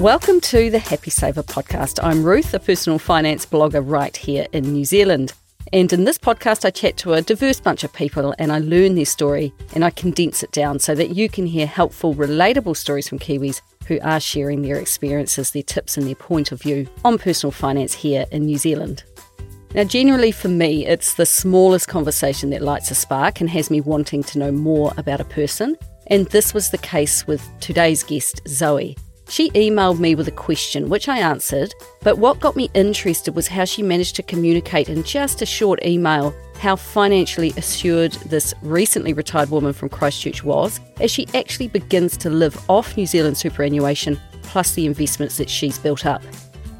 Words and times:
Welcome 0.00 0.40
to 0.40 0.70
the 0.70 0.80
Happy 0.80 1.10
Saver 1.10 1.44
podcast. 1.44 2.00
I'm 2.02 2.24
Ruth, 2.24 2.52
a 2.52 2.58
personal 2.58 2.98
finance 2.98 3.46
blogger 3.46 3.80
right 3.80 4.14
here 4.14 4.44
in 4.52 4.72
New 4.72 4.84
Zealand. 4.84 5.34
And 5.72 5.90
in 5.92 6.02
this 6.02 6.18
podcast, 6.18 6.64
I 6.64 6.70
chat 6.70 6.96
to 6.98 7.12
a 7.12 7.22
diverse 7.22 7.60
bunch 7.60 7.84
of 7.84 7.92
people 7.92 8.34
and 8.40 8.50
I 8.50 8.58
learn 8.58 8.96
their 8.96 9.04
story 9.04 9.52
and 9.72 9.84
I 9.84 9.90
condense 9.90 10.42
it 10.42 10.50
down 10.50 10.80
so 10.80 10.96
that 10.96 11.14
you 11.14 11.28
can 11.28 11.46
hear 11.46 11.64
helpful, 11.64 12.12
relatable 12.12 12.76
stories 12.76 13.08
from 13.08 13.20
Kiwis 13.20 13.62
who 13.86 14.00
are 14.02 14.18
sharing 14.18 14.62
their 14.62 14.80
experiences, 14.80 15.52
their 15.52 15.62
tips, 15.62 15.96
and 15.96 16.08
their 16.08 16.16
point 16.16 16.50
of 16.50 16.60
view 16.60 16.88
on 17.04 17.16
personal 17.16 17.52
finance 17.52 17.94
here 17.94 18.26
in 18.32 18.46
New 18.46 18.58
Zealand. 18.58 19.04
Now, 19.74 19.84
generally 19.84 20.32
for 20.32 20.48
me, 20.48 20.84
it's 20.86 21.14
the 21.14 21.24
smallest 21.24 21.86
conversation 21.86 22.50
that 22.50 22.62
lights 22.62 22.90
a 22.90 22.96
spark 22.96 23.40
and 23.40 23.48
has 23.50 23.70
me 23.70 23.80
wanting 23.80 24.24
to 24.24 24.40
know 24.40 24.50
more 24.50 24.92
about 24.96 25.20
a 25.20 25.24
person. 25.24 25.76
And 26.08 26.26
this 26.26 26.52
was 26.52 26.70
the 26.70 26.78
case 26.78 27.28
with 27.28 27.48
today's 27.60 28.02
guest, 28.02 28.42
Zoe. 28.48 28.96
She 29.28 29.50
emailed 29.50 29.98
me 29.98 30.14
with 30.14 30.28
a 30.28 30.32
question, 30.32 30.88
which 30.88 31.08
I 31.08 31.18
answered, 31.18 31.74
but 32.00 32.18
what 32.18 32.40
got 32.40 32.56
me 32.56 32.70
interested 32.74 33.34
was 33.34 33.48
how 33.48 33.64
she 33.64 33.82
managed 33.82 34.16
to 34.16 34.22
communicate 34.22 34.88
in 34.88 35.02
just 35.02 35.40
a 35.42 35.46
short 35.46 35.84
email 35.84 36.34
how 36.58 36.76
financially 36.76 37.52
assured 37.56 38.12
this 38.26 38.54
recently 38.62 39.12
retired 39.12 39.50
woman 39.50 39.72
from 39.72 39.88
Christchurch 39.88 40.44
was 40.44 40.78
as 41.00 41.10
she 41.10 41.26
actually 41.34 41.68
begins 41.68 42.16
to 42.18 42.30
live 42.30 42.58
off 42.70 42.96
New 42.96 43.06
Zealand 43.06 43.36
superannuation 43.36 44.20
plus 44.42 44.74
the 44.74 44.86
investments 44.86 45.36
that 45.38 45.50
she's 45.50 45.78
built 45.78 46.06
up. 46.06 46.22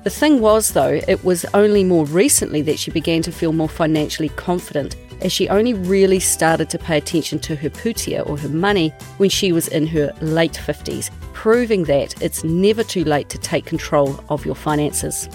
The 0.05 0.11
thing 0.11 0.41
was, 0.41 0.73
though, 0.73 1.01
it 1.09 1.25
was 1.25 1.47
only 1.55 1.83
more 1.83 2.05
recently 2.05 2.61
that 2.62 2.79
she 2.79 2.91
began 2.91 3.23
to 3.23 3.33
feel 3.33 3.55
more 3.55 3.70
financially 3.70 4.29
confident, 4.29 4.97
as 5.21 5.33
she 5.33 5.49
only 5.49 5.75
really 5.75 6.21
started 6.21 6.71
to 6.71 6.79
pay 6.79 6.99
attention 6.99 7.39
to 7.41 7.57
her 7.57 7.71
pūtea 7.71 8.29
or 8.29 8.39
her 8.39 8.49
money 8.49 8.91
when 9.19 9.31
she 9.31 9.53
was 9.53 9.69
in 9.69 9.87
her 9.89 10.12
late 10.21 10.53
50s, 10.53 11.11
proving 11.33 11.84
that 11.84 12.21
it's 12.23 12.45
never 12.45 12.83
too 12.83 13.05
late 13.05 13.29
to 13.31 13.39
take 13.39 13.67
control 13.67 14.23
of 14.29 14.47
your 14.47 14.55
finances. 14.55 15.29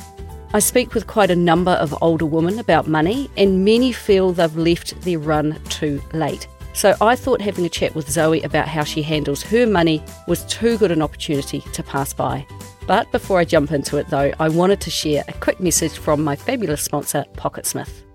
I 0.52 0.60
speak 0.60 0.96
with 0.96 1.06
quite 1.06 1.30
a 1.30 1.36
number 1.36 1.72
of 1.72 1.96
older 2.02 2.26
women 2.26 2.58
about 2.58 2.88
money, 2.88 3.30
and 3.38 3.64
many 3.64 3.92
feel 3.92 4.32
they've 4.32 4.56
left 4.56 5.00
their 5.02 5.20
run 5.20 5.62
too 5.70 6.02
late. 6.14 6.48
So 6.74 6.96
I 7.02 7.16
thought 7.16 7.42
having 7.42 7.66
a 7.66 7.70
chat 7.70 7.94
with 7.94 8.10
Zoe 8.10 8.42
about 8.42 8.68
how 8.68 8.84
she 8.84 9.02
handles 9.02 9.44
her 9.44 9.68
money 9.68 10.04
was 10.28 10.46
too 10.46 10.78
good 10.78 10.92
an 10.92 11.02
opportunity 11.02 11.62
to 11.74 11.84
pass 11.84 12.14
by. 12.14 12.48
But 12.88 13.12
before 13.12 13.38
I 13.38 13.46
jump 13.46 13.72
into 13.72 13.98
it, 13.98 14.08
though, 14.08 14.32
I 14.40 14.50
wanted 14.50 14.82
to 14.82 14.90
share 14.90 15.24
a 15.28 15.34
quick 15.34 15.60
message 15.60 16.00
from 16.00 16.24
my 16.24 16.36
fabulous 16.36 16.82
sponsor, 16.82 17.26
Pocketsmith. 17.36 18.09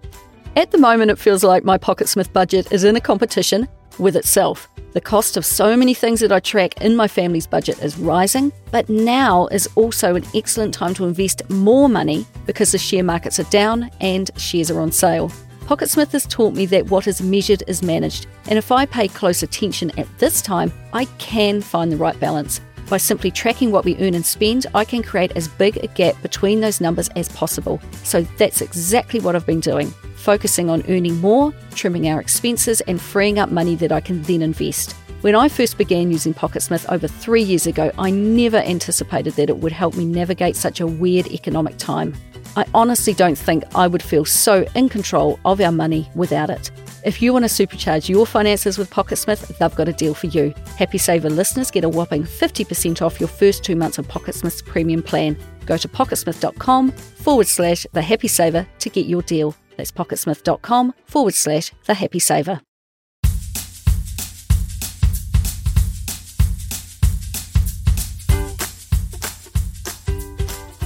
At 0.56 0.70
the 0.70 0.78
moment, 0.78 1.10
it 1.10 1.18
feels 1.18 1.42
like 1.42 1.64
my 1.64 1.76
Pocketsmith 1.76 2.32
budget 2.32 2.70
is 2.70 2.84
in 2.84 2.94
a 2.94 3.00
competition 3.00 3.66
with 3.98 4.14
itself. 4.14 4.68
The 4.92 5.00
cost 5.00 5.36
of 5.36 5.44
so 5.44 5.76
many 5.76 5.94
things 5.94 6.20
that 6.20 6.30
I 6.30 6.38
track 6.38 6.80
in 6.80 6.94
my 6.94 7.08
family's 7.08 7.48
budget 7.48 7.82
is 7.82 7.98
rising, 7.98 8.52
but 8.70 8.88
now 8.88 9.48
is 9.48 9.68
also 9.74 10.14
an 10.14 10.24
excellent 10.32 10.72
time 10.72 10.94
to 10.94 11.06
invest 11.06 11.42
more 11.50 11.88
money 11.88 12.24
because 12.46 12.70
the 12.70 12.78
share 12.78 13.02
markets 13.02 13.40
are 13.40 13.50
down 13.50 13.90
and 14.00 14.30
shares 14.36 14.70
are 14.70 14.80
on 14.80 14.92
sale. 14.92 15.28
Pocketsmith 15.62 16.12
has 16.12 16.24
taught 16.24 16.54
me 16.54 16.66
that 16.66 16.86
what 16.86 17.08
is 17.08 17.20
measured 17.20 17.64
is 17.66 17.82
managed, 17.82 18.28
and 18.46 18.56
if 18.56 18.70
I 18.70 18.86
pay 18.86 19.08
close 19.08 19.42
attention 19.42 19.90
at 19.98 20.06
this 20.18 20.40
time, 20.40 20.72
I 20.92 21.06
can 21.18 21.62
find 21.62 21.90
the 21.90 21.96
right 21.96 22.18
balance. 22.20 22.60
By 22.88 22.98
simply 22.98 23.32
tracking 23.32 23.72
what 23.72 23.84
we 23.84 23.96
earn 23.96 24.14
and 24.14 24.24
spend, 24.24 24.66
I 24.72 24.84
can 24.84 25.02
create 25.02 25.32
as 25.36 25.48
big 25.48 25.78
a 25.78 25.88
gap 25.88 26.20
between 26.22 26.60
those 26.60 26.80
numbers 26.80 27.08
as 27.16 27.28
possible. 27.30 27.80
So 28.04 28.22
that's 28.38 28.60
exactly 28.60 29.18
what 29.18 29.34
I've 29.34 29.46
been 29.46 29.60
doing, 29.60 29.92
focusing 30.24 30.70
on 30.70 30.82
earning 30.88 31.20
more, 31.20 31.52
trimming 31.74 32.08
our 32.08 32.18
expenses, 32.18 32.80
and 32.82 33.00
freeing 33.00 33.38
up 33.38 33.50
money 33.50 33.76
that 33.76 33.92
I 33.92 34.00
can 34.00 34.22
then 34.22 34.40
invest. 34.40 34.92
When 35.20 35.34
I 35.34 35.48
first 35.48 35.76
began 35.78 36.10
using 36.10 36.34
Pocketsmith 36.34 36.90
over 36.90 37.06
three 37.06 37.42
years 37.42 37.66
ago, 37.66 37.90
I 37.98 38.10
never 38.10 38.56
anticipated 38.56 39.34
that 39.34 39.50
it 39.50 39.58
would 39.58 39.72
help 39.72 39.96
me 39.96 40.04
navigate 40.04 40.56
such 40.56 40.80
a 40.80 40.86
weird 40.86 41.26
economic 41.26 41.76
time. 41.76 42.14
I 42.56 42.64
honestly 42.72 43.14
don't 43.14 43.36
think 43.36 43.64
I 43.74 43.86
would 43.86 44.02
feel 44.02 44.24
so 44.24 44.64
in 44.74 44.88
control 44.88 45.38
of 45.44 45.60
our 45.60 45.72
money 45.72 46.10
without 46.14 46.50
it. 46.50 46.70
If 47.04 47.20
you 47.20 47.32
want 47.32 47.44
to 47.44 47.66
supercharge 47.66 48.08
your 48.08 48.26
finances 48.26 48.78
with 48.78 48.90
Pocketsmith, 48.90 49.58
they've 49.58 49.74
got 49.74 49.88
a 49.88 49.92
deal 49.92 50.14
for 50.14 50.28
you. 50.28 50.54
Happy 50.78 50.98
Saver 50.98 51.28
listeners 51.28 51.70
get 51.70 51.84
a 51.84 51.88
whopping 51.88 52.24
50% 52.24 53.02
off 53.02 53.20
your 53.20 53.28
first 53.28 53.62
two 53.62 53.76
months 53.76 53.98
of 53.98 54.08
Pocketsmith's 54.08 54.62
premium 54.62 55.02
plan. 55.02 55.36
Go 55.66 55.76
to 55.76 55.88
pocketsmith.com 55.88 56.92
forward 56.92 57.46
slash 57.46 57.86
the 57.92 58.02
happy 58.02 58.28
saver 58.28 58.66
to 58.78 58.90
get 58.90 59.06
your 59.06 59.22
deal. 59.22 59.54
That's 59.76 59.92
pocketsmith.com 59.92 60.94
forward 61.06 61.34
slash 61.34 61.72
the 61.86 61.94
happy 61.94 62.18
saver. 62.18 62.60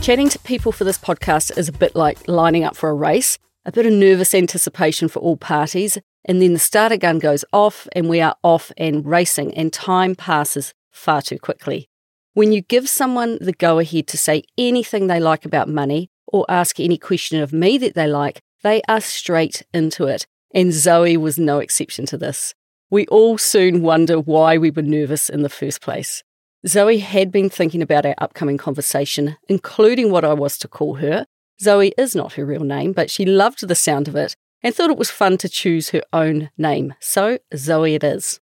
Chatting 0.00 0.30
to 0.30 0.38
people 0.38 0.72
for 0.72 0.84
this 0.84 0.96
podcast 0.96 1.56
is 1.58 1.68
a 1.68 1.72
bit 1.72 1.94
like 1.94 2.26
lining 2.26 2.64
up 2.64 2.76
for 2.76 2.88
a 2.88 2.94
race 2.94 3.38
a 3.68 3.72
bit 3.72 3.84
of 3.84 3.92
nervous 3.92 4.32
anticipation 4.32 5.08
for 5.08 5.18
all 5.20 5.36
parties, 5.36 5.98
and 6.24 6.40
then 6.40 6.54
the 6.54 6.58
starter 6.58 6.96
gun 6.96 7.18
goes 7.18 7.44
off, 7.52 7.86
and 7.92 8.08
we 8.08 8.18
are 8.18 8.34
off 8.42 8.72
and 8.78 9.04
racing, 9.04 9.52
and 9.54 9.74
time 9.74 10.14
passes 10.14 10.72
far 10.90 11.20
too 11.20 11.38
quickly. 11.38 11.86
When 12.32 12.50
you 12.50 12.62
give 12.62 12.88
someone 12.88 13.36
the 13.42 13.52
go 13.52 13.78
ahead 13.78 14.06
to 14.06 14.16
say 14.16 14.42
anything 14.56 15.06
they 15.06 15.20
like 15.20 15.44
about 15.44 15.68
money 15.68 16.08
or 16.26 16.46
ask 16.48 16.80
any 16.80 16.96
question 16.96 17.42
of 17.42 17.52
me 17.52 17.76
that 17.76 17.94
they 17.94 18.06
like, 18.06 18.40
they 18.62 18.82
are 18.88 19.00
straight 19.00 19.62
into 19.72 20.06
it. 20.06 20.26
And 20.54 20.72
Zoe 20.72 21.16
was 21.16 21.38
no 21.38 21.58
exception 21.58 22.06
to 22.06 22.16
this. 22.16 22.54
We 22.90 23.06
all 23.08 23.36
soon 23.36 23.82
wonder 23.82 24.18
why 24.18 24.56
we 24.56 24.70
were 24.70 24.82
nervous 24.82 25.28
in 25.28 25.42
the 25.42 25.50
first 25.50 25.80
place. 25.80 26.22
Zoe 26.66 26.98
had 26.98 27.30
been 27.30 27.50
thinking 27.50 27.82
about 27.82 28.06
our 28.06 28.14
upcoming 28.18 28.56
conversation, 28.56 29.36
including 29.48 30.10
what 30.10 30.24
I 30.24 30.32
was 30.32 30.58
to 30.58 30.68
call 30.68 30.94
her, 30.94 31.26
Zoe 31.60 31.92
is 31.98 32.14
not 32.14 32.34
her 32.34 32.46
real 32.46 32.62
name, 32.62 32.92
but 32.92 33.10
she 33.10 33.24
loved 33.24 33.66
the 33.66 33.74
sound 33.74 34.08
of 34.08 34.16
it 34.16 34.36
and 34.62 34.74
thought 34.74 34.90
it 34.90 34.98
was 34.98 35.10
fun 35.10 35.38
to 35.38 35.48
choose 35.48 35.90
her 35.90 36.02
own 36.12 36.50
name. 36.56 36.94
So 37.00 37.38
Zoe 37.56 37.94
it 37.94 38.04
is. 38.04 38.40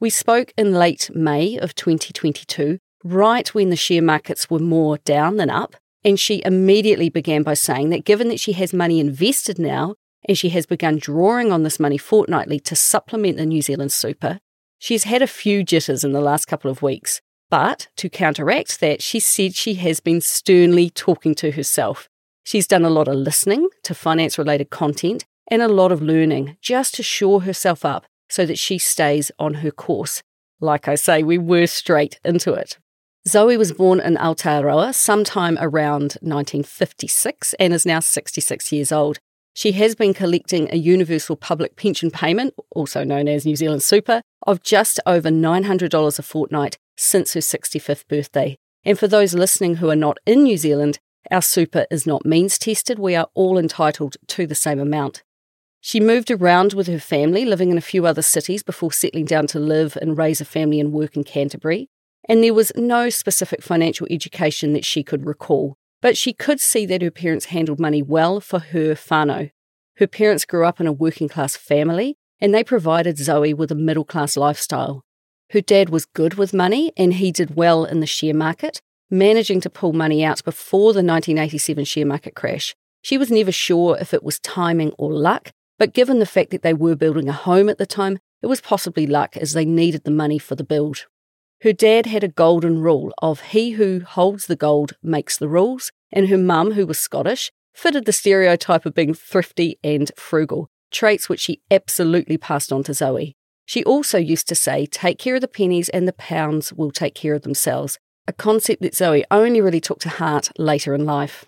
We 0.00 0.10
spoke 0.10 0.52
in 0.56 0.72
late 0.72 1.10
May 1.14 1.58
of 1.58 1.74
2022, 1.74 2.78
right 3.02 3.54
when 3.54 3.70
the 3.70 3.76
share 3.76 4.02
markets 4.02 4.50
were 4.50 4.58
more 4.58 4.98
down 4.98 5.36
than 5.36 5.50
up, 5.50 5.76
and 6.08 6.18
she 6.18 6.42
immediately 6.44 7.08
began 7.08 7.42
by 7.42 7.54
saying 7.54 7.90
that 7.90 8.04
given 8.04 8.28
that 8.28 8.40
she 8.40 8.52
has 8.52 8.72
money 8.72 8.98
invested 8.98 9.58
now 9.58 9.94
and 10.26 10.36
she 10.36 10.48
has 10.50 10.66
begun 10.66 10.98
drawing 10.98 11.52
on 11.52 11.62
this 11.62 11.78
money 11.78 11.98
fortnightly 11.98 12.58
to 12.60 12.74
supplement 12.74 13.36
the 13.36 13.46
New 13.46 13.62
Zealand 13.62 13.92
super, 13.92 14.40
she's 14.78 15.04
had 15.04 15.22
a 15.22 15.26
few 15.26 15.62
jitters 15.62 16.02
in 16.02 16.12
the 16.12 16.20
last 16.20 16.46
couple 16.46 16.70
of 16.70 16.82
weeks. 16.82 17.20
But 17.50 17.88
to 17.96 18.10
counteract 18.10 18.80
that, 18.80 19.02
she 19.02 19.20
said 19.20 19.54
she 19.54 19.74
has 19.74 20.00
been 20.00 20.20
sternly 20.20 20.90
talking 20.90 21.34
to 21.36 21.52
herself 21.52 22.08
She's 22.48 22.66
done 22.66 22.86
a 22.86 22.88
lot 22.88 23.08
of 23.08 23.16
listening 23.16 23.68
to 23.82 23.94
finance 23.94 24.38
related 24.38 24.70
content 24.70 25.26
and 25.50 25.60
a 25.60 25.68
lot 25.68 25.92
of 25.92 26.00
learning 26.00 26.56
just 26.62 26.94
to 26.94 27.02
shore 27.02 27.42
herself 27.42 27.84
up 27.84 28.06
so 28.30 28.46
that 28.46 28.58
she 28.58 28.78
stays 28.78 29.30
on 29.38 29.56
her 29.60 29.70
course. 29.70 30.22
Like 30.58 30.88
I 30.88 30.94
say, 30.94 31.22
we 31.22 31.36
were 31.36 31.66
straight 31.66 32.18
into 32.24 32.54
it. 32.54 32.78
Zoe 33.28 33.58
was 33.58 33.72
born 33.72 34.00
in 34.00 34.16
Aotearoa 34.16 34.94
sometime 34.94 35.58
around 35.60 36.16
1956 36.22 37.52
and 37.60 37.74
is 37.74 37.84
now 37.84 38.00
66 38.00 38.72
years 38.72 38.90
old. 38.90 39.18
She 39.52 39.72
has 39.72 39.94
been 39.94 40.14
collecting 40.14 40.68
a 40.72 40.76
universal 40.76 41.36
public 41.36 41.76
pension 41.76 42.10
payment, 42.10 42.54
also 42.70 43.04
known 43.04 43.28
as 43.28 43.44
New 43.44 43.54
Zealand 43.54 43.82
Super, 43.82 44.22
of 44.46 44.62
just 44.62 44.98
over 45.04 45.28
$900 45.28 46.18
a 46.18 46.22
fortnight 46.22 46.78
since 46.96 47.34
her 47.34 47.40
65th 47.40 48.08
birthday. 48.08 48.56
And 48.82 48.98
for 48.98 49.06
those 49.06 49.34
listening 49.34 49.76
who 49.76 49.90
are 49.90 49.96
not 49.96 50.16
in 50.24 50.44
New 50.44 50.56
Zealand, 50.56 50.98
our 51.30 51.42
super 51.42 51.84
is 51.90 52.06
not 52.06 52.24
means 52.24 52.58
tested, 52.58 52.98
we 52.98 53.14
are 53.14 53.28
all 53.34 53.58
entitled 53.58 54.16
to 54.28 54.46
the 54.46 54.54
same 54.54 54.80
amount. 54.80 55.22
She 55.82 56.00
moved 56.00 56.30
around 56.30 56.72
with 56.72 56.86
her 56.86 56.98
family, 56.98 57.44
living 57.44 57.70
in 57.70 57.76
a 57.76 57.82
few 57.82 58.06
other 58.06 58.22
cities 58.22 58.62
before 58.62 58.92
settling 58.92 59.26
down 59.26 59.48
to 59.48 59.58
live 59.58 59.98
and 60.00 60.16
raise 60.16 60.40
a 60.40 60.46
family 60.46 60.80
and 60.80 60.92
work 60.92 61.14
in 61.14 61.24
Canterbury. 61.24 61.90
And 62.28 62.44
there 62.44 62.54
was 62.54 62.72
no 62.76 63.08
specific 63.08 63.62
financial 63.62 64.06
education 64.10 64.74
that 64.74 64.84
she 64.84 65.02
could 65.02 65.24
recall, 65.24 65.76
but 66.02 66.16
she 66.16 66.32
could 66.32 66.60
see 66.60 66.84
that 66.86 67.02
her 67.02 67.10
parents 67.10 67.46
handled 67.46 67.80
money 67.80 68.02
well 68.02 68.40
for 68.40 68.58
her 68.58 68.94
whānau. 68.94 69.50
Her 69.96 70.06
parents 70.06 70.44
grew 70.44 70.64
up 70.64 70.80
in 70.80 70.86
a 70.86 70.92
working 70.92 71.28
class 71.28 71.56
family, 71.56 72.16
and 72.40 72.54
they 72.54 72.62
provided 72.62 73.18
Zoe 73.18 73.54
with 73.54 73.72
a 73.72 73.74
middle 73.74 74.04
class 74.04 74.36
lifestyle. 74.36 75.02
Her 75.50 75.60
dad 75.60 75.88
was 75.88 76.04
good 76.04 76.34
with 76.34 76.52
money, 76.52 76.92
and 76.96 77.14
he 77.14 77.32
did 77.32 77.56
well 77.56 77.84
in 77.84 78.00
the 78.00 78.06
share 78.06 78.34
market, 78.34 78.80
managing 79.10 79.60
to 79.62 79.70
pull 79.70 79.92
money 79.92 80.22
out 80.22 80.44
before 80.44 80.92
the 80.92 80.98
1987 80.98 81.84
share 81.84 82.06
market 82.06 82.34
crash. 82.34 82.76
She 83.02 83.16
was 83.16 83.30
never 83.30 83.52
sure 83.52 83.96
if 83.98 84.12
it 84.12 84.22
was 84.22 84.38
timing 84.40 84.92
or 84.98 85.12
luck, 85.12 85.50
but 85.78 85.94
given 85.94 86.18
the 86.18 86.26
fact 86.26 86.50
that 86.50 86.62
they 86.62 86.74
were 86.74 86.94
building 86.94 87.28
a 87.28 87.32
home 87.32 87.68
at 87.68 87.78
the 87.78 87.86
time, 87.86 88.18
it 88.42 88.46
was 88.46 88.60
possibly 88.60 89.06
luck 89.06 89.36
as 89.36 89.52
they 89.52 89.64
needed 89.64 90.04
the 90.04 90.10
money 90.10 90.38
for 90.38 90.54
the 90.54 90.64
build. 90.64 91.06
Her 91.62 91.72
dad 91.72 92.06
had 92.06 92.22
a 92.22 92.28
golden 92.28 92.80
rule 92.80 93.12
of 93.18 93.40
he 93.40 93.72
who 93.72 94.00
holds 94.00 94.46
the 94.46 94.56
gold 94.56 94.92
makes 95.02 95.36
the 95.36 95.48
rules, 95.48 95.90
and 96.12 96.28
her 96.28 96.38
mum, 96.38 96.72
who 96.72 96.86
was 96.86 97.00
Scottish, 97.00 97.50
fitted 97.74 98.04
the 98.04 98.12
stereotype 98.12 98.86
of 98.86 98.94
being 98.94 99.12
thrifty 99.12 99.78
and 99.82 100.10
frugal, 100.16 100.68
traits 100.92 101.28
which 101.28 101.40
she 101.40 101.60
absolutely 101.70 102.38
passed 102.38 102.72
on 102.72 102.84
to 102.84 102.94
Zoe. 102.94 103.34
She 103.66 103.84
also 103.84 104.18
used 104.18 104.48
to 104.48 104.54
say, 104.54 104.86
Take 104.86 105.18
care 105.18 105.34
of 105.34 105.40
the 105.40 105.48
pennies 105.48 105.88
and 105.88 106.06
the 106.06 106.12
pounds 106.12 106.72
will 106.72 106.92
take 106.92 107.14
care 107.14 107.34
of 107.34 107.42
themselves, 107.42 107.98
a 108.26 108.32
concept 108.32 108.80
that 108.82 108.94
Zoe 108.94 109.24
only 109.30 109.60
really 109.60 109.80
took 109.80 109.98
to 110.00 110.08
heart 110.08 110.50
later 110.58 110.94
in 110.94 111.04
life. 111.04 111.44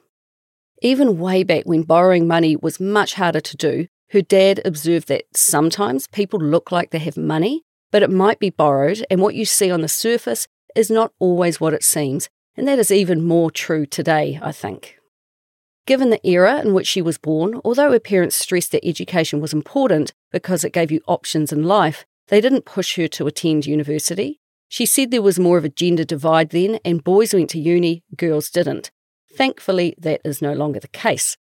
Even 0.83 1.19
way 1.19 1.45
back 1.45 1.65
when 1.67 1.83
borrowing 1.83 2.27
money 2.27 2.57
was 2.57 2.81
much 2.81 3.15
harder 3.15 3.41
to 3.41 3.57
do, 3.57 3.87
her 4.11 4.23
dad 4.23 4.61
observed 4.65 5.09
that 5.09 5.25
sometimes 5.35 6.09
people 6.09 6.41
look 6.41 6.73
like 6.73 6.91
they 6.91 6.99
have 6.99 7.17
money, 7.17 7.63
but 7.91 8.03
it 8.03 8.11
might 8.11 8.39
be 8.39 8.51
borrowed, 8.51 9.05
and 9.11 9.21
what 9.21 9.35
you 9.35 9.45
see 9.45 9.71
on 9.71 9.81
the 9.81 9.89
surface 9.89 10.47
is 10.77 10.91
not 10.91 11.13
always 11.19 11.61
what 11.61 11.75
it 11.75 11.85
seems, 11.85 12.29
and 12.57 12.67
that 12.69 12.79
is 12.79 12.91
even 12.91 13.25
more 13.25 13.51
true 13.51 13.87
today, 13.87 14.39
I 14.43 14.53
think. 14.53 14.97
Given 15.87 16.11
the 16.11 16.25
era 16.27 16.61
in 16.61 16.75
which 16.75 16.87
she 16.87 17.03
was 17.03 17.19
born, 17.19 17.61
although 17.65 17.91
her 17.91 18.01
parents 18.01 18.37
stressed 18.37 18.73
that 18.73 18.87
education 18.87 19.41
was 19.41 19.53
important 19.53 20.13
because 20.31 20.63
it 20.63 20.73
gave 20.73 20.93
you 20.93 21.01
options 21.09 21.53
in 21.53 21.65
life, 21.65 22.05
they 22.29 22.41
didn't 22.41 22.65
push 22.65 22.97
her 22.97 23.09
to 23.09 23.27
attend 23.27 23.67
university. 23.67 24.39
She 24.69 24.87
said 24.87 25.11
there 25.11 25.21
was 25.21 25.41
more 25.41 25.59
of 25.59 25.65
a 25.65 25.69
gender 25.69 26.05
divide 26.05 26.51
then, 26.51 26.79
and 26.85 27.03
boys 27.03 27.35
went 27.35 27.51
to 27.51 27.59
uni, 27.59 28.05
girls 28.17 28.51
didn't. 28.51 28.93
Thankfully, 29.35 29.97
that 29.99 30.21
is 30.25 30.41
no 30.41 30.53
longer 30.53 30.79
the 30.79 30.89
case. 30.89 31.37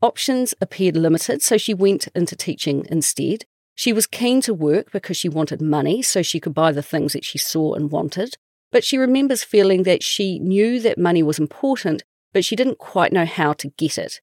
Options 0.00 0.52
appeared 0.60 0.96
limited, 0.96 1.42
so 1.42 1.56
she 1.56 1.74
went 1.74 2.08
into 2.08 2.34
teaching 2.34 2.84
instead. 2.90 3.44
She 3.74 3.92
was 3.92 4.06
keen 4.06 4.40
to 4.42 4.54
work 4.54 4.92
because 4.92 5.16
she 5.16 5.28
wanted 5.28 5.60
money 5.60 6.02
so 6.02 6.22
she 6.22 6.40
could 6.40 6.54
buy 6.54 6.72
the 6.72 6.82
things 6.82 7.12
that 7.12 7.24
she 7.24 7.38
saw 7.38 7.74
and 7.74 7.90
wanted. 7.90 8.36
But 8.70 8.84
she 8.84 8.98
remembers 8.98 9.44
feeling 9.44 9.82
that 9.84 10.02
she 10.02 10.38
knew 10.38 10.80
that 10.80 10.98
money 10.98 11.22
was 11.22 11.38
important, 11.38 12.02
but 12.32 12.44
she 12.44 12.56
didn't 12.56 12.78
quite 12.78 13.12
know 13.12 13.26
how 13.26 13.52
to 13.54 13.68
get 13.68 13.98
it. 13.98 14.20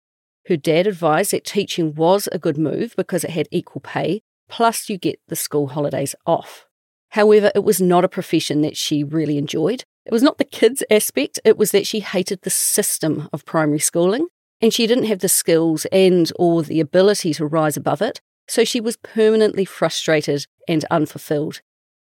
Her 0.47 0.57
dad 0.57 0.87
advised 0.87 1.31
that 1.31 1.45
teaching 1.45 1.93
was 1.93 2.27
a 2.31 2.39
good 2.39 2.57
move 2.57 2.95
because 2.95 3.23
it 3.23 3.31
had 3.31 3.47
equal 3.51 3.81
pay, 3.81 4.21
plus 4.47 4.89
you 4.89 4.97
get 4.97 5.19
the 5.27 5.35
school 5.35 5.67
holidays 5.67 6.15
off. 6.25 6.65
However, 7.09 7.51
it 7.53 7.63
was 7.63 7.81
not 7.81 8.03
a 8.03 8.09
profession 8.09 8.61
that 8.61 8.77
she 8.77 9.03
really 9.03 9.37
enjoyed. 9.37 9.83
It 10.05 10.13
was 10.13 10.23
not 10.23 10.37
the 10.37 10.45
kids 10.45 10.83
aspect, 10.89 11.39
it 11.43 11.57
was 11.57 11.71
that 11.71 11.85
she 11.85 11.99
hated 11.99 12.41
the 12.41 12.49
system 12.49 13.29
of 13.31 13.45
primary 13.45 13.79
schooling 13.79 14.27
and 14.61 14.73
she 14.73 14.87
didn't 14.87 15.05
have 15.05 15.19
the 15.19 15.29
skills 15.29 15.85
and 15.91 16.31
or 16.37 16.63
the 16.63 16.79
ability 16.79 17.33
to 17.35 17.45
rise 17.45 17.77
above 17.77 18.01
it, 18.01 18.19
so 18.49 18.65
she 18.65 18.81
was 18.81 18.97
permanently 18.97 19.63
frustrated 19.63 20.45
and 20.67 20.83
unfulfilled. 20.91 21.61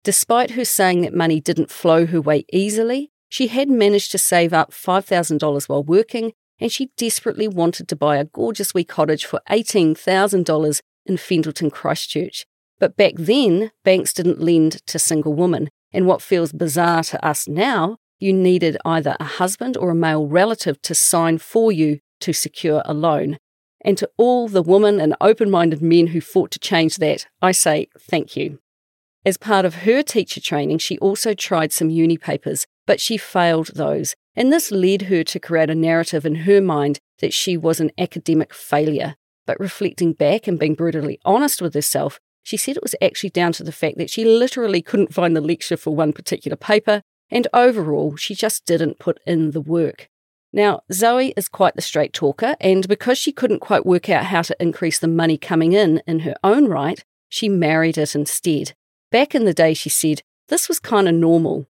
Despite 0.03 0.51
her 0.51 0.65
saying 0.65 1.01
that 1.01 1.13
money 1.13 1.39
didn't 1.39 1.71
flow 1.71 2.06
her 2.07 2.19
way 2.19 2.45
easily, 2.51 3.12
she 3.30 3.47
had 3.47 3.69
managed 3.69 4.12
to 4.12 4.18
save 4.18 4.51
up 4.51 4.71
$5,000 4.71 5.69
while 5.69 5.83
working, 5.83 6.33
and 6.59 6.71
she 6.71 6.91
desperately 6.97 7.47
wanted 7.47 7.88
to 7.88 7.95
buy 7.95 8.18
a 8.18 8.25
gorgeous 8.25 8.74
wee 8.74 8.83
cottage 8.83 9.25
for 9.25 9.41
$18,000 9.50 10.81
in 11.06 11.15
Fendalton, 11.18 11.71
Christchurch. 11.71 12.45
But 12.79 12.97
back 12.97 13.13
then, 13.15 13.71
banks 13.83 14.13
didn't 14.13 14.41
lend 14.41 14.86
to 14.88 15.00
single 15.00 15.33
women, 15.33 15.69
and 15.91 16.06
what 16.06 16.21
feels 16.21 16.51
bizarre 16.51 17.03
to 17.03 17.25
us 17.25 17.47
now, 17.47 17.97
you 18.19 18.33
needed 18.33 18.77
either 18.86 19.15
a 19.19 19.25
husband 19.25 19.77
or 19.77 19.91
a 19.91 19.95
male 19.95 20.27
relative 20.27 20.81
to 20.83 20.95
sign 20.95 21.38
for 21.38 21.71
you 21.71 22.00
to 22.21 22.33
secure 22.33 22.81
a 22.86 22.94
loan. 22.94 23.38
And 23.83 23.97
to 23.97 24.09
all 24.18 24.47
the 24.47 24.62
women 24.62 25.00
and 25.00 25.15
open 25.19 25.50
minded 25.50 25.81
men 25.81 26.07
who 26.07 26.21
fought 26.21 26.51
to 26.51 26.59
change 26.59 26.97
that, 26.97 27.27
I 27.41 27.51
say 27.51 27.88
thank 28.00 28.38
you. 28.38 28.59
As 29.25 29.38
part 29.38 29.65
of 29.65 29.75
her 29.75 30.03
teacher 30.03 30.41
training, 30.41 30.80
she 30.80 30.97
also 31.00 31.33
tried 31.33 31.71
some 31.71 31.89
uni 31.89 32.18
papers, 32.18 32.65
but 32.85 33.00
she 33.00 33.18
failed 33.18 33.71
those. 33.75 34.15
And 34.35 34.51
this 34.51 34.71
led 34.71 35.03
her 35.03 35.24
to 35.24 35.39
create 35.39 35.69
a 35.69 35.75
narrative 35.75 36.25
in 36.25 36.35
her 36.35 36.59
mind 36.59 37.00
that 37.19 37.33
she 37.33 37.56
was 37.56 37.80
an 37.80 37.91
academic 37.97 38.53
failure. 38.53 39.15
But 39.45 39.59
reflecting 39.59 40.13
back 40.13 40.47
and 40.47 40.59
being 40.59 40.75
brutally 40.75 41.19
honest 41.24 41.62
with 41.62 41.74
herself, 41.74 42.19
she 42.41 42.57
said 42.57 42.75
it 42.75 42.83
was 42.83 42.95
actually 43.01 43.29
down 43.29 43.53
to 43.53 43.63
the 43.63 43.71
fact 43.71 43.97
that 43.97 44.09
she 44.09 44.25
literally 44.25 44.81
couldn't 44.81 45.13
find 45.13 45.36
the 45.36 45.41
lecture 45.41 45.77
for 45.77 45.95
one 45.95 46.12
particular 46.12 46.57
paper, 46.57 47.01
and 47.29 47.47
overall, 47.53 48.15
she 48.15 48.36
just 48.36 48.65
didn't 48.65 49.00
put 49.00 49.19
in 49.25 49.51
the 49.51 49.62
work. 49.62 50.09
Now, 50.55 50.83
Zoe 50.91 51.33
is 51.35 51.50
quite 51.50 51.75
the 51.75 51.81
straight 51.81 52.13
talker, 52.13 52.55
and 52.61 52.88
because 52.88 53.17
she 53.17 53.31
couldn't 53.31 53.59
quite 53.59 53.88
work 53.88 54.07
out 54.07 54.25
how 54.25 54.44
to 54.44 54.55
increase 54.61 55.00
the 55.00 55.07
money 55.07 55.35
coming 55.35 55.73
in 55.73 56.03
in 56.05 56.19
her 56.19 56.35
own 56.44 56.67
right, 56.67 57.03
she 57.27 57.50
married 57.50 57.97
it 57.97 58.13
instead. 58.13 58.73
Back 59.11 59.33
in 59.33 59.45
the 59.45 59.53
day, 59.53 59.73
she 59.73 59.89
said, 59.89 60.21
this 60.50 60.69
was 60.69 60.79
kind 60.79 61.07
of 61.07 61.15
normal. 61.15 61.65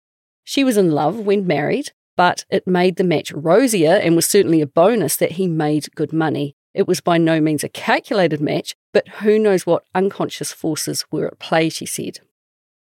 She 0.46 0.64
was 0.64 0.78
in 0.78 0.92
love 0.92 1.20
when 1.20 1.46
married, 1.46 1.92
but 2.16 2.46
it 2.50 2.66
made 2.66 2.96
the 2.96 3.04
match 3.04 3.34
rosier 3.34 3.92
and 3.92 4.16
was 4.16 4.26
certainly 4.26 4.62
a 4.62 4.68
bonus 4.68 5.18
that 5.18 5.34
he 5.34 5.48
made 5.48 5.94
good 5.96 6.14
money. 6.14 6.56
It 6.74 6.88
was 6.88 7.02
by 7.02 7.18
no 7.18 7.42
means 7.42 7.64
a 7.64 7.70
calculated 7.70 8.40
match, 8.40 8.76
but 8.94 9.08
who 9.20 9.38
knows 9.38 9.66
what 9.66 9.84
unconscious 9.94 10.54
forces 10.54 11.04
were 11.12 11.28
at 11.28 11.40
play, 11.40 11.68
she 11.68 11.86
said. 11.86 12.20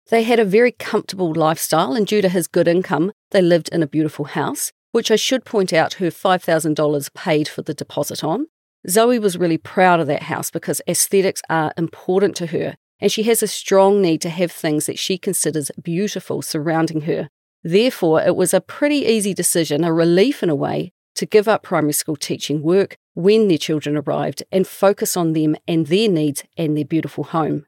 They 0.09 0.23
had 0.23 0.39
a 0.39 0.45
very 0.45 0.71
comfortable 0.71 1.33
lifestyle, 1.33 1.93
and 1.93 2.05
due 2.05 2.21
to 2.21 2.29
his 2.29 2.47
good 2.47 2.67
income, 2.67 3.11
they 3.31 3.41
lived 3.41 3.69
in 3.69 3.81
a 3.81 3.87
beautiful 3.87 4.25
house, 4.25 4.71
which 4.91 5.11
I 5.11 5.15
should 5.15 5.45
point 5.45 5.73
out 5.73 5.93
her 5.93 6.07
$5,000 6.07 7.13
paid 7.13 7.47
for 7.47 7.61
the 7.61 7.73
deposit 7.73 8.23
on. 8.23 8.47
Zoe 8.89 9.19
was 9.19 9.37
really 9.37 9.57
proud 9.57 9.99
of 9.99 10.07
that 10.07 10.23
house 10.23 10.49
because 10.49 10.81
aesthetics 10.87 11.41
are 11.49 11.73
important 11.77 12.35
to 12.37 12.47
her, 12.47 12.75
and 12.99 13.11
she 13.11 13.23
has 13.23 13.43
a 13.43 13.47
strong 13.47 14.01
need 14.01 14.21
to 14.21 14.29
have 14.29 14.51
things 14.51 14.85
that 14.85 14.99
she 14.99 15.17
considers 15.17 15.71
beautiful 15.81 16.41
surrounding 16.41 17.01
her. 17.01 17.29
Therefore, 17.63 18.21
it 18.21 18.35
was 18.35 18.53
a 18.53 18.61
pretty 18.61 18.97
easy 19.05 19.33
decision, 19.33 19.83
a 19.83 19.91
relief 19.91 20.41
in 20.41 20.49
a 20.49 20.55
way, 20.55 20.93
to 21.15 21.25
give 21.25 21.47
up 21.47 21.63
primary 21.63 21.93
school 21.93 22.15
teaching 22.15 22.61
work 22.61 22.95
when 23.13 23.47
their 23.47 23.57
children 23.57 23.97
arrived 23.97 24.43
and 24.51 24.67
focus 24.67 25.17
on 25.17 25.33
them 25.33 25.55
and 25.67 25.87
their 25.87 26.07
needs 26.07 26.43
and 26.55 26.77
their 26.77 26.85
beautiful 26.85 27.25
home. 27.25 27.65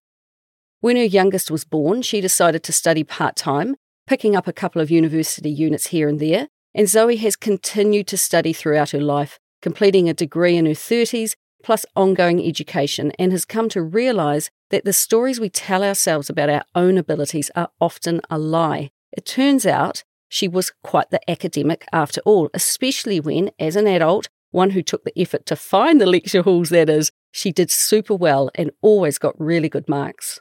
When 0.81 0.95
her 0.95 1.03
youngest 1.03 1.51
was 1.51 1.65
born, 1.65 2.03
she 2.03 2.21
decided 2.21 2.63
to 2.63 2.71
study 2.71 3.03
part 3.03 3.35
time, 3.35 3.75
picking 4.07 4.35
up 4.35 4.47
a 4.47 4.53
couple 4.53 4.81
of 4.81 4.91
university 4.91 5.49
units 5.49 5.87
here 5.87 6.07
and 6.07 6.19
there, 6.19 6.47
and 6.73 6.87
Zoe 6.87 7.17
has 7.17 7.35
continued 7.35 8.07
to 8.07 8.17
study 8.17 8.53
throughout 8.53 8.91
her 8.91 9.01
life, 9.01 9.39
completing 9.61 10.07
a 10.07 10.13
degree 10.13 10.55
in 10.55 10.65
her 10.65 10.71
30s 10.71 11.35
plus 11.63 11.85
ongoing 11.95 12.45
education, 12.45 13.11
and 13.19 13.31
has 13.31 13.45
come 13.45 13.67
to 13.69 13.81
realise 13.81 14.49
that 14.69 14.85
the 14.85 14.93
stories 14.93 15.39
we 15.39 15.49
tell 15.49 15.83
ourselves 15.83 16.29
about 16.29 16.49
our 16.49 16.63
own 16.75 16.97
abilities 16.97 17.51
are 17.55 17.69
often 17.81 18.21
a 18.29 18.37
lie. 18.37 18.91
It 19.11 19.25
turns 19.25 19.65
out 19.65 20.03
she 20.29 20.47
was 20.47 20.71
quite 20.83 21.09
the 21.09 21.29
academic 21.29 21.85
after 21.91 22.21
all, 22.21 22.49
especially 22.53 23.19
when, 23.19 23.51
as 23.59 23.75
an 23.75 23.87
adult, 23.87 24.29
one 24.51 24.71
who 24.71 24.81
took 24.81 25.03
the 25.03 25.19
effort 25.19 25.45
to 25.47 25.55
find 25.55 25.99
the 25.99 26.05
lecture 26.05 26.43
halls, 26.43 26.69
that 26.69 26.89
is, 26.89 27.11
she 27.31 27.51
did 27.51 27.69
super 27.69 28.15
well 28.15 28.49
and 28.55 28.71
always 28.81 29.17
got 29.17 29.39
really 29.39 29.69
good 29.69 29.89
marks. 29.89 30.39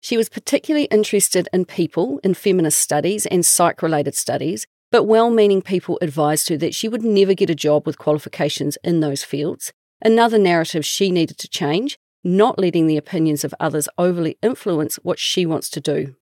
She 0.00 0.16
was 0.16 0.28
particularly 0.28 0.84
interested 0.86 1.48
in 1.52 1.64
people, 1.64 2.20
in 2.22 2.34
feminist 2.34 2.78
studies 2.78 3.24
and 3.26 3.44
psych 3.44 3.82
related 3.82 4.14
studies, 4.14 4.66
but 4.94 5.08
well 5.08 5.28
meaning 5.28 5.60
people 5.60 5.98
advised 6.00 6.48
her 6.48 6.56
that 6.56 6.72
she 6.72 6.86
would 6.86 7.02
never 7.02 7.34
get 7.34 7.50
a 7.50 7.54
job 7.56 7.84
with 7.84 7.98
qualifications 7.98 8.78
in 8.84 9.00
those 9.00 9.24
fields. 9.24 9.72
Another 10.00 10.38
narrative 10.38 10.86
she 10.86 11.10
needed 11.10 11.36
to 11.38 11.48
change, 11.48 11.98
not 12.22 12.60
letting 12.60 12.86
the 12.86 12.96
opinions 12.96 13.42
of 13.42 13.52
others 13.58 13.88
overly 13.98 14.38
influence 14.40 14.94
what 15.02 15.18
she 15.18 15.44
wants 15.44 15.68
to 15.70 15.80
do. 15.80 16.14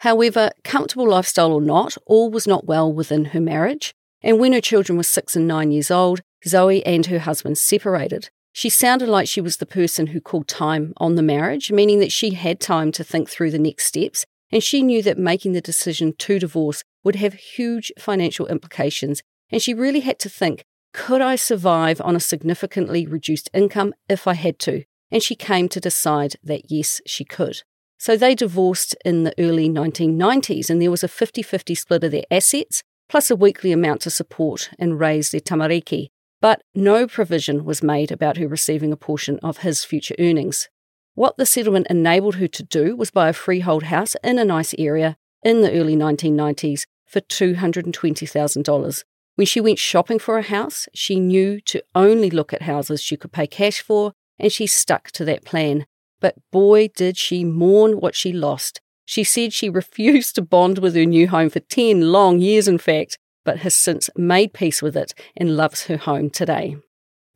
However, 0.00 0.50
comfortable 0.64 1.08
lifestyle 1.08 1.52
or 1.52 1.60
not, 1.60 1.96
all 2.04 2.32
was 2.32 2.48
not 2.48 2.66
well 2.66 2.92
within 2.92 3.26
her 3.26 3.40
marriage, 3.40 3.94
and 4.22 4.40
when 4.40 4.54
her 4.54 4.60
children 4.60 4.96
were 4.96 5.04
six 5.04 5.36
and 5.36 5.46
nine 5.46 5.70
years 5.70 5.88
old, 5.88 6.20
Zoe 6.44 6.84
and 6.84 7.06
her 7.06 7.20
husband 7.20 7.58
separated. 7.58 8.28
She 8.52 8.70
sounded 8.70 9.08
like 9.08 9.28
she 9.28 9.40
was 9.40 9.58
the 9.58 9.66
person 9.66 10.08
who 10.08 10.20
called 10.20 10.48
time 10.48 10.94
on 10.96 11.14
the 11.14 11.22
marriage, 11.22 11.70
meaning 11.70 12.00
that 12.00 12.10
she 12.10 12.34
had 12.34 12.58
time 12.58 12.90
to 12.90 13.04
think 13.04 13.30
through 13.30 13.52
the 13.52 13.58
next 13.60 13.86
steps, 13.86 14.26
and 14.50 14.64
she 14.64 14.82
knew 14.82 15.00
that 15.04 15.16
making 15.16 15.52
the 15.52 15.60
decision 15.60 16.12
to 16.18 16.40
divorce 16.40 16.82
would 17.04 17.16
have 17.16 17.34
huge 17.34 17.92
financial 17.98 18.46
implications, 18.46 19.22
and 19.50 19.62
she 19.62 19.74
really 19.74 20.00
had 20.00 20.18
to 20.20 20.28
think 20.28 20.64
could 20.92 21.20
I 21.20 21.34
survive 21.34 22.00
on 22.02 22.14
a 22.14 22.20
significantly 22.20 23.04
reduced 23.04 23.50
income 23.52 23.94
if 24.08 24.28
I 24.28 24.34
had 24.34 24.60
to? 24.60 24.84
And 25.10 25.22
she 25.22 25.34
came 25.34 25.68
to 25.70 25.80
decide 25.80 26.36
that 26.44 26.70
yes, 26.70 27.00
she 27.04 27.24
could. 27.24 27.62
So 27.98 28.16
they 28.16 28.36
divorced 28.36 28.94
in 29.04 29.24
the 29.24 29.34
early 29.38 29.68
1990s, 29.68 30.70
and 30.70 30.80
there 30.80 30.92
was 30.92 31.02
a 31.02 31.08
50 31.08 31.42
50 31.42 31.74
split 31.74 32.04
of 32.04 32.12
their 32.12 32.24
assets, 32.30 32.82
plus 33.08 33.30
a 33.30 33.36
weekly 33.36 33.72
amount 33.72 34.02
to 34.02 34.10
support 34.10 34.70
and 34.78 35.00
raise 35.00 35.30
their 35.30 35.40
tamariki 35.40 36.10
but 36.44 36.60
no 36.74 37.06
provision 37.06 37.64
was 37.64 37.82
made 37.82 38.12
about 38.12 38.36
her 38.36 38.46
receiving 38.46 38.92
a 38.92 38.98
portion 38.98 39.38
of 39.42 39.58
his 39.58 39.82
future 39.82 40.14
earnings. 40.18 40.68
What 41.14 41.38
the 41.38 41.46
settlement 41.46 41.86
enabled 41.88 42.34
her 42.34 42.48
to 42.48 42.62
do 42.62 42.94
was 42.94 43.10
buy 43.10 43.30
a 43.30 43.32
freehold 43.32 43.84
house 43.84 44.14
in 44.22 44.38
a 44.38 44.44
nice 44.44 44.74
area 44.78 45.16
in 45.42 45.62
the 45.62 45.72
early 45.72 45.96
1990s 45.96 46.84
for 47.14 47.20
$220,000. 47.20 49.04
When 49.36 49.46
she 49.46 49.60
went 49.60 49.78
shopping 49.78 50.18
for 50.18 50.36
a 50.36 50.42
house, 50.42 50.88
she 50.94 51.20
knew 51.20 51.60
to 51.60 51.80
only 51.94 52.28
look 52.28 52.52
at 52.52 52.62
houses 52.62 53.00
she 53.00 53.16
could 53.16 53.30
pay 53.30 53.46
cash 53.46 53.80
for, 53.80 54.12
and 54.36 54.50
she 54.50 54.66
stuck 54.66 55.12
to 55.12 55.24
that 55.24 55.44
plan. 55.44 55.86
But 56.20 56.34
boy, 56.50 56.88
did 56.88 57.16
she 57.16 57.44
mourn 57.44 58.00
what 58.00 58.16
she 58.16 58.32
lost. 58.32 58.80
She 59.04 59.22
said 59.22 59.52
she 59.52 59.70
refused 59.80 60.34
to 60.34 60.42
bond 60.42 60.78
with 60.78 60.96
her 60.96 61.04
new 61.04 61.28
home 61.28 61.50
for 61.50 61.60
10 61.60 62.10
long 62.10 62.40
years, 62.40 62.66
in 62.66 62.78
fact, 62.78 63.16
but 63.44 63.58
has 63.58 63.76
since 63.76 64.10
made 64.16 64.52
peace 64.52 64.82
with 64.82 64.96
it 64.96 65.14
and 65.36 65.56
loves 65.56 65.86
her 65.86 65.96
home 65.96 66.30
today. 66.30 66.76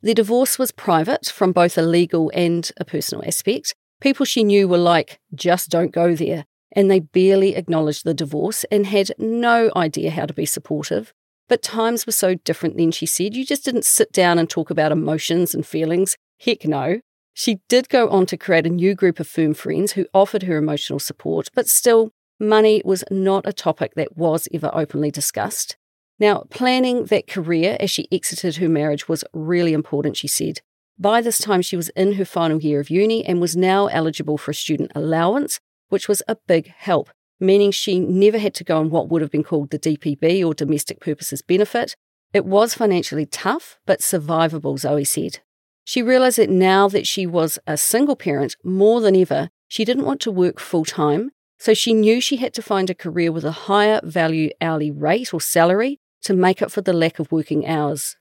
The 0.01 0.13
divorce 0.13 0.59
was 0.59 0.71
private 0.71 1.27
from 1.27 1.53
both 1.53 1.77
a 1.77 1.81
legal 1.81 2.31
and 2.33 2.69
a 2.77 2.83
personal 2.83 3.23
aspect. 3.25 3.75
People 4.01 4.25
she 4.25 4.43
knew 4.43 4.67
were 4.67 4.77
like, 4.77 5.19
just 5.33 5.69
don't 5.69 5.93
go 5.93 6.15
there. 6.15 6.45
And 6.71 6.89
they 6.89 6.99
barely 6.99 7.55
acknowledged 7.55 8.03
the 8.03 8.13
divorce 8.13 8.63
and 8.71 8.85
had 8.85 9.11
no 9.17 9.71
idea 9.75 10.11
how 10.11 10.25
to 10.25 10.33
be 10.33 10.45
supportive. 10.45 11.13
But 11.47 11.63
times 11.63 12.05
were 12.05 12.11
so 12.11 12.35
different 12.35 12.77
then, 12.77 12.91
she 12.91 13.05
said. 13.07 13.35
You 13.35 13.45
just 13.45 13.65
didn't 13.65 13.85
sit 13.85 14.11
down 14.11 14.37
and 14.37 14.49
talk 14.49 14.69
about 14.69 14.91
emotions 14.91 15.55
and 15.55 15.65
feelings. 15.65 16.15
Heck 16.39 16.65
no. 16.65 17.01
She 17.33 17.59
did 17.69 17.89
go 17.89 18.09
on 18.09 18.25
to 18.27 18.37
create 18.37 18.65
a 18.65 18.69
new 18.69 18.93
group 18.93 19.19
of 19.19 19.27
firm 19.27 19.53
friends 19.53 19.93
who 19.93 20.05
offered 20.13 20.43
her 20.43 20.57
emotional 20.57 20.99
support, 20.99 21.49
but 21.55 21.67
still, 21.67 22.11
money 22.39 22.81
was 22.85 23.03
not 23.09 23.47
a 23.47 23.53
topic 23.53 23.93
that 23.95 24.17
was 24.17 24.47
ever 24.53 24.69
openly 24.73 25.09
discussed. 25.09 25.77
Now, 26.19 26.43
planning 26.49 27.05
that 27.05 27.27
career 27.27 27.77
as 27.79 27.89
she 27.89 28.07
exited 28.11 28.57
her 28.57 28.69
marriage 28.69 29.07
was 29.07 29.23
really 29.33 29.73
important, 29.73 30.17
she 30.17 30.27
said. 30.27 30.59
By 30.97 31.21
this 31.21 31.37
time, 31.37 31.61
she 31.61 31.77
was 31.77 31.89
in 31.89 32.13
her 32.13 32.25
final 32.25 32.61
year 32.61 32.81
of 32.81 32.89
uni 32.89 33.25
and 33.25 33.39
was 33.39 33.55
now 33.55 33.87
eligible 33.87 34.37
for 34.37 34.51
a 34.51 34.55
student 34.55 34.91
allowance, 34.93 35.61
which 35.89 36.07
was 36.07 36.21
a 36.27 36.37
big 36.47 36.73
help, 36.77 37.09
meaning 37.39 37.71
she 37.71 37.99
never 37.99 38.37
had 38.37 38.53
to 38.55 38.63
go 38.63 38.77
on 38.77 38.89
what 38.89 39.09
would 39.09 39.21
have 39.21 39.31
been 39.31 39.43
called 39.43 39.69
the 39.69 39.79
DPB 39.79 40.45
or 40.45 40.53
domestic 40.53 40.99
purposes 40.99 41.41
benefit. 41.41 41.95
It 42.33 42.45
was 42.45 42.73
financially 42.73 43.25
tough, 43.25 43.79
but 43.85 43.99
survivable, 43.99 44.79
Zoe 44.79 45.03
said. 45.03 45.39
She 45.83 46.03
realised 46.03 46.37
that 46.37 46.49
now 46.49 46.87
that 46.89 47.07
she 47.07 47.25
was 47.25 47.57
a 47.65 47.75
single 47.75 48.15
parent, 48.15 48.55
more 48.63 49.01
than 49.01 49.15
ever, 49.15 49.49
she 49.67 49.83
didn't 49.85 50.05
want 50.05 50.21
to 50.21 50.31
work 50.31 50.59
full 50.59 50.85
time, 50.85 51.31
so 51.57 51.73
she 51.73 51.93
knew 51.93 52.21
she 52.21 52.37
had 52.37 52.53
to 52.53 52.61
find 52.61 52.89
a 52.89 52.95
career 52.95 53.31
with 53.31 53.43
a 53.43 53.51
higher 53.67 53.99
value 54.03 54.51
hourly 54.61 54.91
rate 54.91 55.33
or 55.33 55.41
salary 55.41 55.99
to 56.21 56.33
make 56.33 56.61
up 56.61 56.71
for 56.71 56.81
the 56.81 56.93
lack 56.93 57.19
of 57.19 57.31
working 57.31 57.65
hours. 57.65 58.17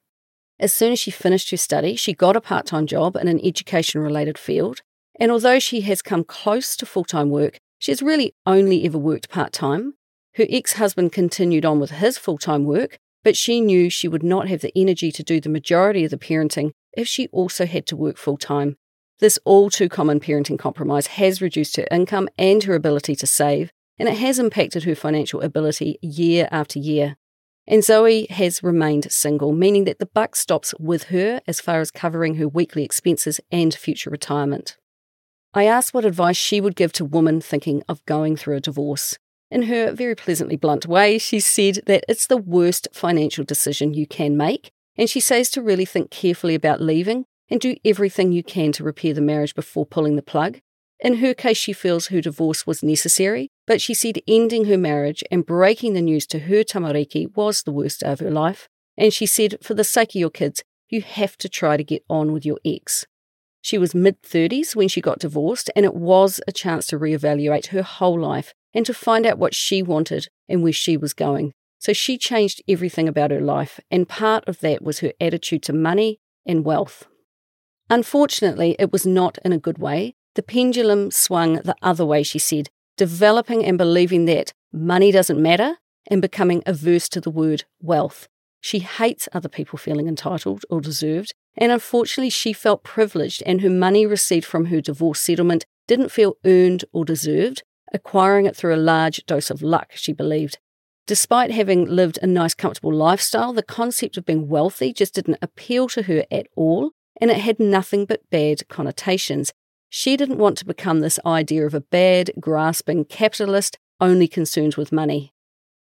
As 0.59 0.73
soon 0.73 0.93
as 0.93 0.99
she 0.99 1.11
finished 1.11 1.51
her 1.51 1.57
study, 1.57 1.95
she 1.95 2.15
got 2.15 2.37
a 2.37 2.41
part 2.41 2.67
time 2.67 2.87
job 2.87 3.17
in 3.17 3.29
an 3.29 3.41
education 3.45 4.01
related 4.01 4.39
field, 4.39 4.81
and 5.19 5.31
although 5.31 5.59
she 5.59 5.83
has 5.83 6.03
come 6.03 6.25
close 6.25 6.77
to 6.77 6.87
full 6.87 7.05
time 7.05 7.31
work, 7.31 7.59
she 7.79 7.93
has 7.93 8.03
really 8.03 8.35
only 8.47 8.85
ever 8.85 8.99
worked 8.99 9.29
part 9.29 9.53
time. 9.53 9.95
Her 10.35 10.47
ex 10.49 10.75
husband 10.75 11.13
continued 11.13 11.65
on 11.65 11.81
with 11.81 11.91
his 11.91 12.17
full 12.19 12.39
time 12.39 12.65
work, 12.65 12.99
but 13.25 13.37
she 13.37 13.61
knew 13.61 13.91
she 13.91 14.09
would 14.09 14.23
not 14.23 14.49
have 14.49 14.61
the 14.61 14.73
energy 14.77 15.11
to 15.13 15.23
do 15.23 15.41
the 15.41 15.49
majority 15.49 16.05
of 16.05 16.11
the 16.11 16.19
parenting 16.19 16.71
if 16.93 17.09
she 17.09 17.29
also 17.29 17.67
had 17.67 17.87
to 17.87 17.97
work 17.97 18.17
full 18.17 18.37
time. 18.37 18.77
This 19.21 19.39
all 19.45 19.69
too 19.69 19.89
common 19.89 20.21
parenting 20.21 20.59
compromise 20.59 21.09
has 21.09 21.43
reduced 21.43 21.77
her 21.77 21.87
income 21.91 22.29
and 22.39 22.63
her 22.65 22.75
ability 22.75 23.17
to 23.17 23.27
save, 23.27 23.73
and 23.99 24.09
it 24.09 24.19
has 24.19 24.39
impacted 24.39 24.85
her 24.85 24.95
financial 24.95 25.41
ability 25.41 25.99
year 26.01 26.49
after 26.53 26.79
year. 26.79 27.17
And 27.67 27.85
Zoe 27.85 28.27
has 28.31 28.63
remained 28.63 29.11
single, 29.11 29.53
meaning 29.53 29.85
that 29.85 29.99
the 29.99 30.07
buck 30.07 30.37
stops 30.37 30.73
with 30.79 31.05
her 31.05 31.41
as 31.47 31.61
far 31.61 31.81
as 31.81 31.91
covering 31.91 32.37
her 32.37 32.49
weekly 32.49 32.85
expenses 32.85 33.41
and 33.51 33.75
future 33.75 34.09
retirement. 34.09 34.77
I 35.55 35.65
asked 35.65 35.95
what 35.95 36.05
advice 36.05 36.37
she 36.37 36.61
would 36.61 36.77
give 36.77 36.93
to 36.95 37.05
women 37.05 37.41
thinking 37.41 37.83
of 37.89 38.05
going 38.05 38.37
through 38.37 38.57
a 38.57 38.61
divorce. 38.61 39.19
In 39.51 39.63
her 39.63 39.93
very 39.93 40.15
pleasantly 40.15 40.57
blunt 40.57 40.87
way, 40.87 41.17
she 41.17 41.41
said 41.41 41.81
that 41.87 42.05
it's 42.09 42.27
the 42.27 42.37
worst 42.37 42.87
financial 42.93 43.45
decision 43.45 43.95
you 43.95 44.07
can 44.07 44.37
make, 44.37 44.71
and 44.97 45.09
she 45.09 45.21
says 45.21 45.49
to 45.51 45.63
really 45.63 45.87
think 45.87 46.11
carefully 46.11 46.55
about 46.55 46.83
leaving 46.83 47.25
and 47.49 47.61
do 47.61 47.77
everything 47.85 48.31
you 48.31 48.43
can 48.43 48.73
to 48.73 48.85
repair 48.85 49.15
the 49.15 49.23
marriage 49.23 49.55
before 49.55 49.87
pulling 49.87 50.17
the 50.17 50.23
plug. 50.23 50.59
In 51.01 51.17
her 51.17 51.33
case, 51.33 51.57
she 51.57 51.73
feels 51.73 52.09
her 52.09 52.21
divorce 52.21 52.67
was 52.67 52.83
necessary, 52.83 53.49
but 53.67 53.81
she 53.81 53.95
said 53.95 54.19
ending 54.27 54.67
her 54.67 54.77
marriage 54.77 55.25
and 55.31 55.47
breaking 55.47 55.95
the 55.95 56.03
news 56.03 56.27
to 56.27 56.41
her 56.41 56.65
tamariki 56.65 57.35
was 57.37 57.63
the 57.63 57.73
worst 57.73 58.01
day 58.01 58.13
of 58.13 58.21
her 58.21 58.31
life. 58.31 58.69
And 58.99 59.15
she 59.15 59.25
said, 59.25 59.59
for 59.63 59.75
the 59.75 59.85
sake 59.85 60.11
of 60.11 60.17
your 60.17 60.31
kids, 60.31 60.63
you 60.91 61.03
have 61.03 61.39
to 61.39 61.49
try 61.49 61.77
to 61.77 61.85
get 61.85 62.05
on 62.11 62.33
with 62.33 62.45
your 62.45 62.59
ex. 62.65 63.07
She 63.61 63.79
was 63.79 63.95
mid 63.95 64.23
30s 64.23 64.77
when 64.77 64.89
she 64.89 65.01
got 65.01 65.19
divorced, 65.19 65.71
and 65.75 65.85
it 65.85 65.95
was 65.95 66.41
a 66.47 66.53
chance 66.53 66.87
to 66.89 66.99
reevaluate 66.99 67.67
her 67.69 67.83
whole 67.83 68.19
life 68.19 68.55
and 68.75 68.87
to 68.87 68.95
find 68.95 69.27
out 69.27 69.39
what 69.39 69.55
she 69.55 69.83
wanted 69.83 70.29
and 70.49 70.63
where 70.63 70.73
she 70.73 70.97
was 70.97 71.13
going. 71.13 71.53
So 71.79 71.93
she 71.93 72.19
changed 72.19 72.63
everything 72.69 73.09
about 73.09 73.31
her 73.31 73.41
life, 73.41 73.79
and 73.91 74.09
part 74.09 74.47
of 74.49 74.61
that 74.61 74.83
was 74.83 75.01
her 75.01 75.13
attitude 75.21 75.63
to 75.65 75.73
money 75.73 76.19
and 76.47 76.65
wealth. 76.65 77.07
Unfortunately, 77.91 78.77
it 78.79 78.93
was 78.93 79.07
not 79.07 79.39
in 79.45 79.53
a 79.53 79.59
good 79.59 79.79
way. 79.79 80.15
The 80.35 80.43
pendulum 80.43 81.11
swung 81.11 81.55
the 81.55 81.77
other 81.83 82.05
way, 82.05 82.23
she 82.23 82.39
said, 82.39 82.69
developing 82.97 83.65
and 83.65 83.79
believing 83.79 84.25
that 84.27 84.53
money 84.73 85.11
doesn't 85.11 85.41
matter 85.41 85.77
and 86.09 86.21
becoming 86.21 86.63
averse 86.67 87.09
to 87.11 87.21
the 87.21 87.31
word 87.31 87.65
wealth. 87.81 88.29
She 88.61 88.81
hates 88.81 89.29
other 89.33 89.49
people 89.49 89.79
feeling 89.79 90.09
entitled 90.09 90.65
or 90.69 90.81
deserved, 90.81 91.33
and 91.57 91.73
unfortunately, 91.73 92.31
she 92.31 92.53
felt 92.53 92.85
privileged, 92.85 93.43
and 93.47 93.61
her 93.61 93.71
money 93.71 94.07
received 94.07 94.45
from 94.45 94.67
her 94.67 94.81
divorce 94.81 95.21
settlement 95.21 95.65
didn't 95.87 96.11
feel 96.11 96.37
earned 96.45 96.85
or 96.93 97.05
deserved, 97.05 97.63
acquiring 97.93 98.47
it 98.47 98.57
through 98.57 98.75
a 98.75 98.77
large 98.77 99.25
dose 99.27 99.51
of 99.51 99.63
luck, 99.63 99.93
she 99.95 100.13
believed. 100.13 100.59
Despite 101.07 101.51
having 101.51 101.87
lived 101.87 102.19
a 102.21 102.27
nice, 102.27 102.53
comfortable 102.53 102.93
lifestyle, 102.93 103.55
the 103.55 103.63
concept 103.63 104.19
of 104.19 104.27
being 104.27 104.47
wealthy 104.47 104.93
just 104.93 105.15
didn't 105.15 105.39
appeal 105.41 105.89
to 105.89 106.03
her 106.03 106.25
at 106.31 106.49
all, 106.55 106.91
and 107.21 107.31
it 107.31 107.39
had 107.39 107.59
nothing 107.59 108.05
but 108.05 108.29
bad 108.31 108.69
connotations. 108.69 109.53
She 109.89 110.17
didn't 110.17 110.39
want 110.39 110.59
to 110.59 110.67
become 110.67 111.01
this 111.01 111.19
idea 111.25 111.65
of 111.65 111.73
a 111.73 111.81
bad, 111.81 112.31
grasping 112.39 113.07
capitalist 113.07 113.79
only 114.01 114.29
concerned 114.29 114.75
with 114.75 114.93
money. 114.93 115.33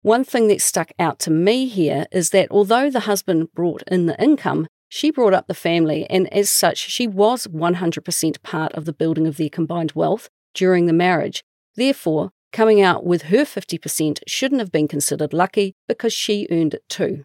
One 0.02 0.24
thing 0.24 0.48
that 0.48 0.60
stuck 0.60 0.90
out 0.98 1.20
to 1.20 1.30
me 1.30 1.68
here 1.68 2.06
is 2.10 2.30
that 2.30 2.50
although 2.50 2.90
the 2.90 3.00
husband 3.00 3.52
brought 3.54 3.84
in 3.86 4.06
the 4.06 4.20
income, 4.20 4.66
she 4.88 5.12
brought 5.12 5.32
up 5.32 5.46
the 5.46 5.54
family, 5.54 6.06
and 6.10 6.30
as 6.32 6.50
such, 6.50 6.78
she 6.78 7.06
was 7.06 7.46
100% 7.46 8.42
part 8.42 8.72
of 8.72 8.84
the 8.84 8.92
building 8.92 9.28
of 9.28 9.36
their 9.36 9.48
combined 9.48 9.92
wealth 9.94 10.28
during 10.54 10.86
the 10.86 10.92
marriage. 10.92 11.44
Therefore, 11.76 12.30
coming 12.52 12.82
out 12.82 13.06
with 13.06 13.22
her 13.22 13.44
50% 13.44 14.18
shouldn't 14.26 14.60
have 14.60 14.72
been 14.72 14.88
considered 14.88 15.32
lucky 15.32 15.76
because 15.86 16.12
she 16.12 16.48
earned 16.50 16.74
it 16.74 16.82
too. 16.88 17.24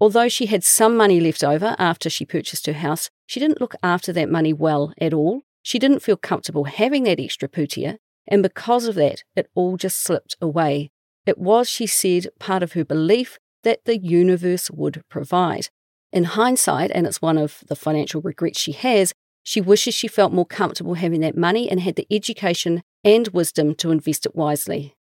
Although 0.00 0.28
she 0.28 0.46
had 0.46 0.64
some 0.64 0.96
money 0.96 1.20
left 1.20 1.44
over 1.44 1.76
after 1.78 2.10
she 2.10 2.26
purchased 2.26 2.66
her 2.66 2.72
house, 2.72 3.08
she 3.24 3.38
didn't 3.38 3.60
look 3.60 3.76
after 3.84 4.12
that 4.14 4.28
money 4.28 4.52
well 4.52 4.92
at 5.00 5.14
all. 5.14 5.42
She 5.62 5.78
didn't 5.78 6.00
feel 6.00 6.16
comfortable 6.16 6.64
having 6.64 7.04
that 7.04 7.20
extra 7.20 7.48
pūtea, 7.48 7.98
and 8.26 8.42
because 8.42 8.86
of 8.86 8.96
that, 8.96 9.22
it 9.36 9.48
all 9.54 9.76
just 9.76 10.02
slipped 10.02 10.36
away. 10.40 10.90
It 11.30 11.38
was, 11.38 11.68
she 11.68 11.86
said, 11.86 12.26
part 12.40 12.64
of 12.64 12.72
her 12.72 12.84
belief 12.84 13.38
that 13.62 13.84
the 13.84 13.96
universe 13.96 14.68
would 14.68 15.00
provide. 15.08 15.68
In 16.12 16.24
hindsight, 16.24 16.90
and 16.92 17.06
it's 17.06 17.22
one 17.22 17.38
of 17.38 17.62
the 17.68 17.76
financial 17.76 18.20
regrets 18.20 18.58
she 18.58 18.72
has, 18.72 19.12
she 19.44 19.60
wishes 19.60 19.94
she 19.94 20.08
felt 20.08 20.32
more 20.32 20.44
comfortable 20.44 20.94
having 20.94 21.20
that 21.20 21.36
money 21.36 21.70
and 21.70 21.78
had 21.78 21.94
the 21.94 22.08
education 22.10 22.82
and 23.04 23.28
wisdom 23.28 23.76
to 23.76 23.92
invest 23.92 24.26
it 24.26 24.34
wisely. 24.34 24.96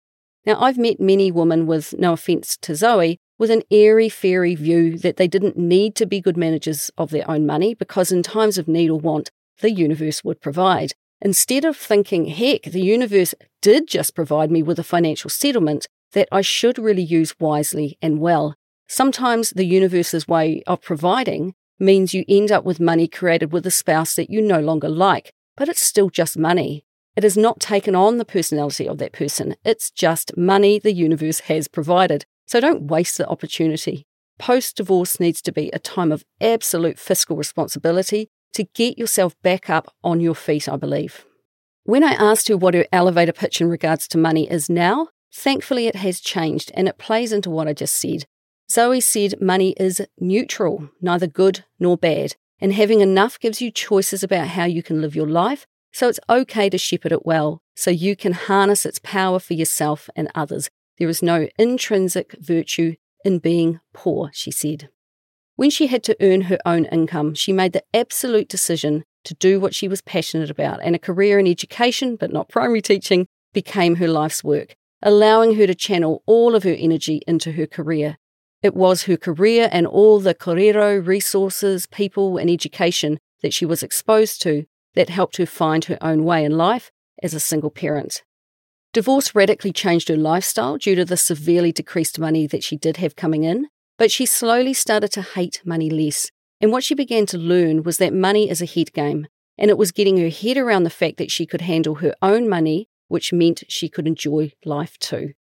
Now, 0.44 0.60
I've 0.60 0.76
met 0.76 1.00
many 1.00 1.32
women 1.32 1.66
with, 1.66 1.94
no 1.98 2.12
offence 2.12 2.58
to 2.58 2.74
Zoe, 2.74 3.16
with 3.38 3.50
an 3.50 3.62
airy 3.70 4.10
fairy 4.10 4.54
view 4.54 4.98
that 4.98 5.16
they 5.16 5.28
didn't 5.28 5.56
need 5.56 5.94
to 5.94 6.04
be 6.04 6.20
good 6.20 6.36
managers 6.36 6.90
of 6.98 7.08
their 7.08 7.28
own 7.30 7.46
money 7.46 7.72
because 7.72 8.12
in 8.12 8.22
times 8.22 8.58
of 8.58 8.68
need 8.68 8.90
or 8.90 9.00
want, 9.00 9.30
the 9.60 9.70
universe 9.70 10.22
would 10.22 10.42
provide. 10.42 10.92
Instead 11.22 11.64
of 11.64 11.74
thinking, 11.74 12.26
heck, 12.26 12.64
the 12.64 12.82
universe 12.82 13.34
did 13.62 13.88
just 13.88 14.14
provide 14.14 14.50
me 14.50 14.62
with 14.62 14.78
a 14.78 14.84
financial 14.84 15.30
settlement 15.30 15.88
that 16.12 16.28
I 16.32 16.40
should 16.40 16.78
really 16.78 17.02
use 17.02 17.34
wisely 17.38 17.98
and 18.00 18.18
well, 18.20 18.56
Sometimes 18.88 19.50
the 19.50 19.66
universe's 19.66 20.26
way 20.26 20.62
of 20.66 20.80
providing 20.80 21.54
means 21.78 22.14
you 22.14 22.24
end 22.26 22.50
up 22.50 22.64
with 22.64 22.80
money 22.80 23.06
created 23.06 23.52
with 23.52 23.66
a 23.66 23.70
spouse 23.70 24.14
that 24.14 24.30
you 24.30 24.40
no 24.40 24.60
longer 24.60 24.88
like, 24.88 25.34
but 25.58 25.68
it's 25.68 25.82
still 25.82 26.08
just 26.08 26.38
money. 26.38 26.84
It 27.14 27.22
has 27.22 27.36
not 27.36 27.60
taken 27.60 27.94
on 27.94 28.16
the 28.16 28.24
personality 28.24 28.88
of 28.88 28.96
that 28.98 29.12
person. 29.12 29.56
It's 29.62 29.90
just 29.90 30.36
money 30.38 30.78
the 30.78 30.94
universe 30.94 31.40
has 31.40 31.68
provided. 31.68 32.24
So 32.46 32.60
don't 32.60 32.86
waste 32.86 33.18
the 33.18 33.28
opportunity. 33.28 34.04
Post 34.38 34.78
divorce 34.78 35.20
needs 35.20 35.42
to 35.42 35.52
be 35.52 35.68
a 35.72 35.78
time 35.78 36.10
of 36.10 36.24
absolute 36.40 36.98
fiscal 36.98 37.36
responsibility 37.36 38.28
to 38.54 38.64
get 38.74 38.96
yourself 38.96 39.34
back 39.42 39.68
up 39.68 39.92
on 40.02 40.20
your 40.20 40.34
feet, 40.34 40.66
I 40.66 40.76
believe. 40.76 41.26
When 41.84 42.02
I 42.02 42.12
asked 42.12 42.48
her 42.48 42.56
what 42.56 42.74
her 42.74 42.86
elevator 42.90 43.32
pitch 43.32 43.60
in 43.60 43.68
regards 43.68 44.08
to 44.08 44.18
money 44.18 44.50
is 44.50 44.70
now, 44.70 45.08
thankfully 45.32 45.86
it 45.86 45.96
has 45.96 46.20
changed 46.20 46.70
and 46.74 46.88
it 46.88 46.98
plays 46.98 47.32
into 47.32 47.50
what 47.50 47.68
I 47.68 47.72
just 47.72 47.96
said. 47.96 48.24
Zoe 48.70 49.00
said 49.00 49.40
money 49.40 49.74
is 49.78 50.02
neutral, 50.18 50.90
neither 51.00 51.26
good 51.26 51.64
nor 51.78 51.96
bad, 51.96 52.36
and 52.60 52.72
having 52.72 53.00
enough 53.00 53.38
gives 53.38 53.62
you 53.62 53.70
choices 53.70 54.22
about 54.22 54.48
how 54.48 54.64
you 54.64 54.82
can 54.82 55.00
live 55.00 55.16
your 55.16 55.28
life, 55.28 55.66
so 55.92 56.08
it's 56.08 56.20
okay 56.28 56.68
to 56.68 56.78
shepherd 56.78 57.12
it 57.12 57.24
well, 57.24 57.62
so 57.74 57.90
you 57.90 58.14
can 58.14 58.32
harness 58.32 58.84
its 58.84 58.98
power 58.98 59.38
for 59.38 59.54
yourself 59.54 60.10
and 60.14 60.30
others. 60.34 60.68
There 60.98 61.08
is 61.08 61.22
no 61.22 61.48
intrinsic 61.58 62.34
virtue 62.38 62.96
in 63.24 63.38
being 63.38 63.80
poor, 63.94 64.30
she 64.32 64.50
said. 64.50 64.90
When 65.56 65.70
she 65.70 65.86
had 65.86 66.02
to 66.04 66.16
earn 66.20 66.42
her 66.42 66.58
own 66.66 66.84
income, 66.86 67.34
she 67.34 67.52
made 67.52 67.72
the 67.72 67.84
absolute 67.94 68.48
decision 68.48 69.04
to 69.24 69.34
do 69.34 69.60
what 69.60 69.74
she 69.74 69.88
was 69.88 70.00
passionate 70.00 70.50
about, 70.50 70.80
and 70.82 70.94
a 70.94 70.98
career 70.98 71.38
in 71.38 71.46
education, 71.46 72.16
but 72.16 72.32
not 72.32 72.48
primary 72.48 72.82
teaching, 72.82 73.26
became 73.52 73.96
her 73.96 74.08
life's 74.08 74.44
work, 74.44 74.76
allowing 75.02 75.56
her 75.56 75.66
to 75.66 75.74
channel 75.74 76.22
all 76.26 76.54
of 76.54 76.62
her 76.64 76.74
energy 76.76 77.22
into 77.26 77.52
her 77.52 77.66
career. 77.66 78.18
It 78.62 78.74
was 78.74 79.04
her 79.04 79.16
career 79.16 79.68
and 79.70 79.86
all 79.86 80.18
the 80.18 80.34
korero 80.34 81.04
resources, 81.04 81.86
people, 81.86 82.38
and 82.38 82.50
education 82.50 83.18
that 83.42 83.54
she 83.54 83.64
was 83.64 83.82
exposed 83.82 84.42
to 84.42 84.64
that 84.94 85.08
helped 85.08 85.36
her 85.36 85.46
find 85.46 85.84
her 85.84 85.98
own 86.00 86.24
way 86.24 86.44
in 86.44 86.56
life 86.56 86.90
as 87.22 87.34
a 87.34 87.40
single 87.40 87.70
parent. 87.70 88.22
Divorce 88.92 89.34
radically 89.34 89.72
changed 89.72 90.08
her 90.08 90.16
lifestyle 90.16 90.76
due 90.76 90.94
to 90.96 91.04
the 91.04 91.16
severely 91.16 91.72
decreased 91.72 92.18
money 92.18 92.46
that 92.46 92.64
she 92.64 92.76
did 92.76 92.96
have 92.96 93.14
coming 93.14 93.44
in, 93.44 93.68
but 93.96 94.10
she 94.10 94.26
slowly 94.26 94.72
started 94.72 95.12
to 95.12 95.22
hate 95.22 95.60
money 95.64 95.90
less. 95.90 96.30
And 96.60 96.72
what 96.72 96.82
she 96.82 96.94
began 96.94 97.26
to 97.26 97.38
learn 97.38 97.82
was 97.82 97.98
that 97.98 98.12
money 98.12 98.50
is 98.50 98.60
a 98.60 98.66
head 98.66 98.92
game, 98.92 99.28
and 99.56 99.70
it 99.70 99.78
was 99.78 99.92
getting 99.92 100.16
her 100.16 100.30
head 100.30 100.56
around 100.56 100.82
the 100.84 100.90
fact 100.90 101.18
that 101.18 101.30
she 101.30 101.46
could 101.46 101.60
handle 101.60 101.96
her 101.96 102.14
own 102.22 102.48
money, 102.48 102.87
which 103.08 103.32
meant 103.32 103.64
she 103.68 103.88
could 103.88 104.06
enjoy 104.06 104.52
life 104.64 104.98
too. 104.98 105.32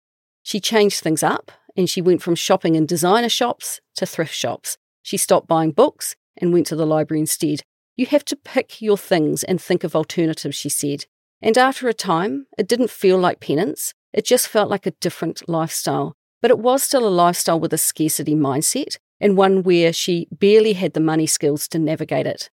She 0.42 0.60
changed 0.60 1.00
things 1.00 1.22
up, 1.22 1.52
and 1.76 1.90
she 1.90 2.00
went 2.00 2.22
from 2.22 2.34
shopping 2.34 2.74
in 2.74 2.86
designer 2.86 3.28
shops 3.28 3.80
to 3.96 4.06
thrift 4.06 4.34
shops. 4.34 4.78
She 5.02 5.16
stopped 5.16 5.48
buying 5.48 5.72
books 5.72 6.16
and 6.36 6.52
went 6.52 6.66
to 6.68 6.76
the 6.76 6.86
library 6.86 7.20
instead. 7.20 7.60
You 7.96 8.06
have 8.06 8.24
to 8.26 8.36
pick 8.36 8.80
your 8.80 8.96
things 8.96 9.44
and 9.44 9.60
think 9.60 9.84
of 9.84 9.94
alternatives, 9.94 10.56
she 10.56 10.68
said. 10.68 11.06
And 11.42 11.58
after 11.58 11.88
a 11.88 11.94
time, 11.94 12.46
it 12.58 12.68
didn't 12.68 12.90
feel 12.90 13.18
like 13.18 13.40
penance, 13.40 13.92
it 14.12 14.24
just 14.24 14.48
felt 14.48 14.70
like 14.70 14.86
a 14.86 14.92
different 14.92 15.48
lifestyle. 15.48 16.14
But 16.40 16.50
it 16.50 16.58
was 16.58 16.82
still 16.82 17.06
a 17.06 17.10
lifestyle 17.10 17.60
with 17.60 17.72
a 17.72 17.78
scarcity 17.78 18.34
mindset, 18.34 18.96
and 19.20 19.36
one 19.36 19.62
where 19.62 19.92
she 19.92 20.28
barely 20.30 20.74
had 20.74 20.92
the 20.92 21.00
money 21.00 21.26
skills 21.26 21.68
to 21.68 21.78
navigate 21.78 22.26
it. 22.26 22.50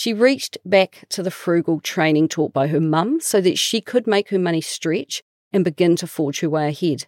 She 0.00 0.14
reached 0.14 0.56
back 0.64 1.04
to 1.10 1.22
the 1.22 1.30
frugal 1.30 1.78
training 1.78 2.28
taught 2.28 2.54
by 2.54 2.68
her 2.68 2.80
mum 2.80 3.20
so 3.20 3.38
that 3.42 3.58
she 3.58 3.82
could 3.82 4.06
make 4.06 4.30
her 4.30 4.38
money 4.38 4.62
stretch 4.62 5.22
and 5.52 5.62
begin 5.62 5.94
to 5.96 6.06
forge 6.06 6.40
her 6.40 6.48
way 6.48 6.68
ahead. 6.68 7.04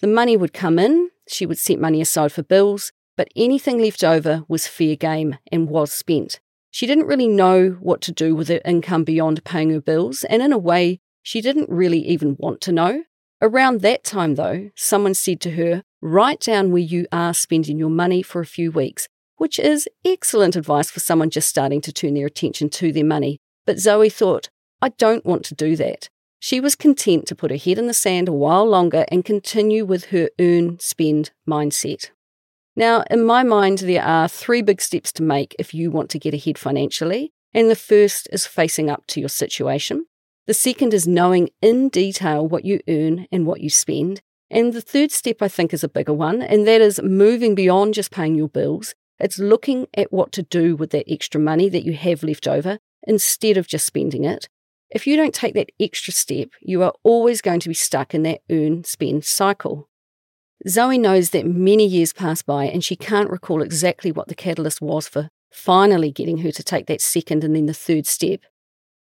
The 0.00 0.08
money 0.08 0.36
would 0.36 0.52
come 0.52 0.78
in, 0.78 1.08
she 1.26 1.46
would 1.46 1.56
set 1.56 1.80
money 1.80 2.02
aside 2.02 2.32
for 2.32 2.42
bills, 2.42 2.92
but 3.16 3.28
anything 3.34 3.78
left 3.78 4.04
over 4.04 4.44
was 4.46 4.68
fair 4.68 4.94
game 4.94 5.38
and 5.50 5.70
was 5.70 5.90
spent. 5.90 6.38
She 6.70 6.86
didn't 6.86 7.06
really 7.06 7.28
know 7.28 7.78
what 7.80 8.02
to 8.02 8.12
do 8.12 8.34
with 8.34 8.48
her 8.48 8.60
income 8.62 9.04
beyond 9.04 9.42
paying 9.44 9.70
her 9.70 9.80
bills, 9.80 10.22
and 10.24 10.42
in 10.42 10.52
a 10.52 10.58
way, 10.58 11.00
she 11.22 11.40
didn't 11.40 11.70
really 11.70 12.06
even 12.06 12.36
want 12.38 12.60
to 12.60 12.72
know. 12.72 13.04
Around 13.40 13.80
that 13.80 14.04
time, 14.04 14.34
though, 14.34 14.68
someone 14.76 15.14
said 15.14 15.40
to 15.40 15.52
her, 15.52 15.82
Write 16.02 16.40
down 16.40 16.72
where 16.72 16.82
you 16.82 17.06
are 17.10 17.32
spending 17.32 17.78
your 17.78 17.88
money 17.88 18.20
for 18.20 18.42
a 18.42 18.46
few 18.46 18.70
weeks, 18.70 19.08
which 19.36 19.58
is 19.58 19.88
excellent 20.04 20.56
advice 20.56 20.90
for 20.90 21.00
someone 21.00 21.30
just 21.30 21.48
starting 21.48 21.80
to 21.82 21.92
turn 21.92 22.14
their 22.14 22.26
attention 22.26 22.68
to 22.70 22.92
their 22.92 23.04
money. 23.04 23.38
But 23.66 23.78
Zoe 23.78 24.10
thought, 24.10 24.48
I 24.80 24.90
don't 24.90 25.24
want 25.24 25.44
to 25.46 25.54
do 25.54 25.76
that. 25.76 26.08
She 26.38 26.60
was 26.60 26.76
content 26.76 27.26
to 27.28 27.34
put 27.34 27.50
her 27.50 27.56
head 27.56 27.78
in 27.78 27.86
the 27.86 27.94
sand 27.94 28.28
a 28.28 28.32
while 28.32 28.66
longer 28.66 29.06
and 29.08 29.24
continue 29.24 29.84
with 29.84 30.06
her 30.06 30.28
earn 30.38 30.78
spend 30.78 31.30
mindset. 31.48 32.10
Now, 32.76 33.04
in 33.10 33.24
my 33.24 33.42
mind, 33.42 33.78
there 33.78 34.02
are 34.02 34.28
three 34.28 34.60
big 34.60 34.82
steps 34.82 35.12
to 35.12 35.22
make 35.22 35.54
if 35.58 35.72
you 35.72 35.90
want 35.90 36.10
to 36.10 36.18
get 36.18 36.34
ahead 36.34 36.58
financially. 36.58 37.32
And 37.54 37.70
the 37.70 37.76
first 37.76 38.28
is 38.32 38.46
facing 38.46 38.90
up 38.90 39.06
to 39.06 39.20
your 39.20 39.28
situation. 39.28 40.06
The 40.46 40.54
second 40.54 40.92
is 40.92 41.06
knowing 41.06 41.50
in 41.62 41.88
detail 41.88 42.46
what 42.46 42.64
you 42.64 42.80
earn 42.88 43.26
and 43.32 43.46
what 43.46 43.60
you 43.60 43.70
spend. 43.70 44.20
And 44.50 44.72
the 44.72 44.82
third 44.82 45.10
step, 45.12 45.40
I 45.40 45.48
think, 45.48 45.72
is 45.72 45.82
a 45.82 45.88
bigger 45.88 46.12
one, 46.12 46.42
and 46.42 46.66
that 46.66 46.80
is 46.80 47.00
moving 47.00 47.54
beyond 47.54 47.94
just 47.94 48.10
paying 48.10 48.34
your 48.34 48.48
bills. 48.48 48.94
It's 49.18 49.38
looking 49.38 49.86
at 49.94 50.12
what 50.12 50.32
to 50.32 50.42
do 50.42 50.76
with 50.76 50.90
that 50.90 51.10
extra 51.10 51.40
money 51.40 51.68
that 51.68 51.84
you 51.84 51.94
have 51.94 52.22
left 52.22 52.48
over 52.48 52.78
instead 53.06 53.56
of 53.56 53.68
just 53.68 53.86
spending 53.86 54.24
it. 54.24 54.48
If 54.90 55.06
you 55.06 55.16
don't 55.16 55.34
take 55.34 55.54
that 55.54 55.70
extra 55.80 56.12
step, 56.12 56.50
you 56.60 56.82
are 56.82 56.92
always 57.02 57.40
going 57.40 57.60
to 57.60 57.68
be 57.68 57.74
stuck 57.74 58.14
in 58.14 58.22
that 58.24 58.42
earn 58.50 58.84
spend 58.84 59.24
cycle. 59.24 59.88
Zoe 60.68 60.98
knows 60.98 61.30
that 61.30 61.46
many 61.46 61.86
years 61.86 62.12
passed 62.12 62.46
by 62.46 62.64
and 62.64 62.82
she 62.84 62.96
can't 62.96 63.30
recall 63.30 63.60
exactly 63.60 64.12
what 64.12 64.28
the 64.28 64.34
catalyst 64.34 64.80
was 64.80 65.08
for 65.08 65.28
finally 65.54 66.10
getting 66.10 66.38
her 66.38 66.50
to 66.50 66.62
take 66.62 66.86
that 66.86 67.00
second 67.00 67.44
and 67.44 67.54
then 67.54 67.66
the 67.66 67.74
third 67.74 68.06
step. 68.06 68.40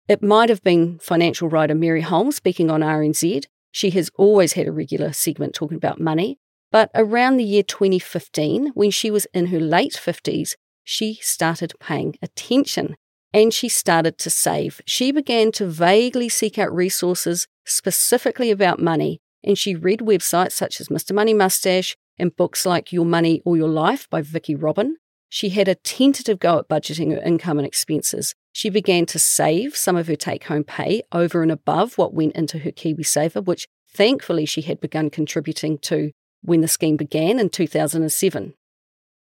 It 0.07 0.21
might 0.21 0.49
have 0.49 0.63
been 0.63 0.99
financial 0.99 1.47
writer 1.47 1.75
Mary 1.75 2.01
Holmes 2.01 2.35
speaking 2.35 2.69
on 2.69 2.81
RNZ. 2.81 3.45
She 3.71 3.89
has 3.91 4.11
always 4.17 4.53
had 4.53 4.67
a 4.67 4.71
regular 4.71 5.13
segment 5.13 5.55
talking 5.55 5.77
about 5.77 6.01
money. 6.01 6.39
But 6.71 6.89
around 6.95 7.37
the 7.37 7.43
year 7.43 7.63
2015, 7.63 8.71
when 8.73 8.91
she 8.91 9.11
was 9.11 9.27
in 9.33 9.47
her 9.47 9.59
late 9.59 9.93
50s, 9.93 10.53
she 10.83 11.19
started 11.21 11.73
paying 11.79 12.15
attention 12.21 12.95
and 13.33 13.53
she 13.53 13.69
started 13.69 14.17
to 14.19 14.29
save. 14.29 14.81
She 14.85 15.11
began 15.11 15.51
to 15.53 15.67
vaguely 15.67 16.29
seek 16.29 16.57
out 16.57 16.73
resources 16.73 17.47
specifically 17.65 18.51
about 18.51 18.79
money 18.79 19.19
and 19.43 19.57
she 19.57 19.75
read 19.75 19.99
websites 19.99 20.53
such 20.53 20.79
as 20.79 20.87
Mr. 20.87 21.13
Money 21.13 21.33
Mustache 21.33 21.95
and 22.17 22.35
books 22.35 22.65
like 22.65 22.93
Your 22.93 23.05
Money 23.05 23.41
or 23.45 23.57
Your 23.57 23.69
Life 23.69 24.09
by 24.09 24.21
Vicki 24.21 24.55
Robin. 24.55 24.97
She 25.29 25.49
had 25.49 25.67
a 25.67 25.75
tentative 25.75 26.39
go 26.39 26.59
at 26.59 26.67
budgeting 26.67 27.11
her 27.13 27.21
income 27.21 27.57
and 27.57 27.65
expenses. 27.65 28.35
She 28.53 28.69
began 28.69 29.05
to 29.07 29.19
save 29.19 29.77
some 29.77 29.95
of 29.95 30.07
her 30.07 30.15
take 30.15 30.45
home 30.45 30.63
pay 30.63 31.01
over 31.11 31.41
and 31.41 31.51
above 31.51 31.97
what 31.97 32.13
went 32.13 32.35
into 32.35 32.59
her 32.59 32.71
KiwiSaver, 32.71 33.45
which 33.45 33.67
thankfully 33.89 34.45
she 34.45 34.61
had 34.61 34.81
begun 34.81 35.09
contributing 35.09 35.77
to 35.79 36.11
when 36.41 36.61
the 36.61 36.67
scheme 36.67 36.97
began 36.97 37.39
in 37.39 37.49
2007. 37.49 38.53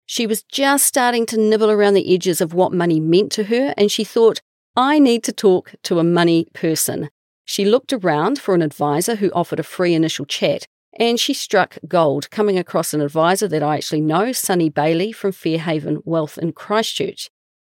She 0.05 0.27
was 0.27 0.43
just 0.43 0.85
starting 0.85 1.25
to 1.27 1.39
nibble 1.39 1.71
around 1.71 1.95
the 1.95 2.13
edges 2.13 2.39
of 2.41 2.53
what 2.53 2.71
money 2.71 2.99
meant 2.99 3.31
to 3.33 3.45
her, 3.45 3.73
and 3.77 3.91
she 3.91 4.03
thought, 4.03 4.41
I 4.75 4.99
need 4.99 5.23
to 5.23 5.31
talk 5.31 5.73
to 5.83 5.99
a 5.99 6.03
money 6.03 6.47
person. 6.53 7.09
She 7.45 7.65
looked 7.65 7.93
around 7.93 8.39
for 8.39 8.53
an 8.53 8.61
advisor 8.61 9.15
who 9.15 9.31
offered 9.31 9.59
a 9.59 9.63
free 9.63 9.93
initial 9.93 10.25
chat, 10.25 10.65
and 10.99 11.19
she 11.19 11.33
struck 11.33 11.77
gold, 11.87 12.29
coming 12.29 12.57
across 12.57 12.93
an 12.93 13.01
advisor 13.01 13.47
that 13.47 13.63
I 13.63 13.77
actually 13.77 14.01
know, 14.01 14.31
Sunny 14.31 14.69
Bailey 14.69 15.11
from 15.11 15.31
Fairhaven 15.31 16.01
Wealth 16.05 16.37
in 16.37 16.53
Christchurch. 16.53 17.29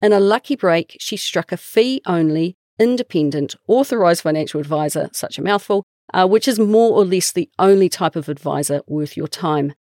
In 0.02 0.14
a 0.14 0.20
lucky 0.20 0.56
break, 0.56 0.98
she 1.00 1.18
struck 1.18 1.52
a 1.52 1.58
fee 1.58 2.02
only, 2.06 2.56
independent, 2.80 3.56
authorised 3.68 4.22
financial 4.22 4.60
advisor, 4.60 5.10
such 5.14 5.38
a 5.38 5.44
mouthful, 5.44 5.84
uh, 6.14 6.28
which 6.28 6.48
is 6.48 6.60
more 6.60 6.98
or 6.98 7.06
less 7.06 7.32
the 7.32 7.50
only 7.60 7.90
type 7.90 8.16
of 8.16 8.30
advisor 8.30 8.82
worth 8.88 9.18
your 9.18 9.28
time. 9.28 9.74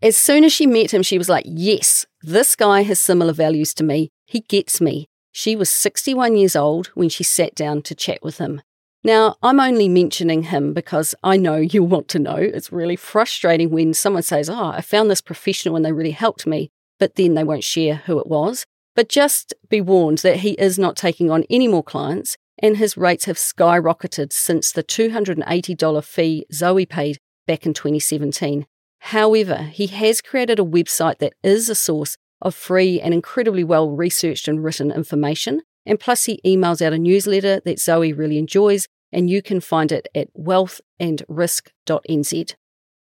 As 0.00 0.16
soon 0.16 0.44
as 0.44 0.52
she 0.52 0.66
met 0.66 0.92
him, 0.94 1.02
she 1.02 1.18
was 1.18 1.28
like, 1.28 1.44
Yes, 1.46 2.06
this 2.22 2.54
guy 2.54 2.82
has 2.82 3.00
similar 3.00 3.32
values 3.32 3.74
to 3.74 3.84
me. 3.84 4.10
He 4.26 4.40
gets 4.40 4.80
me. 4.80 5.08
She 5.32 5.56
was 5.56 5.70
61 5.70 6.36
years 6.36 6.56
old 6.56 6.88
when 6.88 7.08
she 7.08 7.24
sat 7.24 7.54
down 7.54 7.82
to 7.82 7.94
chat 7.94 8.22
with 8.22 8.38
him. 8.38 8.62
Now, 9.04 9.36
I'm 9.42 9.60
only 9.60 9.88
mentioning 9.88 10.44
him 10.44 10.72
because 10.72 11.14
I 11.22 11.36
know 11.36 11.56
you'll 11.56 11.86
want 11.86 12.08
to 12.08 12.18
know. 12.18 12.36
It's 12.36 12.72
really 12.72 12.96
frustrating 12.96 13.70
when 13.70 13.94
someone 13.94 14.22
says, 14.22 14.50
Oh, 14.50 14.68
I 14.68 14.80
found 14.80 15.10
this 15.10 15.20
professional 15.20 15.76
and 15.76 15.84
they 15.84 15.92
really 15.92 16.10
helped 16.12 16.46
me, 16.46 16.70
but 16.98 17.14
then 17.14 17.34
they 17.34 17.44
won't 17.44 17.64
share 17.64 17.96
who 18.06 18.18
it 18.18 18.26
was. 18.26 18.66
But 18.94 19.08
just 19.08 19.54
be 19.68 19.80
warned 19.80 20.18
that 20.18 20.38
he 20.38 20.52
is 20.52 20.78
not 20.78 20.96
taking 20.96 21.30
on 21.30 21.44
any 21.48 21.68
more 21.68 21.84
clients 21.84 22.36
and 22.58 22.76
his 22.76 22.96
rates 22.96 23.26
have 23.26 23.36
skyrocketed 23.36 24.32
since 24.32 24.72
the 24.72 24.82
$280 24.82 26.04
fee 26.04 26.46
Zoe 26.52 26.86
paid 26.86 27.18
back 27.46 27.66
in 27.66 27.74
2017. 27.74 28.66
However, 29.00 29.68
he 29.72 29.86
has 29.88 30.20
created 30.20 30.58
a 30.58 30.64
website 30.64 31.18
that 31.18 31.34
is 31.42 31.68
a 31.68 31.74
source 31.74 32.16
of 32.42 32.54
free 32.54 33.00
and 33.00 33.14
incredibly 33.14 33.64
well 33.64 33.90
researched 33.90 34.48
and 34.48 34.62
written 34.62 34.90
information 34.90 35.62
and 35.88 35.98
plus, 35.98 36.26
he 36.26 36.40
emails 36.44 36.82
out 36.82 36.92
a 36.92 36.98
newsletter 36.98 37.60
that 37.64 37.80
Zoe 37.80 38.12
really 38.12 38.36
enjoys, 38.36 38.86
and 39.10 39.30
you 39.30 39.40
can 39.40 39.60
find 39.60 39.90
it 39.90 40.06
at 40.14 40.28
wealthandrisk.nz. 40.34 42.54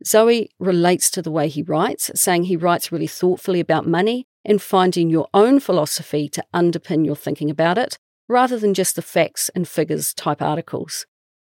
Zoe 0.07 0.49
relates 0.59 1.11
to 1.11 1.21
the 1.21 1.31
way 1.31 1.49
he 1.49 1.63
writes, 1.63 2.11
saying 2.15 2.45
he 2.45 2.57
writes 2.57 2.91
really 2.91 3.07
thoughtfully 3.07 3.61
about 3.61 3.87
money 3.87 4.25
and 4.47 4.63
finding 4.63 5.11
your 5.11 5.29
own 5.35 5.61
philosophy 5.61 6.27
to 6.31 6.43
underpin 6.55 7.05
your 7.05 7.17
thinking 7.17 7.51
about 7.51 7.77
it, 7.77 7.99
rather 8.31 8.57
than 8.57 8.73
just 8.73 8.95
the 8.95 9.03
facts 9.03 9.51
and 9.57 9.67
figures 9.67 10.15
type 10.15 10.41
articles. 10.41 11.05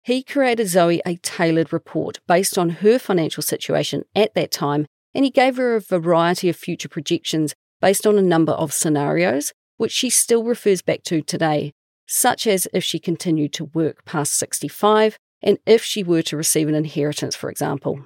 He 0.03 0.25
created 0.25 0.69
Zoe 0.69 1.01
a 1.07 1.17
tailored 1.17 1.73
report 1.73 2.19
based 2.27 2.59
on 2.59 2.71
her 2.71 2.99
financial 2.99 3.43
situation 3.43 4.05
at 4.15 4.35
that 4.35 4.51
time, 4.51 4.87
and 5.15 5.25
he 5.25 5.31
gave 5.31 5.57
her 5.57 5.77
a 5.77 5.81
variety 5.81 6.49
of 6.49 6.57
future 6.57 6.89
projections 6.89 7.55
based 7.81 8.07
on 8.07 8.19
a 8.19 8.23
number 8.23 8.53
of 8.53 8.73
scenarios 8.73 9.53
which 9.77 9.93
she 9.93 10.11
still 10.11 10.43
refers 10.43 10.83
back 10.83 11.05
to 11.05 11.23
today, 11.23 11.73
such 12.07 12.47
as 12.47 12.67
if 12.73 12.83
she 12.83 12.99
continued 12.99 13.53
to 13.53 13.67
work 13.67 14.05
past 14.05 14.35
65 14.35 15.17
and 15.43 15.59
if 15.67 15.85
she 15.85 16.03
were 16.03 16.23
to 16.23 16.37
receive 16.37 16.69
an 16.69 16.75
inheritance, 16.75 17.37
for 17.37 17.51
example. 17.51 18.01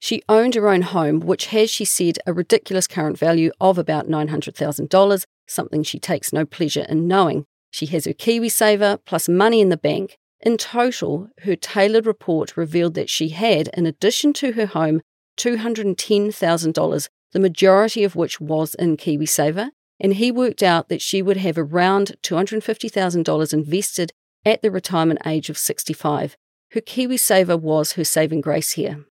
She 0.00 0.22
owned 0.28 0.54
her 0.54 0.68
own 0.68 0.82
home, 0.82 1.20
which 1.20 1.46
has, 1.46 1.70
she 1.70 1.84
said, 1.84 2.18
a 2.26 2.32
ridiculous 2.32 2.86
current 2.86 3.18
value 3.18 3.52
of 3.60 3.78
about 3.78 4.08
$900,000, 4.08 5.24
something 5.46 5.82
she 5.82 5.98
takes 6.00 6.32
no 6.32 6.44
pleasure 6.44 6.86
in 6.88 7.06
knowing. 7.06 7.44
She 7.72 7.86
has 7.86 8.04
her 8.04 8.12
KiwiSaver 8.12 9.00
plus 9.04 9.28
money 9.28 9.60
in 9.60 9.70
the 9.70 9.76
bank. 9.76 10.18
In 10.40 10.58
total, 10.58 11.28
her 11.42 11.56
tailored 11.56 12.06
report 12.06 12.56
revealed 12.56 12.94
that 12.94 13.08
she 13.08 13.30
had, 13.30 13.68
in 13.68 13.86
addition 13.86 14.32
to 14.34 14.52
her 14.52 14.66
home, 14.66 15.00
$210,000, 15.38 17.08
the 17.32 17.40
majority 17.40 18.04
of 18.04 18.14
which 18.14 18.40
was 18.40 18.74
in 18.74 18.98
KiwiSaver, 18.98 19.70
and 19.98 20.14
he 20.14 20.30
worked 20.30 20.62
out 20.62 20.90
that 20.90 21.00
she 21.00 21.22
would 21.22 21.38
have 21.38 21.56
around 21.56 22.16
$250,000 22.22 23.52
invested 23.54 24.12
at 24.44 24.60
the 24.60 24.70
retirement 24.70 25.20
age 25.24 25.48
of 25.48 25.56
65. 25.56 26.36
Her 26.72 26.80
KiwiSaver 26.80 27.58
was 27.58 27.92
her 27.92 28.04
saving 28.04 28.42
grace 28.42 28.72
here. 28.72 29.06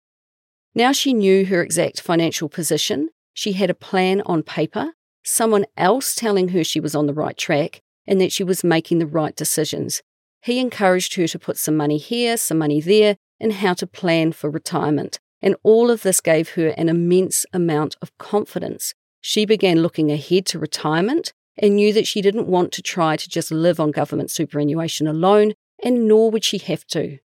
Now 0.74 0.90
she 0.90 1.14
knew 1.14 1.44
her 1.46 1.62
exact 1.62 2.00
financial 2.00 2.48
position, 2.48 3.10
she 3.34 3.52
had 3.52 3.70
a 3.70 3.74
plan 3.74 4.20
on 4.26 4.42
paper, 4.42 4.94
someone 5.24 5.66
else 5.76 6.16
telling 6.16 6.48
her 6.48 6.64
she 6.64 6.80
was 6.80 6.96
on 6.96 7.06
the 7.06 7.14
right 7.14 7.36
track, 7.36 7.82
and 8.08 8.20
that 8.20 8.32
she 8.32 8.42
was 8.42 8.64
making 8.64 8.98
the 8.98 9.06
right 9.06 9.36
decisions. 9.36 10.02
He 10.42 10.58
encouraged 10.58 11.14
her 11.14 11.28
to 11.28 11.38
put 11.38 11.58
some 11.58 11.76
money 11.76 11.98
here, 11.98 12.36
some 12.36 12.58
money 12.58 12.80
there, 12.80 13.16
and 13.38 13.52
how 13.52 13.74
to 13.74 13.86
plan 13.86 14.32
for 14.32 14.50
retirement. 14.50 15.18
And 15.42 15.54
all 15.62 15.90
of 15.90 16.02
this 16.02 16.20
gave 16.20 16.50
her 16.50 16.68
an 16.68 16.88
immense 16.88 17.46
amount 17.52 17.96
of 18.02 18.16
confidence. 18.18 18.94
She 19.20 19.44
began 19.44 19.82
looking 19.82 20.10
ahead 20.10 20.46
to 20.46 20.58
retirement 20.58 21.32
and 21.56 21.76
knew 21.76 21.92
that 21.92 22.06
she 22.06 22.22
didn't 22.22 22.48
want 22.48 22.72
to 22.72 22.82
try 22.82 23.16
to 23.16 23.28
just 23.28 23.50
live 23.50 23.78
on 23.78 23.90
government 23.90 24.30
superannuation 24.30 25.06
alone, 25.06 25.54
and 25.84 26.08
nor 26.08 26.30
would 26.30 26.44
she 26.44 26.58
have 26.58 26.86
to. 26.86 27.18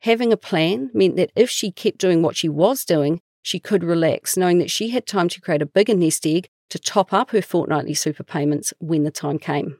Having 0.00 0.32
a 0.32 0.36
plan 0.36 0.90
meant 0.92 1.16
that 1.16 1.30
if 1.36 1.48
she 1.48 1.70
kept 1.70 1.98
doing 1.98 2.22
what 2.22 2.36
she 2.36 2.48
was 2.48 2.84
doing, 2.84 3.20
she 3.42 3.60
could 3.60 3.84
relax, 3.84 4.36
knowing 4.36 4.58
that 4.58 4.70
she 4.70 4.90
had 4.90 5.06
time 5.06 5.28
to 5.28 5.40
create 5.40 5.62
a 5.62 5.66
bigger 5.66 5.94
nest 5.94 6.26
egg 6.26 6.48
to 6.70 6.78
top 6.78 7.12
up 7.12 7.30
her 7.30 7.42
fortnightly 7.42 7.94
super 7.94 8.24
payments 8.24 8.72
when 8.80 9.04
the 9.04 9.10
time 9.10 9.38
came. 9.38 9.78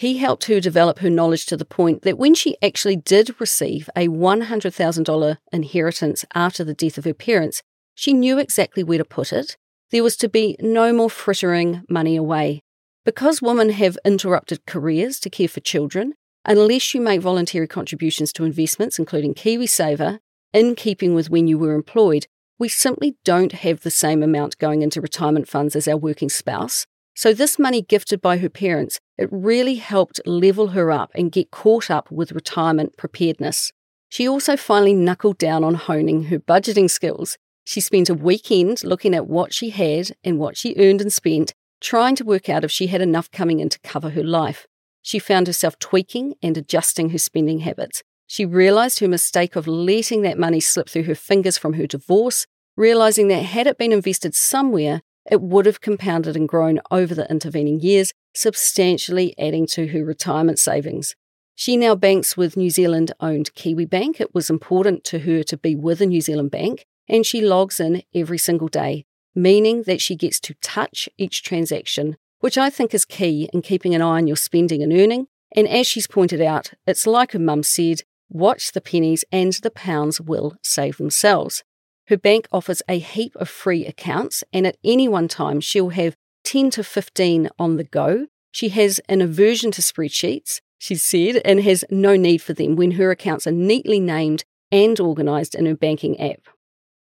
He 0.00 0.16
helped 0.16 0.46
her 0.46 0.60
develop 0.60 1.00
her 1.00 1.10
knowledge 1.10 1.44
to 1.44 1.58
the 1.58 1.66
point 1.66 2.04
that 2.04 2.16
when 2.16 2.32
she 2.32 2.56
actually 2.62 2.96
did 2.96 3.38
receive 3.38 3.90
a 3.94 4.08
$100,000 4.08 5.36
inheritance 5.52 6.24
after 6.34 6.64
the 6.64 6.72
death 6.72 6.96
of 6.96 7.04
her 7.04 7.12
parents, 7.12 7.62
she 7.94 8.14
knew 8.14 8.38
exactly 8.38 8.82
where 8.82 8.96
to 8.96 9.04
put 9.04 9.30
it. 9.30 9.58
There 9.90 10.02
was 10.02 10.16
to 10.16 10.28
be 10.30 10.56
no 10.58 10.94
more 10.94 11.10
frittering 11.10 11.82
money 11.90 12.16
away. 12.16 12.62
Because 13.04 13.42
women 13.42 13.68
have 13.68 13.98
interrupted 14.02 14.64
careers 14.64 15.20
to 15.20 15.28
care 15.28 15.48
for 15.48 15.60
children, 15.60 16.14
unless 16.46 16.94
you 16.94 17.02
make 17.02 17.20
voluntary 17.20 17.68
contributions 17.68 18.32
to 18.32 18.46
investments, 18.46 18.98
including 18.98 19.34
KiwiSaver, 19.34 20.20
in 20.54 20.76
keeping 20.76 21.14
with 21.14 21.28
when 21.28 21.46
you 21.46 21.58
were 21.58 21.74
employed, 21.74 22.26
we 22.58 22.70
simply 22.70 23.18
don't 23.22 23.52
have 23.52 23.82
the 23.82 23.90
same 23.90 24.22
amount 24.22 24.56
going 24.56 24.80
into 24.80 25.02
retirement 25.02 25.46
funds 25.46 25.76
as 25.76 25.86
our 25.86 25.98
working 25.98 26.30
spouse, 26.30 26.86
so, 27.14 27.34
this 27.34 27.58
money 27.58 27.82
gifted 27.82 28.22
by 28.22 28.38
her 28.38 28.48
parents, 28.48 28.98
it 29.20 29.28
really 29.30 29.74
helped 29.74 30.18
level 30.24 30.68
her 30.68 30.90
up 30.90 31.10
and 31.14 31.30
get 31.30 31.50
caught 31.50 31.90
up 31.90 32.10
with 32.10 32.32
retirement 32.32 32.96
preparedness. 32.96 33.70
She 34.08 34.26
also 34.26 34.56
finally 34.56 34.94
knuckled 34.94 35.36
down 35.36 35.62
on 35.62 35.74
honing 35.74 36.24
her 36.24 36.38
budgeting 36.38 36.90
skills. 36.90 37.36
She 37.64 37.82
spent 37.82 38.08
a 38.08 38.14
weekend 38.14 38.82
looking 38.82 39.14
at 39.14 39.26
what 39.26 39.52
she 39.52 39.70
had 39.70 40.12
and 40.24 40.38
what 40.38 40.56
she 40.56 40.74
earned 40.78 41.02
and 41.02 41.12
spent, 41.12 41.52
trying 41.82 42.16
to 42.16 42.24
work 42.24 42.48
out 42.48 42.64
if 42.64 42.70
she 42.70 42.86
had 42.86 43.02
enough 43.02 43.30
coming 43.30 43.60
in 43.60 43.68
to 43.68 43.78
cover 43.80 44.10
her 44.10 44.24
life. 44.24 44.66
She 45.02 45.18
found 45.18 45.46
herself 45.46 45.78
tweaking 45.78 46.34
and 46.42 46.56
adjusting 46.56 47.10
her 47.10 47.18
spending 47.18 47.60
habits. 47.60 48.02
She 48.26 48.46
realised 48.46 49.00
her 49.00 49.08
mistake 49.08 49.54
of 49.54 49.66
letting 49.66 50.22
that 50.22 50.38
money 50.38 50.60
slip 50.60 50.88
through 50.88 51.04
her 51.04 51.14
fingers 51.14 51.58
from 51.58 51.74
her 51.74 51.86
divorce, 51.86 52.46
realising 52.74 53.28
that 53.28 53.44
had 53.44 53.66
it 53.66 53.76
been 53.76 53.92
invested 53.92 54.34
somewhere, 54.34 55.02
it 55.30 55.40
would 55.40 55.64
have 55.66 55.80
compounded 55.80 56.36
and 56.36 56.48
grown 56.48 56.80
over 56.90 57.14
the 57.14 57.30
intervening 57.30 57.80
years, 57.80 58.12
substantially 58.34 59.34
adding 59.38 59.66
to 59.68 59.88
her 59.88 60.04
retirement 60.04 60.58
savings. 60.58 61.14
She 61.54 61.76
now 61.76 61.94
banks 61.94 62.36
with 62.36 62.56
New 62.56 62.70
Zealand 62.70 63.12
owned 63.20 63.54
Kiwibank. 63.54 64.20
It 64.20 64.34
was 64.34 64.50
important 64.50 65.04
to 65.04 65.20
her 65.20 65.42
to 65.44 65.56
be 65.56 65.76
with 65.76 66.00
a 66.00 66.06
New 66.06 66.20
Zealand 66.20 66.50
bank, 66.50 66.84
and 67.08 67.24
she 67.24 67.40
logs 67.40 67.78
in 67.78 68.02
every 68.14 68.38
single 68.38 68.68
day, 68.68 69.04
meaning 69.34 69.82
that 69.82 70.00
she 70.00 70.16
gets 70.16 70.40
to 70.40 70.54
touch 70.62 71.08
each 71.18 71.42
transaction, 71.42 72.16
which 72.40 72.58
I 72.58 72.70
think 72.70 72.94
is 72.94 73.04
key 73.04 73.48
in 73.52 73.62
keeping 73.62 73.94
an 73.94 74.02
eye 74.02 74.16
on 74.16 74.26
your 74.26 74.36
spending 74.36 74.82
and 74.82 74.92
earning. 74.92 75.26
And 75.54 75.68
as 75.68 75.86
she's 75.86 76.06
pointed 76.06 76.40
out, 76.40 76.72
it's 76.86 77.06
like 77.06 77.32
her 77.32 77.38
mum 77.38 77.62
said 77.62 78.02
watch 78.30 78.72
the 78.72 78.80
pennies 78.80 79.24
and 79.30 79.52
the 79.52 79.70
pounds 79.70 80.20
will 80.20 80.56
save 80.62 80.96
themselves. 80.96 81.62
Her 82.10 82.18
bank 82.18 82.48
offers 82.50 82.82
a 82.88 82.98
heap 82.98 83.36
of 83.36 83.48
free 83.48 83.86
accounts, 83.86 84.42
and 84.52 84.66
at 84.66 84.76
any 84.82 85.06
one 85.06 85.28
time, 85.28 85.60
she'll 85.60 85.90
have 85.90 86.16
10 86.42 86.70
to 86.70 86.82
15 86.82 87.48
on 87.56 87.76
the 87.76 87.84
go. 87.84 88.26
She 88.50 88.70
has 88.70 88.98
an 89.08 89.20
aversion 89.22 89.70
to 89.70 89.80
spreadsheets, 89.80 90.60
she 90.76 90.96
said, 90.96 91.40
and 91.44 91.62
has 91.62 91.84
no 91.88 92.16
need 92.16 92.42
for 92.42 92.52
them 92.52 92.74
when 92.74 92.92
her 92.92 93.12
accounts 93.12 93.46
are 93.46 93.52
neatly 93.52 94.00
named 94.00 94.42
and 94.72 94.98
organised 94.98 95.54
in 95.54 95.66
her 95.66 95.76
banking 95.76 96.20
app. 96.20 96.48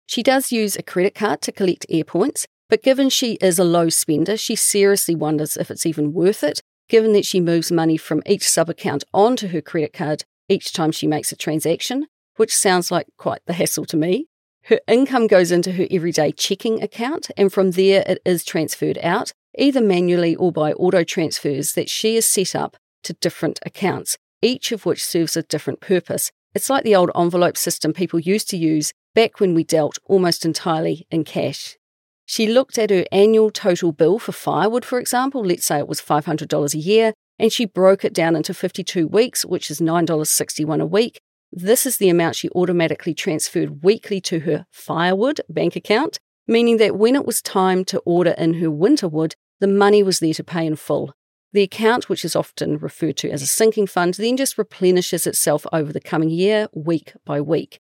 She 0.08 0.22
does 0.22 0.52
use 0.52 0.76
a 0.76 0.84
credit 0.84 1.16
card 1.16 1.42
to 1.44 1.54
collect 1.54 1.86
air 1.90 2.04
points, 2.04 2.46
but 2.68 2.84
given 2.84 3.10
she 3.10 3.36
is 3.36 3.58
a 3.58 3.64
low 3.64 3.88
spender, 3.88 4.36
she 4.36 4.58
seriously 4.58 5.16
wonders 5.16 5.56
if 5.56 5.72
it's 5.72 5.86
even 5.86 6.12
worth 6.12 6.44
it, 6.44 6.60
given 6.90 7.14
that 7.14 7.26
she 7.26 7.40
moves 7.40 7.72
money 7.72 7.96
from 7.96 8.22
each 8.26 8.50
sub 8.50 8.70
account 8.70 9.06
onto 9.14 9.48
her 9.48 9.62
credit 9.62 9.94
card 9.94 10.26
each 10.50 10.74
time 10.74 10.92
she 10.92 11.08
makes 11.08 11.32
a 11.32 11.38
transaction, 11.38 12.08
which 12.36 12.54
sounds 12.54 12.92
like 12.92 13.08
quite 13.18 13.40
the 13.46 13.54
hassle 13.54 13.86
to 13.86 13.96
me. 13.96 14.28
Her 14.68 14.82
income 14.86 15.28
goes 15.28 15.50
into 15.50 15.72
her 15.72 15.88
everyday 15.90 16.34
checking 16.34 16.84
account, 16.84 17.32
and 17.38 17.54
from 17.54 17.72
there 17.72 18.04
it 18.06 18.22
is 18.26 18.44
transferred 18.44 19.00
out, 19.02 19.32
either 19.58 19.80
manually 19.80 20.36
or 20.36 20.52
by 20.52 20.74
auto 20.74 21.06
transfers 21.06 21.72
that 21.74 21.90
she 21.90 22.16
has 22.16 22.28
set 22.28 22.54
up 22.54 22.76
to 23.04 23.14
different 23.14 23.62
accounts, 23.66 24.18
each 24.42 24.74
of 24.74 24.86
which 24.86 25.06
serves 25.06 25.38
a 25.38 25.44
different 25.44 25.80
purpose. 25.80 26.32
It's 26.54 26.70
like 26.70 26.84
the 26.84 26.98
old 26.98 27.12
envelope 27.16 27.56
system 27.56 27.94
people 27.94 28.20
used 28.20 28.50
to 28.50 28.58
use 28.58 28.92
back 29.16 29.40
when 29.40 29.54
we 29.54 29.64
dealt 29.64 30.00
almost 30.04 30.44
entirely 30.44 31.08
in 31.10 31.24
cash. 31.24 31.78
She 32.26 32.46
looked 32.46 32.78
at 32.78 32.90
her 32.90 33.06
annual 33.10 33.52
total 33.52 33.94
bill 33.94 34.20
for 34.20 34.34
firewood, 34.34 34.84
for 34.84 35.00
example, 35.00 35.46
let's 35.46 35.66
say 35.66 35.80
it 35.80 35.88
was 35.88 36.02
$500 36.02 36.74
a 36.74 36.78
year, 36.78 37.14
and 37.40 37.54
she 37.54 37.64
broke 37.64 38.04
it 38.04 38.14
down 38.14 38.36
into 38.36 38.54
52 38.54 39.08
weeks, 39.08 39.46
which 39.46 39.72
is 39.72 39.80
$9.61 39.80 40.82
a 40.82 40.86
week, 40.86 41.22
this 41.62 41.86
is 41.86 41.98
the 41.98 42.10
amount 42.10 42.36
she 42.36 42.50
automatically 42.50 43.14
transferred 43.14 43.84
weekly 43.84 44.22
to 44.22 44.42
her 44.42 44.66
firewood 44.72 45.42
bank 45.50 45.76
account, 45.76 46.20
meaning 46.48 46.78
that 46.78 46.98
when 46.98 47.16
it 47.16 47.26
was 47.26 47.42
time 47.42 47.84
to 47.86 48.00
order 48.00 48.32
in 48.38 48.56
her 48.56 48.70
winter 48.70 49.08
wood, 49.08 49.36
the 49.60 49.68
money 49.68 50.04
was 50.04 50.20
there 50.20 50.34
to 50.36 50.44
pay 50.44 50.66
in 50.66 50.76
full. 50.76 51.14
The 51.54 51.64
account, 51.64 52.10
which 52.10 52.24
is 52.24 52.36
often 52.36 52.78
referred 52.78 53.18
to 53.18 53.32
as 53.32 53.42
a 53.42 53.48
sinking 53.48 53.88
fund, 53.88 54.14
then 54.16 54.38
just 54.38 54.58
replenishes 54.58 55.26
itself 55.26 55.66
over 55.74 55.92
the 55.92 56.00
coming 56.00 56.30
year, 56.30 56.68
week 56.74 57.14
by 57.26 57.42
week. 57.42 57.80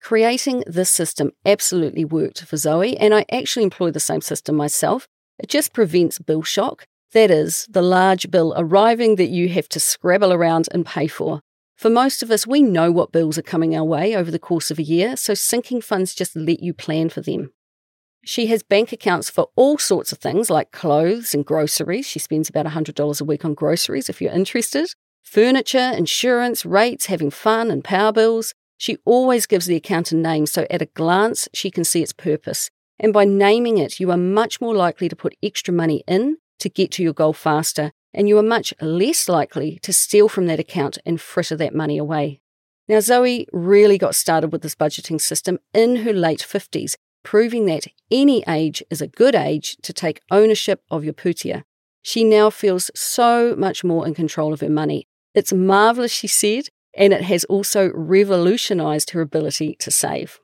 Creating 0.00 0.64
this 0.66 0.90
system 0.90 1.30
absolutely 1.46 2.04
worked 2.04 2.42
for 2.42 2.56
Zoe, 2.56 2.96
and 2.96 3.14
I 3.14 3.24
actually 3.30 3.62
employ 3.62 3.92
the 3.92 4.00
same 4.00 4.20
system 4.20 4.56
myself. 4.56 5.06
It 5.38 5.48
just 5.48 5.72
prevents 5.72 6.18
bill 6.18 6.42
shock. 6.42 6.86
That 7.12 7.30
is, 7.30 7.68
the 7.70 7.82
large 7.82 8.30
bill 8.32 8.52
arriving 8.56 9.14
that 9.16 9.28
you 9.28 9.48
have 9.50 9.68
to 9.68 9.80
scrabble 9.80 10.32
around 10.32 10.66
and 10.72 10.84
pay 10.84 11.06
for. 11.06 11.40
For 11.82 11.90
most 11.90 12.22
of 12.22 12.30
us, 12.30 12.46
we 12.46 12.62
know 12.62 12.92
what 12.92 13.10
bills 13.10 13.36
are 13.38 13.42
coming 13.42 13.74
our 13.74 13.82
way 13.82 14.14
over 14.14 14.30
the 14.30 14.38
course 14.38 14.70
of 14.70 14.78
a 14.78 14.84
year, 14.84 15.16
so 15.16 15.34
sinking 15.34 15.80
funds 15.80 16.14
just 16.14 16.36
let 16.36 16.62
you 16.62 16.72
plan 16.72 17.08
for 17.08 17.22
them. 17.22 17.50
She 18.24 18.46
has 18.46 18.62
bank 18.62 18.92
accounts 18.92 19.28
for 19.28 19.48
all 19.56 19.78
sorts 19.78 20.12
of 20.12 20.18
things 20.18 20.48
like 20.48 20.70
clothes 20.70 21.34
and 21.34 21.44
groceries. 21.44 22.06
She 22.06 22.20
spends 22.20 22.48
about 22.48 22.66
$100 22.66 23.20
a 23.20 23.24
week 23.24 23.44
on 23.44 23.54
groceries 23.54 24.08
if 24.08 24.22
you're 24.22 24.30
interested. 24.30 24.94
Furniture, 25.24 25.90
insurance, 25.96 26.64
rates, 26.64 27.06
having 27.06 27.32
fun, 27.32 27.68
and 27.68 27.82
power 27.82 28.12
bills. 28.12 28.54
She 28.78 28.98
always 29.04 29.46
gives 29.46 29.66
the 29.66 29.74
account 29.74 30.12
a 30.12 30.16
name 30.16 30.46
so 30.46 30.68
at 30.70 30.82
a 30.82 30.86
glance 30.94 31.48
she 31.52 31.72
can 31.72 31.82
see 31.82 32.00
its 32.00 32.12
purpose. 32.12 32.70
And 33.00 33.12
by 33.12 33.24
naming 33.24 33.78
it, 33.78 33.98
you 33.98 34.12
are 34.12 34.16
much 34.16 34.60
more 34.60 34.76
likely 34.76 35.08
to 35.08 35.16
put 35.16 35.34
extra 35.42 35.74
money 35.74 36.04
in 36.06 36.36
to 36.60 36.68
get 36.68 36.92
to 36.92 37.02
your 37.02 37.12
goal 37.12 37.32
faster 37.32 37.90
and 38.14 38.28
you 38.28 38.38
are 38.38 38.42
much 38.42 38.74
less 38.80 39.28
likely 39.28 39.78
to 39.82 39.92
steal 39.92 40.28
from 40.28 40.46
that 40.46 40.60
account 40.60 40.98
and 41.06 41.20
fritter 41.20 41.56
that 41.56 41.74
money 41.74 41.98
away. 41.98 42.40
Now, 42.88 43.00
Zoe 43.00 43.46
really 43.52 43.98
got 43.98 44.14
started 44.14 44.52
with 44.52 44.62
this 44.62 44.74
budgeting 44.74 45.20
system 45.20 45.58
in 45.72 45.96
her 45.96 46.12
late 46.12 46.40
50s, 46.40 46.94
proving 47.22 47.66
that 47.66 47.86
any 48.10 48.44
age 48.48 48.82
is 48.90 49.00
a 49.00 49.06
good 49.06 49.34
age 49.34 49.76
to 49.82 49.92
take 49.92 50.20
ownership 50.30 50.82
of 50.90 51.04
your 51.04 51.14
pūtea. 51.14 51.62
She 52.02 52.24
now 52.24 52.50
feels 52.50 52.90
so 52.94 53.54
much 53.56 53.84
more 53.84 54.06
in 54.06 54.14
control 54.14 54.52
of 54.52 54.60
her 54.60 54.68
money. 54.68 55.06
It's 55.34 55.52
marvellous, 55.52 56.12
she 56.12 56.26
said, 56.26 56.68
and 56.94 57.12
it 57.12 57.22
has 57.22 57.44
also 57.44 57.90
revolutionised 57.94 59.10
her 59.10 59.20
ability 59.20 59.76
to 59.78 59.90
save. 59.90 60.40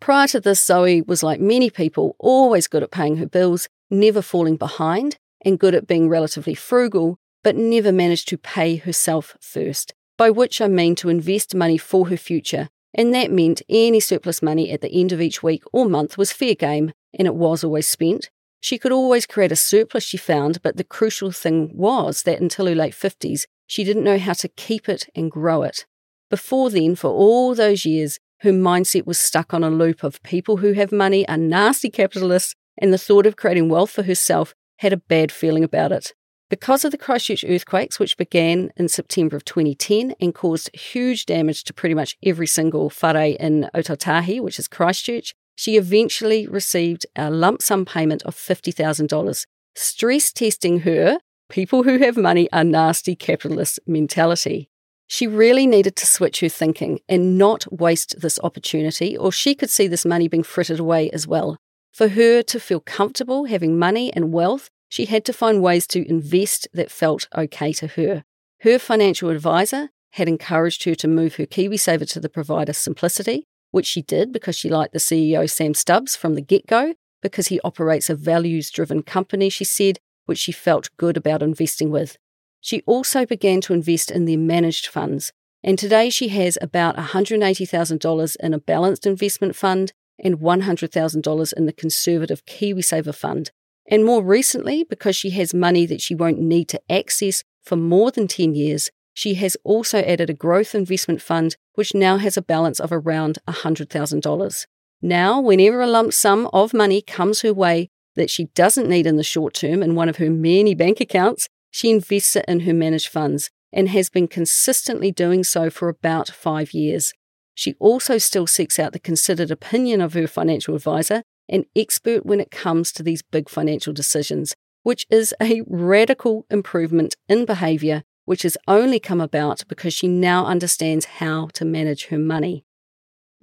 Prior 0.00 0.28
to 0.28 0.40
this, 0.40 0.64
Zoe 0.64 1.02
was 1.02 1.22
like 1.22 1.40
many 1.40 1.70
people, 1.70 2.14
always 2.18 2.68
good 2.68 2.82
at 2.82 2.92
paying 2.92 3.16
her 3.16 3.26
bills, 3.26 3.68
never 3.90 4.22
falling 4.22 4.56
behind, 4.56 5.16
and 5.48 5.58
good 5.58 5.74
at 5.74 5.88
being 5.88 6.08
relatively 6.08 6.54
frugal, 6.54 7.18
but 7.42 7.56
never 7.56 7.90
managed 7.90 8.28
to 8.28 8.38
pay 8.38 8.76
herself 8.76 9.36
first, 9.40 9.94
by 10.16 10.30
which 10.30 10.60
I 10.60 10.68
mean 10.68 10.94
to 10.96 11.08
invest 11.08 11.54
money 11.54 11.78
for 11.78 12.08
her 12.08 12.16
future. 12.16 12.68
And 12.94 13.14
that 13.14 13.32
meant 13.32 13.62
any 13.68 14.00
surplus 14.00 14.42
money 14.42 14.70
at 14.70 14.80
the 14.80 14.92
end 14.92 15.12
of 15.12 15.20
each 15.20 15.42
week 15.42 15.62
or 15.72 15.86
month 15.86 16.16
was 16.16 16.32
fair 16.32 16.54
game, 16.54 16.92
and 17.18 17.26
it 17.26 17.34
was 17.34 17.64
always 17.64 17.88
spent. 17.88 18.30
She 18.60 18.78
could 18.78 18.92
always 18.92 19.26
create 19.26 19.52
a 19.52 19.56
surplus, 19.56 20.04
she 20.04 20.16
found, 20.16 20.62
but 20.62 20.76
the 20.76 20.84
crucial 20.84 21.30
thing 21.30 21.70
was 21.74 22.22
that 22.24 22.40
until 22.40 22.66
her 22.66 22.74
late 22.74 22.94
50s, 22.94 23.42
she 23.66 23.84
didn't 23.84 24.04
know 24.04 24.18
how 24.18 24.32
to 24.34 24.48
keep 24.48 24.88
it 24.88 25.06
and 25.14 25.30
grow 25.30 25.62
it. 25.62 25.86
Before 26.30 26.70
then, 26.70 26.94
for 26.94 27.10
all 27.10 27.54
those 27.54 27.84
years, 27.84 28.18
her 28.40 28.50
mindset 28.50 29.06
was 29.06 29.18
stuck 29.18 29.54
on 29.54 29.64
a 29.64 29.70
loop 29.70 30.02
of 30.02 30.22
people 30.22 30.58
who 30.58 30.72
have 30.72 30.92
money 30.92 31.28
are 31.28 31.36
nasty 31.36 31.90
capitalists, 31.90 32.54
and 32.76 32.92
the 32.92 32.98
thought 32.98 33.26
of 33.26 33.36
creating 33.36 33.68
wealth 33.68 33.90
for 33.90 34.02
herself 34.04 34.54
had 34.78 34.92
a 34.92 34.96
bad 34.96 35.30
feeling 35.30 35.62
about 35.62 35.92
it. 35.92 36.14
Because 36.50 36.84
of 36.84 36.92
the 36.92 36.98
Christchurch 36.98 37.44
earthquakes, 37.46 38.00
which 38.00 38.16
began 38.16 38.72
in 38.76 38.88
September 38.88 39.36
of 39.36 39.44
2010 39.44 40.14
and 40.18 40.34
caused 40.34 40.74
huge 40.74 41.26
damage 41.26 41.62
to 41.64 41.74
pretty 41.74 41.94
much 41.94 42.16
every 42.24 42.46
single 42.46 42.90
whare 43.02 43.36
in 43.38 43.68
Otautahi, 43.74 44.40
which 44.40 44.58
is 44.58 44.66
Christchurch, 44.66 45.34
she 45.56 45.76
eventually 45.76 46.46
received 46.46 47.04
a 47.16 47.30
lump 47.30 47.60
sum 47.60 47.84
payment 47.84 48.22
of 48.22 48.34
$50,000, 48.34 49.46
stress 49.74 50.32
testing 50.32 50.80
her 50.80 51.18
people 51.48 51.82
who 51.82 51.98
have 51.98 52.16
money 52.16 52.48
are 52.52 52.64
nasty 52.64 53.14
capitalist 53.14 53.78
mentality. 53.86 54.70
She 55.06 55.26
really 55.26 55.66
needed 55.66 55.96
to 55.96 56.06
switch 56.06 56.40
her 56.40 56.48
thinking 56.48 57.00
and 57.08 57.38
not 57.38 57.70
waste 57.72 58.20
this 58.20 58.38
opportunity, 58.42 59.16
or 59.16 59.32
she 59.32 59.54
could 59.54 59.70
see 59.70 59.86
this 59.86 60.04
money 60.04 60.28
being 60.28 60.42
frittered 60.42 60.78
away 60.78 61.10
as 61.10 61.26
well. 61.26 61.58
For 61.98 62.10
her 62.10 62.42
to 62.44 62.60
feel 62.60 62.78
comfortable 62.78 63.46
having 63.46 63.76
money 63.76 64.12
and 64.14 64.32
wealth, 64.32 64.70
she 64.88 65.06
had 65.06 65.24
to 65.24 65.32
find 65.32 65.60
ways 65.60 65.84
to 65.88 66.08
invest 66.08 66.68
that 66.72 66.92
felt 66.92 67.26
okay 67.36 67.72
to 67.72 67.88
her. 67.88 68.22
Her 68.60 68.78
financial 68.78 69.30
advisor 69.30 69.88
had 70.12 70.28
encouraged 70.28 70.84
her 70.84 70.94
to 70.94 71.08
move 71.08 71.34
her 71.34 71.46
KiwiSaver 71.46 72.08
to 72.12 72.20
the 72.20 72.28
provider 72.28 72.72
Simplicity, 72.72 73.42
which 73.72 73.86
she 73.86 74.00
did 74.00 74.32
because 74.32 74.54
she 74.54 74.68
liked 74.68 74.92
the 74.92 75.00
CEO 75.00 75.50
Sam 75.50 75.74
Stubbs 75.74 76.14
from 76.14 76.36
the 76.36 76.40
get 76.40 76.68
go, 76.68 76.94
because 77.20 77.48
he 77.48 77.58
operates 77.64 78.08
a 78.08 78.14
values 78.14 78.70
driven 78.70 79.02
company, 79.02 79.48
she 79.48 79.64
said, 79.64 79.98
which 80.26 80.38
she 80.38 80.52
felt 80.52 80.96
good 80.98 81.16
about 81.16 81.42
investing 81.42 81.90
with. 81.90 82.16
She 82.60 82.80
also 82.86 83.26
began 83.26 83.60
to 83.62 83.74
invest 83.74 84.12
in 84.12 84.24
their 84.24 84.38
managed 84.38 84.86
funds, 84.86 85.32
and 85.64 85.76
today 85.76 86.10
she 86.10 86.28
has 86.28 86.58
about 86.60 86.94
$180,000 86.96 88.36
in 88.38 88.54
a 88.54 88.60
balanced 88.60 89.04
investment 89.04 89.56
fund 89.56 89.92
and 90.22 90.38
$100,000 90.38 91.52
in 91.54 91.66
the 91.66 91.72
conservative 91.72 92.44
KiwiSaver 92.46 93.14
fund. 93.14 93.50
And 93.90 94.04
more 94.04 94.22
recently, 94.22 94.84
because 94.84 95.16
she 95.16 95.30
has 95.30 95.54
money 95.54 95.86
that 95.86 96.00
she 96.00 96.14
won't 96.14 96.40
need 96.40 96.68
to 96.68 96.80
access 96.90 97.42
for 97.62 97.76
more 97.76 98.10
than 98.10 98.28
10 98.28 98.54
years, 98.54 98.90
she 99.14 99.34
has 99.34 99.56
also 99.64 99.98
added 100.00 100.30
a 100.30 100.34
growth 100.34 100.74
investment 100.74 101.20
fund, 101.20 101.56
which 101.74 101.94
now 101.94 102.18
has 102.18 102.36
a 102.36 102.42
balance 102.42 102.78
of 102.78 102.92
around 102.92 103.38
$100,000. 103.48 104.66
Now, 105.00 105.40
whenever 105.40 105.80
a 105.80 105.86
lump 105.86 106.12
sum 106.12 106.48
of 106.52 106.74
money 106.74 107.00
comes 107.00 107.40
her 107.42 107.54
way 107.54 107.88
that 108.16 108.30
she 108.30 108.46
doesn't 108.54 108.88
need 108.88 109.06
in 109.06 109.16
the 109.16 109.22
short 109.22 109.54
term 109.54 109.82
in 109.82 109.94
one 109.94 110.08
of 110.08 110.16
her 110.16 110.30
many 110.30 110.74
bank 110.74 111.00
accounts, 111.00 111.48
she 111.70 111.90
invests 111.90 112.36
it 112.36 112.44
in 112.48 112.60
her 112.60 112.74
managed 112.74 113.08
funds 113.08 113.50
and 113.72 113.88
has 113.88 114.08
been 114.08 114.28
consistently 114.28 115.10
doing 115.10 115.44
so 115.44 115.70
for 115.70 115.88
about 115.88 116.28
five 116.28 116.72
years. 116.72 117.12
She 117.58 117.74
also 117.80 118.18
still 118.18 118.46
seeks 118.46 118.78
out 118.78 118.92
the 118.92 119.00
considered 119.00 119.50
opinion 119.50 120.00
of 120.00 120.12
her 120.12 120.28
financial 120.28 120.76
advisor, 120.76 121.24
an 121.48 121.64
expert 121.74 122.24
when 122.24 122.38
it 122.38 122.52
comes 122.52 122.92
to 122.92 123.02
these 123.02 123.20
big 123.20 123.48
financial 123.48 123.92
decisions, 123.92 124.54
which 124.84 125.04
is 125.10 125.34
a 125.42 125.62
radical 125.66 126.46
improvement 126.50 127.16
in 127.28 127.44
behaviour, 127.44 128.04
which 128.26 128.42
has 128.42 128.56
only 128.68 129.00
come 129.00 129.20
about 129.20 129.64
because 129.66 129.92
she 129.92 130.06
now 130.06 130.46
understands 130.46 131.06
how 131.18 131.48
to 131.54 131.64
manage 131.64 132.06
her 132.06 132.18
money. 132.18 132.64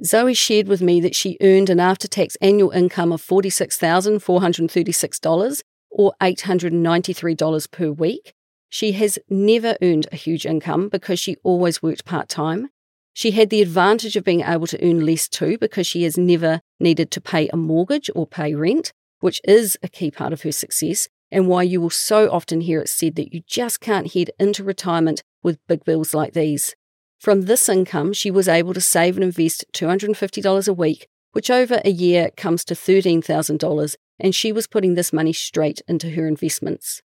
Zoe 0.01 0.33
shared 0.33 0.69
with 0.69 0.81
me 0.81 1.01
that 1.01 1.13
she 1.13 1.37
earned 1.41 1.69
an 1.69 1.81
after 1.81 2.07
tax 2.07 2.37
annual 2.37 2.71
income 2.71 3.11
of 3.11 3.21
$46,436 3.21 5.61
or 5.89 6.13
$893 6.21 7.71
per 7.71 7.91
week. 7.91 8.33
She 8.69 8.93
has 8.93 9.19
never 9.29 9.75
earned 9.81 10.07
a 10.13 10.15
huge 10.15 10.45
income 10.45 10.87
because 10.87 11.19
she 11.19 11.35
always 11.43 11.83
worked 11.83 12.05
part 12.05 12.29
time. 12.29 12.69
She 13.15 13.31
had 13.31 13.49
the 13.49 13.61
advantage 13.61 14.17
of 14.17 14.25
being 14.25 14.41
able 14.41 14.67
to 14.67 14.85
earn 14.85 15.05
less 15.05 15.29
too 15.29 15.57
because 15.57 15.87
she 15.87 16.03
has 16.03 16.17
never 16.17 16.59
needed 16.81 17.11
to 17.11 17.21
pay 17.21 17.47
a 17.47 17.55
mortgage 17.55 18.11
or 18.13 18.27
pay 18.27 18.53
rent, 18.53 18.91
which 19.21 19.39
is 19.45 19.77
a 19.81 19.87
key 19.87 20.11
part 20.11 20.33
of 20.33 20.41
her 20.41 20.51
success 20.51 21.07
and 21.31 21.47
why 21.47 21.63
you 21.63 21.79
will 21.79 21.89
so 21.89 22.29
often 22.29 22.59
hear 22.59 22.81
it 22.81 22.89
said 22.89 23.15
that 23.15 23.33
you 23.33 23.41
just 23.47 23.79
can't 23.79 24.13
head 24.13 24.31
into 24.37 24.65
retirement 24.65 25.23
with 25.41 25.65
big 25.65 25.85
bills 25.85 26.13
like 26.13 26.33
these. 26.33 26.75
From 27.17 27.43
this 27.43 27.69
income, 27.69 28.11
she 28.11 28.29
was 28.29 28.49
able 28.49 28.73
to 28.73 28.81
save 28.81 29.15
and 29.15 29.23
invest 29.23 29.63
$250 29.71 30.67
a 30.67 30.73
week, 30.73 31.07
which 31.31 31.49
over 31.49 31.81
a 31.85 31.89
year 31.89 32.31
comes 32.35 32.65
to 32.65 32.73
$13,000, 32.73 33.95
and 34.19 34.35
she 34.35 34.51
was 34.51 34.67
putting 34.67 34.95
this 34.95 35.13
money 35.13 35.31
straight 35.31 35.81
into 35.87 36.11
her 36.11 36.27
investments. 36.27 37.01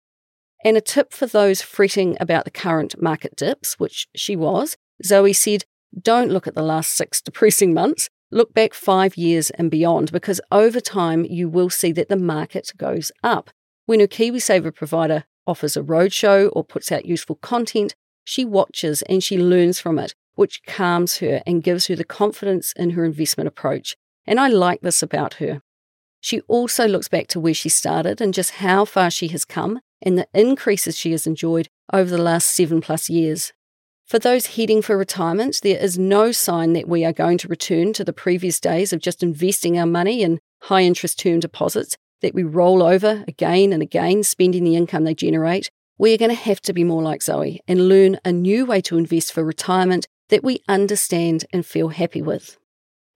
And 0.64 0.77
a 0.77 0.81
tip 0.81 1.12
for 1.12 1.27
those 1.27 1.62
fretting 1.62 2.16
about 2.20 2.44
the 2.44 2.51
current 2.51 3.01
market 3.01 3.37
dips, 3.37 3.79
which 3.79 4.09
she 4.16 4.35
was, 4.35 4.77
Zoe 5.05 5.33
said, 5.33 5.64
don't 5.98 6.31
look 6.31 6.46
at 6.46 6.55
the 6.55 6.62
last 6.62 6.92
six 6.92 7.20
depressing 7.22 7.74
months. 7.74 8.09
Look 8.31 8.55
back 8.55 8.74
five 8.74 9.16
years 9.16 9.50
and 9.50 9.70
beyond, 9.70 10.12
because 10.12 10.40
over 10.53 10.81
time 10.81 11.24
you 11.24 11.48
will 11.48 11.70
see 11.70 11.90
that 11.92 12.09
the 12.09 12.16
market 12.16 12.72
goes 12.76 13.11
up. 13.24 13.50
When 13.87 14.00
a 14.00 14.07
KiwiSaver 14.07 14.72
provider 14.74 15.24
offers 15.46 15.76
a 15.76 15.83
roadshow 15.83 16.50
or 16.53 16.62
puts 16.62 16.92
out 16.92 17.07
useful 17.07 17.37
content, 17.37 17.94
she 18.22 18.44
watches 18.44 19.03
and 19.03 19.22
she 19.24 19.37
learns 19.37 19.81
from 19.81 19.98
it, 19.98 20.14
which 20.37 20.62
calms 20.64 21.18
her 21.18 21.42
and 21.44 21.64
gives 21.64 21.88
her 21.88 21.96
the 21.96 22.05
confidence 22.05 22.72
in 22.76 22.90
her 22.90 23.05
investment 23.05 23.48
approach. 23.48 23.96
And 24.26 24.38
I 24.38 24.46
like 24.46 24.83
this 24.83 25.03
about 25.03 25.35
her. 25.35 25.61
She 26.20 26.40
also 26.42 26.87
looks 26.87 27.09
back 27.09 27.26
to 27.29 27.40
where 27.40 27.55
she 27.55 27.68
started 27.68 28.20
and 28.20 28.33
just 28.33 28.53
how 28.53 28.85
far 28.85 29.11
she 29.11 29.29
has 29.29 29.44
come 29.44 29.81
and 30.03 30.16
the 30.16 30.29
increases 30.33 30.96
she 30.96 31.12
has 31.12 31.26
enjoyed 31.26 31.68
over 31.92 32.11
the 32.11 32.22
last 32.22 32.48
seven 32.48 32.81
plus 32.81 33.11
years. 33.11 33.53
For 34.11 34.18
those 34.18 34.57
heading 34.57 34.83
for 34.83 34.99
retirement, 34.99 35.61
there 35.62 35.79
is 35.79 35.96
no 35.96 36.33
sign 36.33 36.73
that 36.73 36.88
we 36.88 37.05
are 37.05 37.12
going 37.12 37.38
to 37.38 37.49
return 37.49 37.92
to 37.92 38.05
the 38.05 38.12
previous 38.12 38.59
days 38.59 38.92
of 38.92 39.01
just 39.01 39.23
investing 39.23 39.79
our 39.79 39.87
money 39.87 40.23
in 40.23 40.40
high 40.62 40.83
interest 40.83 41.20
term 41.20 41.38
deposits 41.38 41.96
that 42.20 42.35
we 42.35 42.42
roll 42.42 42.83
over 42.83 43.25
again 43.29 43.73
and 43.73 43.83
again, 43.83 44.25
spending 44.25 44.64
the 44.64 44.75
income 44.75 45.05
they 45.05 45.14
generate 45.14 45.70
we 46.01 46.14
are 46.14 46.16
going 46.18 46.31
to 46.31 46.35
have 46.35 46.62
to 46.62 46.73
be 46.73 46.83
more 46.83 47.03
like 47.03 47.23
Zoe 47.23 47.61
and 47.68 47.87
learn 47.87 48.18
a 48.25 48.33
new 48.33 48.64
way 48.64 48.81
to 48.81 48.96
invest 48.96 49.35
for 49.35 49.44
retirement 49.44 50.09
that 50.31 50.42
we 50.42 50.62
understand 50.66 51.44
and 51.53 51.64
feel 51.64 51.90
happy 51.90 52.23
with. 52.23 52.57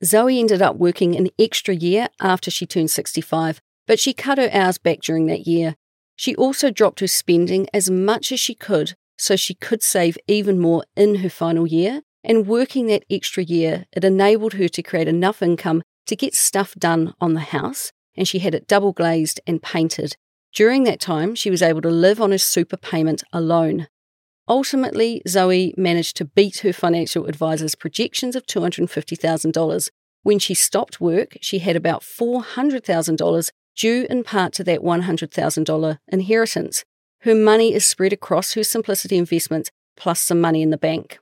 Zoe 0.05 0.39
ended 0.39 0.61
up 0.61 0.77
working 0.77 1.17
an 1.17 1.29
extra 1.39 1.75
year 1.75 2.09
after 2.21 2.51
she 2.51 2.67
turned 2.67 2.91
65, 2.91 3.59
but 3.87 3.99
she 3.99 4.13
cut 4.13 4.37
her 4.37 4.51
hours 4.53 4.77
back 4.77 5.01
during 5.01 5.25
that 5.29 5.47
year. 5.47 5.77
She 6.15 6.37
also 6.37 6.71
dropped 6.71 7.01
her 7.01 7.07
spending 7.07 7.69
as 7.73 7.89
much 7.89 8.31
as 8.31 8.39
she 8.39 8.55
could 8.55 8.95
so 9.19 9.37
she 9.37 9.55
could 9.55 9.83
save 9.83 10.19
even 10.27 10.59
more 10.59 10.85
in 10.97 11.17
her 11.17 11.31
final 11.31 11.67
year. 11.67 12.03
And 12.23 12.47
working 12.47 12.87
that 12.87 13.05
extra 13.11 13.43
year, 13.43 13.85
it 13.93 14.05
enabled 14.05 14.55
her 14.55 14.69
to 14.69 14.83
create 14.83 15.09
enough 15.09 15.43
income 15.43 15.83
to 16.07 16.17
get 16.17 16.35
stuff 16.35 16.75
done 16.75 17.15
on 17.21 17.35
the 17.35 17.41
house, 17.41 17.93
and 18.17 18.27
she 18.27 18.39
had 18.39 18.55
it 18.55 18.67
double 18.67 18.93
glazed 18.93 19.41
and 19.47 19.63
painted 19.63 20.17
during 20.55 20.85
that 20.85 21.01
time, 21.01 21.35
she 21.35 21.51
was 21.51 21.63
able 21.63 21.83
to 21.83 21.91
live 21.91 22.21
on 22.21 22.31
her 22.31 22.39
super 22.39 22.77
payment 22.77 23.25
alone. 23.33 23.89
Ultimately, 24.49 25.21
Zoe 25.27 25.75
managed 25.77 26.17
to 26.19 26.25
beat 26.25 26.59
her 26.59 26.73
financial 26.73 27.27
advisor's 27.27 27.75
projections 27.75 28.37
of 28.37 28.47
$250,000. 28.47 29.91
When 30.23 30.39
she 30.39 30.55
stopped 30.55 31.01
work, 31.01 31.37
she 31.41 31.59
had 31.59 31.75
about 31.75 32.03
$400,000 32.03 33.51
due 33.77 34.07
in 34.09 34.23
part 34.23 34.53
to 34.55 34.65
that 34.65 34.81
$100,000 34.81 35.99
inheritance. 36.09 36.85
Her 37.25 37.35
money 37.35 37.73
is 37.73 37.87
spread 37.87 38.13
across 38.13 38.53
her 38.53 38.63
Simplicity 38.63 39.17
investments 39.17 39.71
plus 39.97 40.21
some 40.21 40.43
money 40.43 40.61
in 40.61 40.69
the 40.69 40.77
bank. 40.77 41.19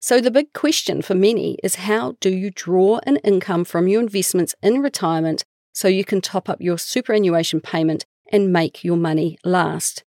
So, 0.00 0.20
the 0.20 0.32
big 0.32 0.52
question 0.52 1.00
for 1.00 1.14
many 1.14 1.58
is 1.62 1.76
how 1.76 2.16
do 2.18 2.28
you 2.28 2.50
draw 2.50 2.98
an 3.06 3.18
income 3.18 3.64
from 3.64 3.86
your 3.86 4.00
investments 4.02 4.56
in 4.64 4.82
retirement 4.82 5.44
so 5.72 5.86
you 5.86 6.04
can 6.04 6.20
top 6.20 6.48
up 6.48 6.60
your 6.60 6.76
superannuation 6.76 7.60
payment 7.60 8.04
and 8.32 8.52
make 8.52 8.82
your 8.82 8.96
money 8.96 9.38
last. 9.44 10.02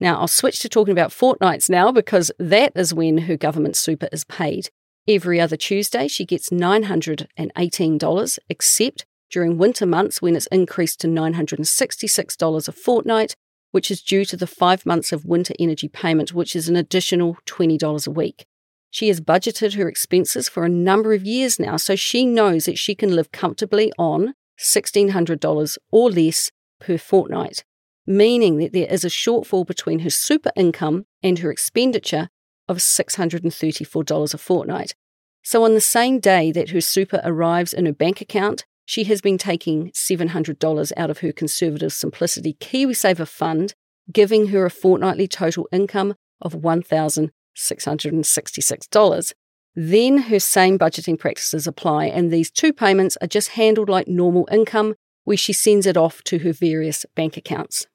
Now, 0.00 0.18
I'll 0.18 0.26
switch 0.26 0.58
to 0.60 0.68
talking 0.68 0.90
about 0.90 1.12
fortnights 1.12 1.70
now 1.70 1.92
because 1.92 2.32
that 2.40 2.72
is 2.74 2.92
when 2.92 3.18
her 3.18 3.36
government 3.36 3.76
super 3.76 4.08
is 4.10 4.24
paid. 4.24 4.70
Every 5.06 5.40
other 5.40 5.56
Tuesday, 5.56 6.08
she 6.08 6.24
gets 6.24 6.50
$918, 6.50 8.38
except 8.48 9.06
during 9.30 9.58
winter 9.58 9.86
months 9.86 10.20
when 10.20 10.34
it's 10.34 10.48
increased 10.48 11.00
to 11.02 11.06
$966 11.06 12.68
a 12.68 12.72
fortnight, 12.72 13.36
which 13.76 13.90
is 13.90 14.00
due 14.00 14.24
to 14.24 14.38
the 14.38 14.46
five 14.46 14.86
months 14.86 15.12
of 15.12 15.26
winter 15.26 15.52
energy 15.58 15.86
payment, 15.86 16.32
which 16.32 16.56
is 16.56 16.66
an 16.66 16.76
additional 16.76 17.36
$20 17.44 18.06
a 18.06 18.10
week. 18.10 18.46
She 18.90 19.08
has 19.08 19.20
budgeted 19.20 19.74
her 19.74 19.86
expenses 19.86 20.48
for 20.48 20.64
a 20.64 20.70
number 20.70 21.12
of 21.12 21.26
years 21.26 21.60
now, 21.60 21.76
so 21.76 21.94
she 21.94 22.24
knows 22.24 22.64
that 22.64 22.78
she 22.78 22.94
can 22.94 23.14
live 23.14 23.32
comfortably 23.32 23.92
on 23.98 24.32
$1,600 24.58 25.76
or 25.92 26.10
less 26.10 26.50
per 26.80 26.96
fortnight, 26.96 27.64
meaning 28.06 28.56
that 28.56 28.72
there 28.72 28.90
is 28.90 29.04
a 29.04 29.08
shortfall 29.08 29.66
between 29.66 29.98
her 29.98 30.08
super 30.08 30.52
income 30.56 31.04
and 31.22 31.40
her 31.40 31.50
expenditure 31.50 32.30
of 32.66 32.78
$634 32.78 34.32
a 34.32 34.38
fortnight. 34.38 34.94
So, 35.42 35.64
on 35.64 35.74
the 35.74 35.82
same 35.82 36.18
day 36.18 36.50
that 36.50 36.70
her 36.70 36.80
super 36.80 37.20
arrives 37.22 37.74
in 37.74 37.84
her 37.84 37.92
bank 37.92 38.22
account, 38.22 38.64
she 38.86 39.04
has 39.04 39.20
been 39.20 39.36
taking 39.36 39.90
$700 39.90 40.92
out 40.96 41.10
of 41.10 41.18
her 41.18 41.32
conservative 41.32 41.92
Simplicity 41.92 42.56
KiwiSaver 42.60 43.28
fund, 43.28 43.74
giving 44.10 44.46
her 44.48 44.64
a 44.64 44.70
fortnightly 44.70 45.28
total 45.28 45.68
income 45.72 46.14
of 46.40 46.54
$1,666. 46.54 49.32
Then 49.78 50.18
her 50.18 50.38
same 50.38 50.78
budgeting 50.78 51.18
practices 51.18 51.66
apply, 51.66 52.06
and 52.06 52.30
these 52.30 52.50
two 52.50 52.72
payments 52.72 53.18
are 53.20 53.26
just 53.26 53.50
handled 53.50 53.90
like 53.90 54.08
normal 54.08 54.48
income 54.50 54.94
where 55.24 55.36
she 55.36 55.52
sends 55.52 55.84
it 55.86 55.96
off 55.96 56.22
to 56.22 56.38
her 56.38 56.52
various 56.52 57.04
bank 57.16 57.36
accounts. 57.36 57.88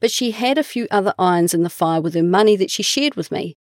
But 0.00 0.10
she 0.10 0.32
had 0.32 0.58
a 0.58 0.62
few 0.62 0.86
other 0.90 1.14
irons 1.18 1.54
in 1.54 1.62
the 1.62 1.70
fire 1.70 2.02
with 2.02 2.12
her 2.14 2.22
money 2.22 2.56
that 2.56 2.70
she 2.70 2.82
shared 2.82 3.14
with 3.14 3.32
me. 3.32 3.56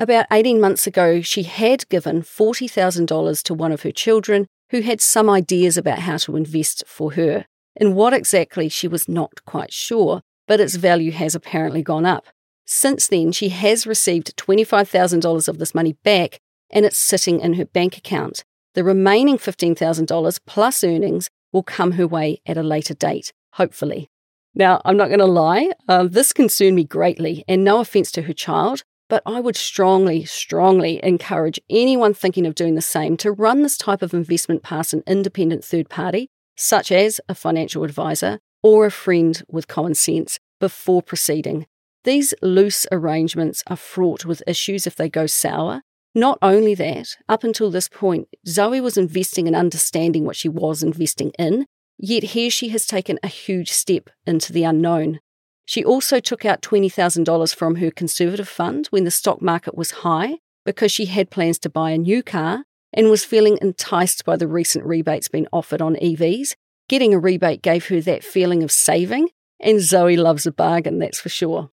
About 0.00 0.24
18 0.32 0.58
months 0.60 0.86
ago, 0.86 1.20
she 1.20 1.42
had 1.42 1.86
given 1.90 2.22
$40,000 2.22 3.42
to 3.42 3.54
one 3.54 3.70
of 3.70 3.82
her 3.82 3.92
children 3.92 4.46
who 4.74 4.80
had 4.80 5.00
some 5.00 5.30
ideas 5.30 5.76
about 5.76 6.00
how 6.00 6.16
to 6.16 6.34
invest 6.34 6.82
for 6.84 7.12
her. 7.12 7.46
In 7.76 7.94
what 7.94 8.12
exactly, 8.12 8.68
she 8.68 8.88
was 8.88 9.08
not 9.08 9.44
quite 9.44 9.72
sure, 9.72 10.20
but 10.48 10.58
its 10.58 10.74
value 10.74 11.12
has 11.12 11.36
apparently 11.36 11.80
gone 11.80 12.04
up. 12.04 12.26
Since 12.66 13.06
then, 13.06 13.30
she 13.30 13.50
has 13.50 13.86
received 13.86 14.36
$25,000 14.36 15.46
of 15.46 15.58
this 15.58 15.76
money 15.76 15.92
back 16.02 16.40
and 16.70 16.84
it's 16.84 16.98
sitting 16.98 17.38
in 17.38 17.54
her 17.54 17.66
bank 17.66 17.96
account. 17.96 18.42
The 18.74 18.82
remaining 18.82 19.38
$15,000 19.38 20.40
plus 20.44 20.82
earnings 20.82 21.30
will 21.52 21.62
come 21.62 21.92
her 21.92 22.08
way 22.08 22.40
at 22.44 22.56
a 22.56 22.64
later 22.64 22.94
date, 22.94 23.32
hopefully. 23.52 24.08
Now, 24.56 24.82
I'm 24.84 24.96
not 24.96 25.06
going 25.06 25.20
to 25.20 25.24
lie, 25.24 25.70
uh, 25.86 26.02
this 26.02 26.32
concerned 26.32 26.74
me 26.74 26.82
greatly, 26.82 27.44
and 27.46 27.62
no 27.62 27.78
offense 27.78 28.10
to 28.10 28.22
her 28.22 28.32
child, 28.32 28.82
but 29.08 29.22
I 29.26 29.40
would 29.40 29.56
strongly, 29.56 30.24
strongly 30.24 31.00
encourage 31.02 31.60
anyone 31.68 32.14
thinking 32.14 32.46
of 32.46 32.54
doing 32.54 32.74
the 32.74 32.82
same 32.82 33.16
to 33.18 33.32
run 33.32 33.62
this 33.62 33.76
type 33.76 34.02
of 34.02 34.14
investment 34.14 34.62
past 34.62 34.92
an 34.92 35.02
independent 35.06 35.64
third 35.64 35.88
party, 35.88 36.28
such 36.56 36.90
as 36.90 37.20
a 37.28 37.34
financial 37.34 37.84
advisor 37.84 38.38
or 38.62 38.86
a 38.86 38.90
friend 38.90 39.42
with 39.48 39.68
common 39.68 39.94
sense, 39.94 40.38
before 40.58 41.02
proceeding. 41.02 41.66
These 42.04 42.32
loose 42.40 42.86
arrangements 42.90 43.62
are 43.66 43.76
fraught 43.76 44.24
with 44.24 44.42
issues 44.46 44.86
if 44.86 44.96
they 44.96 45.08
go 45.08 45.26
sour. 45.26 45.82
Not 46.14 46.38
only 46.40 46.74
that, 46.74 47.16
up 47.28 47.44
until 47.44 47.70
this 47.70 47.88
point, 47.88 48.28
Zoe 48.46 48.80
was 48.80 48.96
investing 48.96 49.46
and 49.46 49.56
understanding 49.56 50.24
what 50.24 50.36
she 50.36 50.48
was 50.48 50.82
investing 50.82 51.32
in, 51.38 51.66
yet 51.98 52.22
here 52.22 52.50
she 52.50 52.68
has 52.68 52.86
taken 52.86 53.18
a 53.22 53.28
huge 53.28 53.70
step 53.70 54.10
into 54.26 54.52
the 54.52 54.64
unknown. 54.64 55.20
She 55.66 55.84
also 55.84 56.20
took 56.20 56.44
out 56.44 56.62
$20,000 56.62 57.54
from 57.54 57.76
her 57.76 57.90
conservative 57.90 58.48
fund 58.48 58.86
when 58.88 59.04
the 59.04 59.10
stock 59.10 59.40
market 59.40 59.76
was 59.76 59.90
high 60.02 60.38
because 60.64 60.92
she 60.92 61.06
had 61.06 61.30
plans 61.30 61.58
to 61.60 61.70
buy 61.70 61.90
a 61.90 61.98
new 61.98 62.22
car 62.22 62.64
and 62.92 63.10
was 63.10 63.24
feeling 63.24 63.58
enticed 63.60 64.24
by 64.24 64.36
the 64.36 64.46
recent 64.46 64.84
rebates 64.84 65.28
being 65.28 65.46
offered 65.52 65.82
on 65.82 65.96
EVs. 65.96 66.54
Getting 66.88 67.14
a 67.14 67.18
rebate 67.18 67.62
gave 67.62 67.86
her 67.88 68.00
that 68.02 68.22
feeling 68.22 68.62
of 68.62 68.70
saving, 68.70 69.30
and 69.58 69.80
Zoe 69.80 70.16
loves 70.16 70.46
a 70.46 70.52
bargain, 70.52 70.98
that's 70.98 71.20
for 71.20 71.30
sure. 71.30 71.70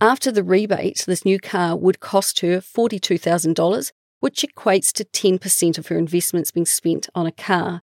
After 0.00 0.30
the 0.30 0.44
rebate, 0.44 1.04
this 1.06 1.24
new 1.24 1.38
car 1.38 1.76
would 1.76 2.00
cost 2.00 2.40
her 2.40 2.58
$42,000, 2.58 3.92
which 4.20 4.42
equates 4.42 4.92
to 4.92 5.04
10% 5.04 5.78
of 5.78 5.88
her 5.88 5.98
investments 5.98 6.50
being 6.50 6.66
spent 6.66 7.08
on 7.14 7.26
a 7.26 7.32
car. 7.32 7.82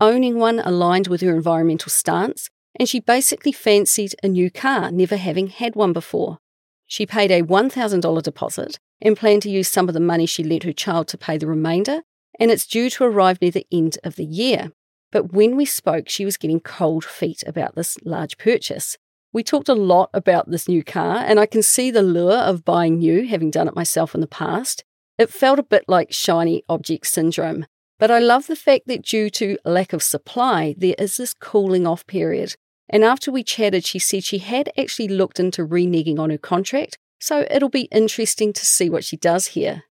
Owning 0.00 0.38
one 0.38 0.58
aligned 0.60 1.08
with 1.08 1.20
her 1.20 1.34
environmental 1.34 1.90
stance, 1.90 2.48
and 2.78 2.88
she 2.88 3.00
basically 3.00 3.52
fancied 3.52 4.14
a 4.22 4.28
new 4.28 4.50
car, 4.50 4.90
never 4.90 5.16
having 5.16 5.48
had 5.48 5.74
one 5.74 5.92
before. 5.92 6.38
She 6.86 7.06
paid 7.06 7.30
a 7.30 7.42
$1,000 7.42 8.22
deposit 8.22 8.78
and 9.00 9.16
planned 9.16 9.42
to 9.42 9.50
use 9.50 9.68
some 9.68 9.88
of 9.88 9.94
the 9.94 10.00
money 10.00 10.26
she 10.26 10.44
lent 10.44 10.64
her 10.64 10.72
child 10.72 11.08
to 11.08 11.18
pay 11.18 11.38
the 11.38 11.46
remainder, 11.46 12.02
and 12.38 12.50
it's 12.50 12.66
due 12.66 12.90
to 12.90 13.04
arrive 13.04 13.40
near 13.40 13.50
the 13.50 13.66
end 13.72 13.98
of 14.04 14.16
the 14.16 14.24
year. 14.24 14.72
But 15.10 15.32
when 15.32 15.56
we 15.56 15.64
spoke, 15.64 16.08
she 16.08 16.24
was 16.24 16.36
getting 16.36 16.60
cold 16.60 17.04
feet 17.04 17.42
about 17.46 17.74
this 17.74 17.98
large 18.04 18.38
purchase. 18.38 18.96
We 19.32 19.42
talked 19.42 19.68
a 19.68 19.74
lot 19.74 20.10
about 20.12 20.50
this 20.50 20.68
new 20.68 20.82
car, 20.82 21.16
and 21.18 21.40
I 21.40 21.46
can 21.46 21.62
see 21.62 21.90
the 21.90 22.02
lure 22.02 22.36
of 22.36 22.64
buying 22.64 22.98
new, 22.98 23.26
having 23.26 23.50
done 23.50 23.68
it 23.68 23.74
myself 23.74 24.14
in 24.14 24.20
the 24.20 24.26
past. 24.26 24.84
It 25.18 25.30
felt 25.30 25.58
a 25.58 25.62
bit 25.62 25.84
like 25.88 26.12
shiny 26.12 26.64
object 26.68 27.06
syndrome. 27.06 27.66
But 27.98 28.10
I 28.10 28.18
love 28.18 28.48
the 28.48 28.56
fact 28.56 28.88
that 28.88 29.04
due 29.04 29.30
to 29.30 29.58
lack 29.64 29.92
of 29.92 30.02
supply, 30.02 30.74
there 30.76 30.96
is 30.98 31.16
this 31.16 31.34
cooling 31.34 31.86
off 31.86 32.06
period. 32.06 32.56
And 32.92 33.04
after 33.04 33.32
we 33.32 33.42
chatted, 33.42 33.86
she 33.86 33.98
said 33.98 34.22
she 34.22 34.38
had 34.38 34.70
actually 34.78 35.08
looked 35.08 35.40
into 35.40 35.66
reneging 35.66 36.18
on 36.18 36.28
her 36.28 36.38
contract, 36.38 36.98
so 37.18 37.46
it'll 37.50 37.70
be 37.70 37.88
interesting 37.90 38.52
to 38.52 38.66
see 38.66 38.90
what 38.90 39.02
she 39.02 39.16
does 39.16 39.48
here. 39.48 39.84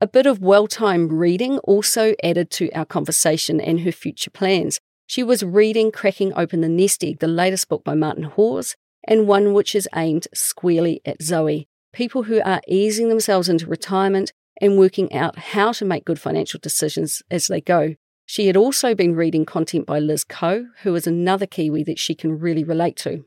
A 0.00 0.06
bit 0.06 0.26
of 0.26 0.40
well 0.40 0.68
timed 0.68 1.10
reading 1.10 1.58
also 1.58 2.14
added 2.22 2.50
to 2.52 2.70
our 2.70 2.84
conversation 2.84 3.60
and 3.60 3.80
her 3.80 3.90
future 3.90 4.30
plans. 4.30 4.78
She 5.08 5.24
was 5.24 5.42
reading 5.42 5.90
Cracking 5.90 6.32
Open 6.36 6.60
the 6.60 6.68
Nest 6.68 7.02
Egg, 7.02 7.18
the 7.18 7.26
latest 7.26 7.68
book 7.68 7.82
by 7.82 7.94
Martin 7.94 8.24
Hawes, 8.24 8.76
and 9.02 9.26
one 9.26 9.52
which 9.52 9.74
is 9.74 9.88
aimed 9.96 10.28
squarely 10.32 11.00
at 11.04 11.20
Zoe, 11.20 11.66
people 11.92 12.24
who 12.24 12.40
are 12.42 12.60
easing 12.68 13.08
themselves 13.08 13.48
into 13.48 13.66
retirement 13.66 14.32
and 14.60 14.78
working 14.78 15.12
out 15.12 15.38
how 15.38 15.72
to 15.72 15.84
make 15.84 16.04
good 16.04 16.20
financial 16.20 16.60
decisions 16.60 17.22
as 17.30 17.48
they 17.48 17.60
go. 17.60 17.96
She 18.28 18.46
had 18.46 18.58
also 18.58 18.94
been 18.94 19.16
reading 19.16 19.46
content 19.46 19.86
by 19.86 20.00
Liz 20.00 20.22
Koh, 20.22 20.66
who 20.82 20.94
is 20.94 21.06
another 21.06 21.46
Kiwi 21.46 21.82
that 21.84 21.98
she 21.98 22.14
can 22.14 22.38
really 22.38 22.62
relate 22.62 22.94
to. 22.96 23.24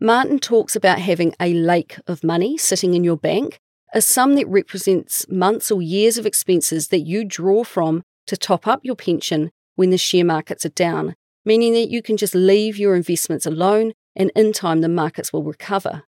Martin 0.00 0.40
talks 0.40 0.74
about 0.74 0.98
having 0.98 1.36
a 1.38 1.54
lake 1.54 2.00
of 2.08 2.24
money 2.24 2.58
sitting 2.58 2.94
in 2.94 3.04
your 3.04 3.16
bank, 3.16 3.60
a 3.94 4.02
sum 4.02 4.34
that 4.34 4.48
represents 4.48 5.24
months 5.28 5.70
or 5.70 5.80
years 5.80 6.18
of 6.18 6.26
expenses 6.26 6.88
that 6.88 7.06
you 7.06 7.24
draw 7.24 7.62
from 7.62 8.02
to 8.26 8.36
top 8.36 8.66
up 8.66 8.80
your 8.82 8.96
pension 8.96 9.52
when 9.76 9.90
the 9.90 9.96
share 9.96 10.24
markets 10.24 10.66
are 10.66 10.70
down, 10.70 11.14
meaning 11.44 11.72
that 11.74 11.88
you 11.88 12.02
can 12.02 12.16
just 12.16 12.34
leave 12.34 12.76
your 12.76 12.96
investments 12.96 13.46
alone 13.46 13.92
and 14.16 14.32
in 14.34 14.52
time 14.52 14.80
the 14.80 14.88
markets 14.88 15.32
will 15.32 15.44
recover. 15.44 16.02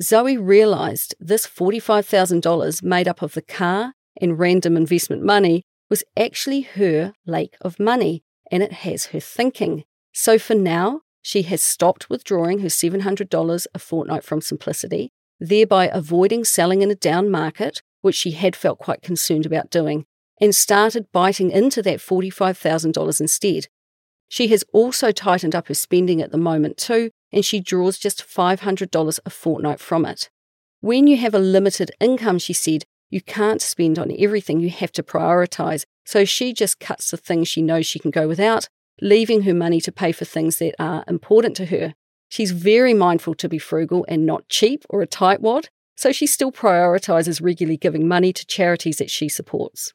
Zoe 0.00 0.36
realised 0.36 1.16
this 1.18 1.48
$45,000 1.48 2.80
made 2.84 3.08
up 3.08 3.22
of 3.22 3.34
the 3.34 3.42
car 3.42 3.94
and 4.20 4.38
random 4.38 4.76
investment 4.76 5.24
money 5.24 5.64
was 5.92 6.02
actually 6.16 6.62
her 6.62 7.12
lake 7.26 7.54
of 7.60 7.78
money 7.78 8.22
and 8.50 8.62
it 8.62 8.72
has 8.72 9.08
her 9.08 9.20
thinking. 9.20 9.84
So 10.14 10.38
for 10.38 10.54
now, 10.54 11.02
she 11.20 11.42
has 11.42 11.62
stopped 11.62 12.08
withdrawing 12.08 12.60
her 12.60 12.68
$700 12.68 13.66
a 13.74 13.78
fortnight 13.78 14.24
from 14.24 14.40
Simplicity, 14.40 15.10
thereby 15.38 15.90
avoiding 15.92 16.44
selling 16.44 16.80
in 16.80 16.90
a 16.90 16.94
down 16.94 17.30
market, 17.30 17.82
which 18.00 18.14
she 18.14 18.30
had 18.30 18.56
felt 18.56 18.78
quite 18.78 19.02
concerned 19.02 19.44
about 19.44 19.68
doing 19.68 20.06
and 20.40 20.54
started 20.54 21.12
biting 21.12 21.50
into 21.50 21.82
that 21.82 21.98
$45,000 21.98 23.20
instead. 23.20 23.66
She 24.30 24.48
has 24.48 24.64
also 24.72 25.12
tightened 25.12 25.54
up 25.54 25.68
her 25.68 25.74
spending 25.74 26.22
at 26.22 26.32
the 26.32 26.38
moment 26.38 26.78
too, 26.78 27.10
and 27.30 27.44
she 27.44 27.60
draws 27.60 27.98
just 27.98 28.26
$500 28.26 29.20
a 29.26 29.28
fortnight 29.30 29.78
from 29.78 30.06
it. 30.06 30.30
When 30.80 31.06
you 31.06 31.18
have 31.18 31.34
a 31.34 31.38
limited 31.38 31.90
income, 32.00 32.38
she 32.38 32.54
said, 32.54 32.86
you 33.12 33.20
can't 33.20 33.60
spend 33.60 33.98
on 33.98 34.10
everything, 34.18 34.58
you 34.58 34.70
have 34.70 34.90
to 34.92 35.02
prioritise. 35.02 35.84
So 36.06 36.24
she 36.24 36.52
just 36.54 36.80
cuts 36.80 37.10
the 37.10 37.18
things 37.18 37.46
she 37.46 37.60
knows 37.60 37.86
she 37.86 37.98
can 37.98 38.10
go 38.10 38.26
without, 38.26 38.68
leaving 39.02 39.42
her 39.42 39.52
money 39.52 39.80
to 39.82 39.92
pay 39.92 40.12
for 40.12 40.24
things 40.24 40.58
that 40.58 40.74
are 40.80 41.04
important 41.06 41.54
to 41.58 41.66
her. 41.66 41.92
She's 42.30 42.52
very 42.52 42.94
mindful 42.94 43.34
to 43.34 43.48
be 43.50 43.58
frugal 43.58 44.06
and 44.08 44.24
not 44.24 44.48
cheap 44.48 44.84
or 44.88 45.02
a 45.02 45.06
tightwad, 45.06 45.66
so 45.94 46.10
she 46.10 46.26
still 46.26 46.50
prioritises 46.50 47.42
regularly 47.42 47.76
giving 47.76 48.08
money 48.08 48.32
to 48.32 48.46
charities 48.46 48.96
that 48.96 49.10
she 49.10 49.28
supports. 49.28 49.92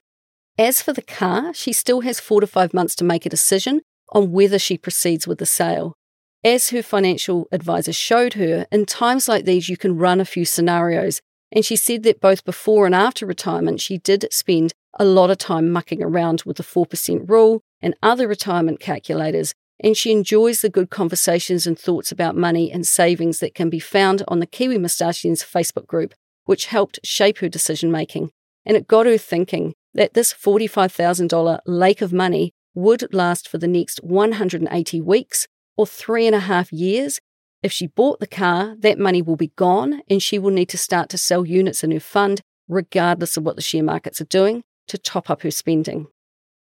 As 0.60 0.84
for 0.84 0.93
the 0.93 1.01
car, 1.01 1.56
she 1.56 1.73
still 1.73 2.01
has 2.01 2.19
four 2.19 2.39
to 2.41 2.47
five 2.47 2.71
months 2.71 2.93
to 2.95 3.03
make 3.03 3.25
a 3.25 3.30
decision 3.30 3.82
on 4.10 4.32
whether 4.32 4.60
she 4.60 4.77
proceeds 4.77 5.27
with 5.27 5.39
the 5.39 5.45
sale. 5.47 5.95
As 6.43 6.69
her 6.69 6.84
financial 6.84 7.47
advisor 7.51 7.93
showed 7.93 8.36
her, 8.36 8.67
in 8.71 8.86
times 8.86 9.27
like 9.27 9.45
these, 9.45 9.69
you 9.69 9.75
can 9.75 9.97
run 9.97 10.21
a 10.21 10.25
few 10.25 10.45
scenarios. 10.45 11.19
And 11.51 11.65
she 11.65 11.75
said 11.75 12.03
that 12.03 12.21
both 12.21 12.43
before 12.43 12.86
and 12.86 12.95
after 12.95 13.25
retirement, 13.25 13.81
she 13.81 13.97
did 13.97 14.27
spend 14.31 14.73
a 14.99 15.05
lot 15.05 15.29
of 15.29 15.38
time 15.38 15.69
mucking 15.71 16.03
around 16.03 16.43
with 16.45 16.57
the 16.57 16.63
4% 16.63 17.29
rule 17.29 17.62
and 17.81 17.95
other 18.01 18.27
retirement 18.27 18.79
calculators. 18.79 19.53
And 19.79 19.95
she 19.95 20.12
enjoys 20.12 20.62
the 20.62 20.69
good 20.69 20.89
conversations 20.89 21.67
and 21.67 21.77
thoughts 21.77 22.12
about 22.12 22.36
money 22.36 22.71
and 22.71 22.86
savings 22.86 23.39
that 23.39 23.53
can 23.53 23.69
be 23.69 23.79
found 23.79 24.23
on 24.27 24.39
the 24.39 24.47
Kiwi 24.47 24.77
Moustachians 24.77 25.43
Facebook 25.43 25.86
group, 25.86 26.15
which 26.45 26.65
helped 26.65 26.99
shape 27.03 27.38
her 27.38 27.49
decision 27.49 27.91
making. 27.91 28.31
And 28.65 28.75
it 28.75 28.88
got 28.88 29.05
her 29.05 29.17
thinking 29.17 29.73
that 29.93 30.13
this 30.13 30.33
$45,000 30.33 31.60
lake 31.65 32.01
of 32.01 32.12
money 32.12 32.53
would 32.73 33.13
last 33.13 33.47
for 33.47 33.57
the 33.57 33.67
next 33.67 34.03
180 34.03 35.01
weeks 35.01 35.47
or 35.77 35.86
three 35.86 36.25
and 36.25 36.36
a 36.36 36.41
half 36.41 36.71
years. 36.73 37.19
If 37.63 37.72
she 37.72 37.88
bought 37.88 38.20
the 38.20 38.28
car, 38.28 38.76
that 38.80 39.00
money 39.00 39.22
will 39.22 39.36
be 39.36 39.52
gone 39.56 40.02
and 40.10 40.22
she 40.22 40.38
will 40.38 40.52
need 40.52 40.70
to 40.70 40.78
start 40.78 41.10
to 41.10 41.17
sell 41.17 41.46
units 41.46 41.84
in 41.84 41.91
her 41.91 42.00
fund, 42.00 42.41
regardless 42.67 43.38
of 43.38 43.43
what 43.43 43.56
the 43.56 43.62
share 43.62 43.84
markets 43.84 44.22
are 44.22 44.26
doing, 44.26 44.63
to 44.88 44.98
top 44.98 45.30
up 45.30 45.41
her 45.41 45.52
spending. 45.52 46.08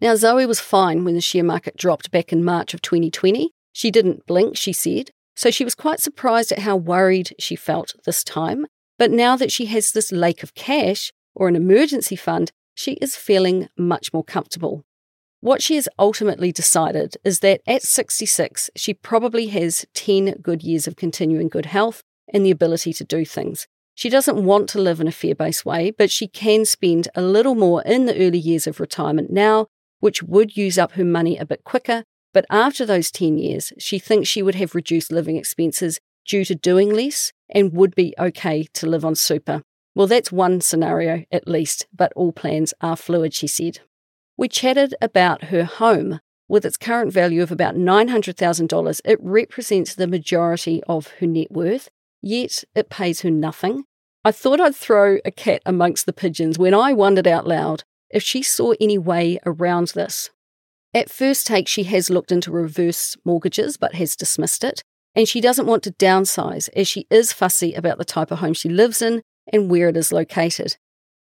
Now, 0.01 0.15
Zoe 0.15 0.47
was 0.47 0.61
fine 0.61 1.05
when 1.05 1.15
the 1.15 1.21
share 1.21 1.43
market 1.43 1.77
dropped 1.77 2.11
back 2.11 2.33
in 2.33 2.45
March 2.45 2.73
of 2.73 2.83
2020. 2.83 3.51
She 3.73 3.91
didn't 3.91 4.27
blink, 4.27 4.57
she 4.57 4.73
said, 4.73 5.11
so 5.35 5.51
she 5.51 5.65
was 5.65 5.75
quite 5.75 6.01
surprised 6.01 6.53
at 6.53 6.61
how 6.61 6.77
worried 6.77 7.35
she 7.39 7.57
felt 7.57 7.95
this 8.05 8.23
time. 8.23 8.67
But 8.99 9.11
now 9.11 9.37
that 9.37 9.53
she 9.53 9.67
has 9.67 9.93
this 9.93 10.13
lake 10.13 10.43
of 10.43 10.55
cash 10.55 11.13
or 11.35 11.49
an 11.49 11.57
emergency 11.57 12.17
fund, 12.17 12.53
she 12.75 12.93
is 12.95 13.17
feeling 13.17 13.69
much 13.77 14.13
more 14.13 14.25
comfortable. 14.25 14.85
What 15.41 15.63
she 15.63 15.77
has 15.77 15.89
ultimately 15.99 16.51
decided 16.51 17.17
is 17.25 17.41
that 17.41 17.61
at 17.67 17.83
66, 17.83 18.71
she 18.75 18.93
probably 18.93 19.47
has 19.49 19.87
10 19.95 20.41
good 20.43 20.65
years 20.65 20.89
of 20.89 20.97
continuing 20.97 21.49
good 21.49 21.67
health 21.67 22.03
and 22.33 22.45
the 22.45 22.51
ability 22.51 22.93
to 22.95 23.05
do 23.05 23.25
things. 23.25 23.69
She 23.95 24.09
doesn't 24.09 24.45
want 24.45 24.69
to 24.71 24.81
live 24.81 25.01
in 25.01 25.07
a 25.07 25.13
fear 25.13 25.35
based 25.35 25.65
way, 25.65 25.93
but 25.93 26.11
she 26.11 26.27
can 26.27 26.65
spend 26.65 27.09
a 27.15 27.23
little 27.23 27.55
more 27.55 27.83
in 27.83 28.07
the 28.07 28.17
early 28.17 28.39
years 28.39 28.67
of 28.67 28.81
retirement 28.81 29.31
now, 29.31 29.67
which 30.01 30.23
would 30.23 30.57
use 30.57 30.77
up 30.77 30.93
her 30.93 31.05
money 31.05 31.37
a 31.37 31.47
bit 31.47 31.63
quicker. 31.65 32.05
But 32.35 32.47
after 32.51 32.85
those 32.85 33.11
10 33.11 33.39
years, 33.39 33.73
she 33.79 33.99
thinks 33.99 34.29
she 34.29 34.43
would 34.43 34.57
have 34.57 34.75
reduced 34.75 35.13
living 35.13 35.37
expenses 35.37 36.01
due 36.27 36.45
to 36.45 36.55
doing 36.55 36.93
less 36.93 37.33
and 37.49 37.73
would 37.73 37.95
be 37.95 38.15
okay 38.19 38.67
to 38.75 38.87
live 38.87 39.05
on 39.05 39.15
super. 39.15 39.63
Well, 39.95 40.07
that's 40.07 40.31
one 40.31 40.61
scenario 40.61 41.25
at 41.33 41.49
least, 41.49 41.87
but 41.93 42.13
all 42.15 42.33
plans 42.33 42.75
are 42.81 42.97
fluid, 42.97 43.35
she 43.35 43.47
said. 43.47 43.81
We 44.39 44.47
chatted 44.47 44.95
about 45.03 45.45
her 45.47 45.65
home. 45.65 46.21
With 46.49 46.65
its 46.65 46.77
current 46.77 47.13
value 47.13 47.43
of 47.43 47.51
about 47.51 47.75
$900,000, 47.75 49.01
it 49.05 49.19
represents 49.21 49.95
the 49.95 50.07
majority 50.07 50.81
of 50.85 51.09
her 51.19 51.27
net 51.27 51.51
worth, 51.51 51.91
yet 52.23 52.63
it 52.77 52.89
pays 52.89 53.23
her 53.23 53.31
nothing. 53.31 53.83
I 54.25 54.31
thought 54.31 54.61
I'd 54.61 54.77
throw 54.77 55.19
a 55.25 55.33
cat 55.33 55.61
amongst 55.67 56.07
the 56.07 56.13
pigeons 56.13 56.57
when 56.57 56.73
I 56.73 56.93
wondered 56.93 57.27
out 57.27 57.49
loud 57.49 57.83
if 58.11 58.23
she 58.23 58.43
saw 58.43 58.75
any 58.81 58.97
way 58.97 59.41
around 59.45 59.89
this. 59.89 60.31
At 60.95 61.11
first 61.11 61.47
take, 61.47 61.67
she 61.67 61.83
has 61.85 62.09
looked 62.09 62.31
into 62.31 62.53
reverse 62.53 63.17
mortgages 63.25 63.77
but 63.77 63.97
has 63.97 64.15
dismissed 64.15 64.63
it, 64.63 64.83
and 65.17 65.29
she 65.29 65.41
doesn't 65.41 65.67
want 65.67 65.83
to 65.83 65.91
downsize 65.91 66.69
as 66.77 66.87
she 66.87 67.09
is 67.11 67.33
fussy 67.33 67.75
about 67.75 67.99
the 67.99 68.05
type 68.05 68.31
of 68.31 68.39
home 68.39 68.55
she 68.55 68.69
lives 68.69 69.03
in 69.03 69.21
and 69.53 69.69
where 69.69 69.89
it 69.89 69.97
is 69.97 70.13
located. 70.13 70.77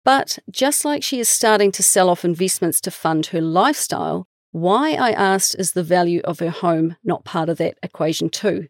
But 0.07 0.39
just 0.49 0.85
like 0.85 1.03
she 1.03 1.19
is 1.19 1.27
starting 1.27 1.69
to 1.73 1.83
sell 1.83 2.09
off 2.09 2.23
investments 2.23 2.79
to 2.79 2.91
fund 2.91 3.25
her 3.25 3.41
lifestyle, 3.41 4.25
why 4.53 4.93
I 4.93 5.11
asked 5.11 5.57
is 5.59 5.73
the 5.73 5.83
value 5.83 6.21
of 6.23 6.39
her 6.39 6.49
home 6.49 6.95
not 7.03 7.25
part 7.25 7.49
of 7.49 7.57
that 7.57 7.77
equation 7.83 8.29
too? 8.29 8.69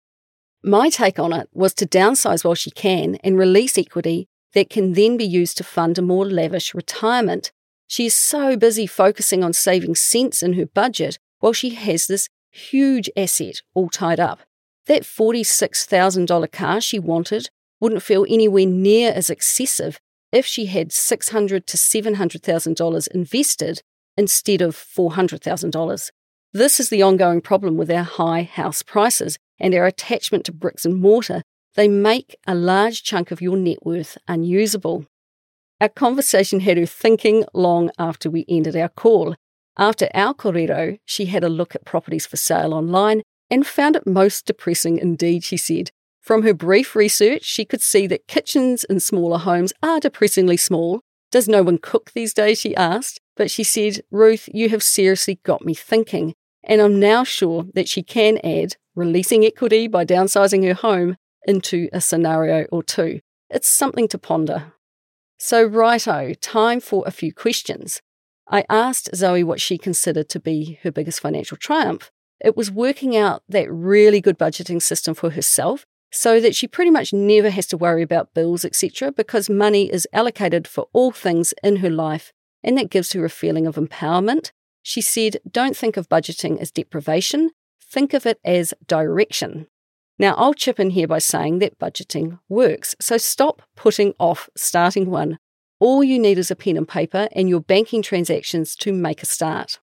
My 0.63 0.89
take 0.89 1.19
on 1.19 1.33
it 1.33 1.47
was 1.53 1.75
to 1.75 1.85
downsize 1.85 2.43
while 2.43 2.55
she 2.55 2.71
can 2.71 3.17
and 3.23 3.37
release 3.37 3.77
equity 3.77 4.27
that 4.55 4.71
can 4.71 4.93
then 4.93 5.15
be 5.15 5.25
used 5.25 5.57
to 5.57 5.63
fund 5.63 5.99
a 5.99 6.01
more 6.01 6.25
lavish 6.25 6.73
retirement. 6.73 7.51
She 7.85 8.07
is 8.07 8.15
so 8.15 8.57
busy 8.57 8.87
focusing 8.87 9.43
on 9.43 9.53
saving 9.53 9.93
cents 9.93 10.41
in 10.41 10.53
her 10.53 10.65
budget 10.65 11.19
while 11.37 11.53
she 11.53 11.69
has 11.69 12.07
this 12.07 12.29
huge 12.49 13.11
asset 13.15 13.61
all 13.75 13.89
tied 13.89 14.19
up. 14.19 14.39
That 14.87 15.03
$46,000 15.03 16.51
car 16.51 16.81
she 16.81 16.97
wanted 16.97 17.51
wouldn't 17.79 18.01
feel 18.01 18.25
anywhere 18.27 18.65
near 18.65 19.11
as 19.11 19.29
excessive 19.29 19.99
if 20.37 20.45
she 20.45 20.67
had 20.67 20.89
$600 20.89 21.65
to 21.65 21.77
$700,000 21.77 23.07
invested 23.07 23.81
instead 24.15 24.61
of 24.61 24.75
$400,000. 24.75 26.09
This 26.53 26.79
is 26.79 26.89
the 26.89 27.01
ongoing 27.01 27.41
problem 27.41 27.75
with 27.75 27.89
our 27.89 28.03
high 28.03 28.43
house 28.43 28.83
prices 28.83 29.39
and 29.59 29.73
our 29.73 29.87
attachment 29.87 30.45
to 30.45 30.51
bricks 30.51 30.85
and 30.85 31.01
mortar. 31.01 31.41
They 31.73 31.87
make 31.87 32.35
a 32.45 32.53
large 32.53 33.01
chunk 33.01 33.31
of 33.31 33.41
your 33.41 33.57
net 33.57 33.83
worth 33.83 34.15
unusable. 34.27 35.05
Our 35.81 35.89
conversation 35.89 36.59
had 36.59 36.77
her 36.77 36.85
thinking 36.85 37.43
long 37.53 37.89
after 37.97 38.29
we 38.29 38.45
ended 38.47 38.75
our 38.75 38.89
call. 38.89 39.35
After 39.75 40.07
our 40.13 40.35
korero, 40.35 40.99
she 41.03 41.25
had 41.25 41.43
a 41.43 41.49
look 41.49 41.73
at 41.73 41.85
properties 41.85 42.27
for 42.27 42.37
sale 42.37 42.75
online 42.75 43.23
and 43.49 43.65
found 43.65 43.95
it 43.95 44.05
most 44.05 44.45
depressing 44.45 44.99
indeed, 44.99 45.43
she 45.43 45.57
said. 45.57 45.89
From 46.27 46.43
her 46.43 46.53
brief 46.53 46.93
research, 46.93 47.45
she 47.45 47.63
could 47.63 47.81
see 47.81 48.05
that 48.07 48.27
kitchens 48.27 48.83
in 48.83 48.99
smaller 48.99 49.37
homes 49.37 49.71
are 49.81 50.01
depressingly 50.01 50.57
small. 50.57 50.99
Does 51.31 51.47
no 51.47 51.63
one 51.63 51.77
cook 51.77 52.11
these 52.11 52.33
days? 52.33 52.59
she 52.59 52.75
asked. 52.75 53.21
But 53.37 53.49
she 53.49 53.63
said, 53.63 54.01
Ruth, 54.11 54.49
you 54.53 54.67
have 54.67 54.83
seriously 54.83 55.39
got 55.43 55.63
me 55.63 55.73
thinking. 55.73 56.33
And 56.65 56.81
I'm 56.81 56.99
now 56.99 57.23
sure 57.23 57.67
that 57.75 57.87
she 57.87 58.03
can 58.03 58.39
add 58.43 58.75
releasing 58.93 59.45
equity 59.45 59.87
by 59.87 60.03
downsizing 60.03 60.67
her 60.67 60.73
home 60.73 61.15
into 61.47 61.87
a 61.93 62.01
scenario 62.01 62.65
or 62.73 62.83
two. 62.83 63.21
It's 63.49 63.69
something 63.69 64.09
to 64.09 64.17
ponder. 64.17 64.73
So, 65.37 65.63
righto, 65.63 66.33
time 66.33 66.81
for 66.81 67.05
a 67.07 67.11
few 67.11 67.33
questions. 67.33 68.01
I 68.49 68.65
asked 68.69 69.15
Zoe 69.15 69.45
what 69.45 69.61
she 69.61 69.77
considered 69.77 70.27
to 70.27 70.41
be 70.41 70.77
her 70.83 70.91
biggest 70.91 71.21
financial 71.21 71.55
triumph. 71.55 72.11
It 72.43 72.57
was 72.57 72.69
working 72.69 73.15
out 73.15 73.43
that 73.47 73.71
really 73.71 74.19
good 74.19 74.37
budgeting 74.37 74.81
system 74.81 75.13
for 75.15 75.29
herself 75.29 75.85
so 76.11 76.39
that 76.39 76.55
she 76.55 76.67
pretty 76.67 76.91
much 76.91 77.13
never 77.13 77.49
has 77.49 77.67
to 77.67 77.77
worry 77.77 78.01
about 78.01 78.33
bills, 78.33 78.63
etc., 78.63 79.11
because 79.11 79.49
money 79.49 79.91
is 79.91 80.07
allocated 80.13 80.67
for 80.67 80.87
all 80.93 81.11
things 81.11 81.53
in 81.63 81.77
her 81.77 81.89
life, 81.89 82.33
and 82.63 82.77
that 82.77 82.89
gives 82.89 83.13
her 83.13 83.25
a 83.25 83.29
feeling 83.29 83.67
of 83.67 83.75
empowerment. 83.75 84.51
She 84.81 85.01
said, 85.01 85.37
Don't 85.49 85.75
think 85.75 85.97
of 85.97 86.09
budgeting 86.09 86.59
as 86.59 86.71
deprivation, 86.71 87.51
think 87.81 88.13
of 88.13 88.25
it 88.25 88.39
as 88.45 88.73
direction. 88.87 89.67
Now, 90.19 90.33
I'll 90.35 90.53
chip 90.53 90.79
in 90.79 90.91
here 90.91 91.07
by 91.07 91.19
saying 91.19 91.59
that 91.59 91.77
budgeting 91.77 92.39
works, 92.49 92.95
so 92.99 93.17
stop 93.17 93.61
putting 93.75 94.13
off 94.19 94.49
starting 94.55 95.09
one. 95.09 95.37
All 95.79 96.03
you 96.03 96.17
need 96.17 96.39
is 96.39 96.49
a 96.49 96.55
pen 96.55 96.75
and 96.75 96.87
paper 96.87 97.27
and 97.33 97.47
your 97.47 97.61
banking 97.61 98.01
transactions 98.01 98.75
to 98.77 98.91
make 98.91 99.21
a 99.21 99.27
start. 99.27 99.79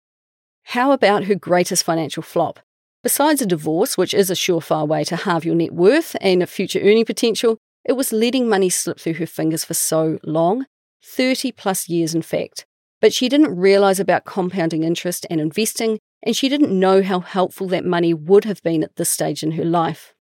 How 0.64 0.90
about 0.90 1.24
her 1.24 1.36
greatest 1.36 1.84
financial 1.84 2.22
flop? 2.22 2.58
Besides 3.04 3.42
a 3.42 3.46
divorce, 3.46 3.98
which 3.98 4.14
is 4.14 4.30
a 4.30 4.34
surefire 4.34 4.88
way 4.88 5.04
to 5.04 5.16
halve 5.16 5.44
your 5.44 5.54
net 5.54 5.74
worth 5.74 6.16
and 6.22 6.48
future 6.48 6.80
earning 6.80 7.04
potential, 7.04 7.58
it 7.84 7.92
was 7.92 8.14
letting 8.14 8.48
money 8.48 8.70
slip 8.70 8.98
through 8.98 9.14
her 9.14 9.26
fingers 9.26 9.62
for 9.62 9.74
so 9.74 10.18
long 10.24 10.64
30 11.04 11.52
plus 11.52 11.86
years, 11.86 12.14
in 12.14 12.22
fact. 12.22 12.64
But 13.02 13.12
she 13.12 13.28
didn't 13.28 13.58
realize 13.58 14.00
about 14.00 14.24
compounding 14.24 14.84
interest 14.84 15.26
and 15.28 15.38
investing, 15.38 15.98
and 16.22 16.34
she 16.34 16.48
didn't 16.48 16.72
know 16.72 17.02
how 17.02 17.20
helpful 17.20 17.68
that 17.68 17.84
money 17.84 18.14
would 18.14 18.46
have 18.46 18.62
been 18.62 18.82
at 18.82 18.96
this 18.96 19.10
stage 19.10 19.42
in 19.42 19.52
her 19.52 19.66
life. 19.66 20.14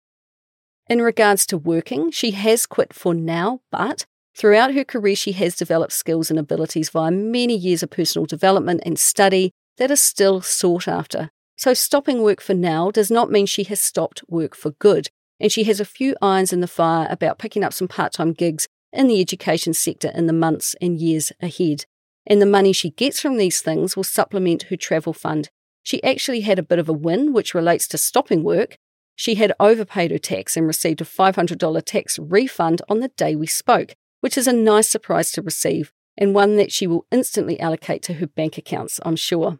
In 0.90 1.02
regards 1.02 1.46
to 1.46 1.58
working, 1.58 2.12
she 2.12 2.32
has 2.32 2.66
quit 2.66 2.92
for 2.94 3.14
now, 3.14 3.62
but 3.72 4.06
throughout 4.36 4.74
her 4.74 4.84
career, 4.84 5.16
she 5.16 5.32
has 5.32 5.56
developed 5.56 5.94
skills 5.94 6.30
and 6.30 6.38
abilities 6.38 6.90
via 6.90 7.12
many 7.12 7.56
years 7.56 7.82
of 7.82 7.92
personal 7.92 8.26
development 8.26 8.82
and 8.86 9.00
study 9.00 9.52
that 9.78 9.90
are 9.90 9.96
still 9.96 10.42
sought 10.42 10.86
after. 10.86 11.30
So, 11.58 11.74
stopping 11.74 12.22
work 12.22 12.42
for 12.42 12.54
now 12.54 12.92
does 12.92 13.12
not 13.12 13.32
mean 13.32 13.46
she 13.46 13.64
has 13.66 13.80
stopped 13.80 14.24
work 14.28 14.56
for 14.56 14.72
good, 14.72 15.10
and 15.40 15.52
she 15.52 15.64
has 15.66 15.80
a 15.80 15.86
few 15.86 16.16
irons 16.22 16.52
in 16.52 16.62
the 16.62 16.68
fire 16.68 17.08
about 17.10 17.40
picking 17.40 17.64
up 17.64 17.74
some 17.74 17.88
part 17.88 18.14
time 18.14 18.34
gigs 18.34 18.68
in 18.92 19.08
the 19.08 19.22
education 19.22 19.74
sector 19.74 20.12
in 20.14 20.28
the 20.28 20.34
months 20.34 20.76
and 20.82 21.00
years 21.00 21.32
ahead. 21.42 21.86
And 22.26 22.42
the 22.42 22.46
money 22.46 22.74
she 22.74 22.92
gets 22.92 23.20
from 23.20 23.38
these 23.38 23.62
things 23.62 23.96
will 23.96 24.04
supplement 24.04 24.64
her 24.64 24.78
travel 24.78 25.14
fund. 25.14 25.50
She 25.84 26.04
actually 26.04 26.42
had 26.42 26.60
a 26.60 26.64
bit 26.64 26.80
of 26.80 26.88
a 26.88 26.94
win, 26.94 27.34
which 27.34 27.54
relates 27.54 27.88
to 27.90 27.98
stopping 27.98 28.44
work. 28.44 28.78
She 29.16 29.36
had 29.36 29.54
overpaid 29.60 30.12
her 30.12 30.18
tax 30.18 30.56
and 30.56 30.66
received 30.66 31.02
a 31.02 31.06
$500 31.06 31.86
tax 31.86 32.18
refund 32.18 32.82
on 32.88 33.00
the 33.00 33.10
day 33.10 33.36
we 33.36 33.48
spoke, 33.48 33.96
which 34.22 34.38
is 34.38 34.48
a 34.48 34.54
nice 34.54 34.88
surprise 34.88 35.32
to 35.34 35.42
receive 35.42 35.92
and 36.18 36.34
one 36.34 36.58
that 36.58 36.72
she 36.72 36.88
will 36.88 37.06
instantly 37.12 37.60
allocate 37.60 38.04
to 38.04 38.14
her 38.14 38.28
bank 38.28 38.58
accounts, 38.58 39.00
I'm 39.04 39.16
sure. 39.16 39.60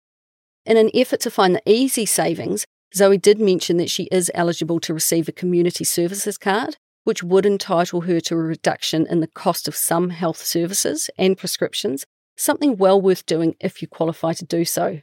In 0.66 0.78
an 0.78 0.90
effort 0.94 1.20
to 1.22 1.32
find 1.32 1.54
the 1.54 1.62
easy 1.66 2.06
savings, 2.06 2.66
Zoe 2.96 3.18
did 3.18 3.40
mention 3.40 3.76
that 3.78 3.90
she 3.90 4.04
is 4.04 4.32
eligible 4.34 4.80
to 4.82 4.94
receive 4.94 5.28
a 5.28 5.34
community 5.34 5.84
services 5.84 6.38
card, 6.38 6.78
which 7.04 7.22
would 7.22 7.46
entitle 7.46 8.02
her 8.02 8.22
to 8.22 8.36
a 8.36 8.38
reduction 8.38 9.06
in 9.08 9.20
the 9.20 9.28
cost 9.28 9.68
of 9.68 9.76
some 9.76 10.12
health 10.12 10.38
services 10.38 11.10
and 11.18 11.38
prescriptions, 11.38 12.06
something 12.38 12.78
well 12.78 13.02
worth 13.02 13.26
doing 13.26 13.56
if 13.60 13.82
you 13.82 13.90
qualify 13.90 14.32
to 14.34 14.46
do 14.46 14.64
so. 14.64 15.02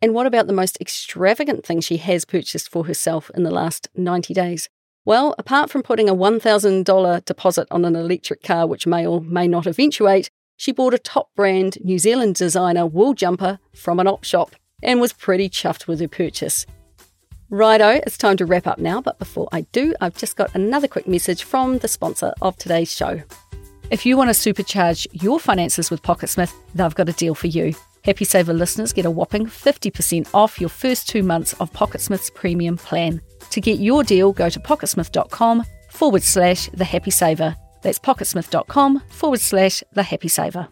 And 0.00 0.14
what 0.14 0.26
about 0.26 0.46
the 0.46 0.54
most 0.54 0.78
extravagant 0.80 1.66
thing 1.66 1.82
she 1.82 1.98
has 1.98 2.24
purchased 2.24 2.70
for 2.70 2.86
herself 2.86 3.30
in 3.34 3.42
the 3.42 3.50
last 3.50 3.88
90 3.94 4.32
days? 4.32 4.70
Well, 5.04 5.34
apart 5.36 5.68
from 5.68 5.82
putting 5.82 6.08
a 6.08 6.14
$1,000 6.14 7.24
deposit 7.26 7.68
on 7.70 7.84
an 7.84 7.96
electric 7.96 8.42
car, 8.42 8.66
which 8.66 8.86
may 8.86 9.06
or 9.06 9.20
may 9.20 9.46
not 9.46 9.66
eventuate, 9.66 10.30
she 10.56 10.72
bought 10.72 10.94
a 10.94 10.98
top 10.98 11.28
brand 11.36 11.76
New 11.84 11.98
Zealand 11.98 12.36
designer 12.36 12.86
wool 12.86 13.12
jumper 13.12 13.58
from 13.74 14.00
an 14.00 14.06
op 14.06 14.24
shop 14.24 14.54
and 14.82 15.00
was 15.00 15.12
pretty 15.12 15.48
chuffed 15.48 15.86
with 15.86 16.00
her 16.00 16.08
purchase. 16.08 16.66
Righto, 17.50 18.00
it's 18.06 18.16
time 18.16 18.38
to 18.38 18.46
wrap 18.46 18.66
up 18.66 18.78
now, 18.78 19.00
but 19.02 19.18
before 19.18 19.48
I 19.52 19.62
do, 19.72 19.94
I've 20.00 20.16
just 20.16 20.36
got 20.36 20.54
another 20.54 20.88
quick 20.88 21.06
message 21.06 21.44
from 21.44 21.78
the 21.78 21.88
sponsor 21.88 22.32
of 22.40 22.56
today's 22.56 22.90
show. 22.90 23.22
If 23.90 24.06
you 24.06 24.16
want 24.16 24.34
to 24.34 24.52
supercharge 24.54 25.06
your 25.12 25.38
finances 25.38 25.90
with 25.90 26.02
Pocketsmith, 26.02 26.52
they've 26.74 26.94
got 26.94 27.10
a 27.10 27.12
deal 27.12 27.34
for 27.34 27.48
you. 27.48 27.74
Happy 28.04 28.24
Saver 28.24 28.54
listeners 28.54 28.92
get 28.92 29.04
a 29.04 29.10
whopping 29.10 29.46
50% 29.46 30.34
off 30.34 30.60
your 30.60 30.70
first 30.70 31.08
two 31.08 31.22
months 31.22 31.52
of 31.60 31.72
Pocketsmith's 31.72 32.30
premium 32.30 32.76
plan. 32.78 33.20
To 33.50 33.60
get 33.60 33.78
your 33.78 34.02
deal, 34.02 34.32
go 34.32 34.48
to 34.48 34.58
pocketsmith.com 34.58 35.64
forward 35.90 36.22
slash 36.22 36.70
the 36.72 36.84
happy 36.84 37.10
saver. 37.10 37.54
That's 37.82 37.98
pocketsmith.com 37.98 39.00
forward 39.08 39.40
slash 39.40 39.84
the 39.92 40.04
happy 40.04 40.28
saver. 40.28 40.68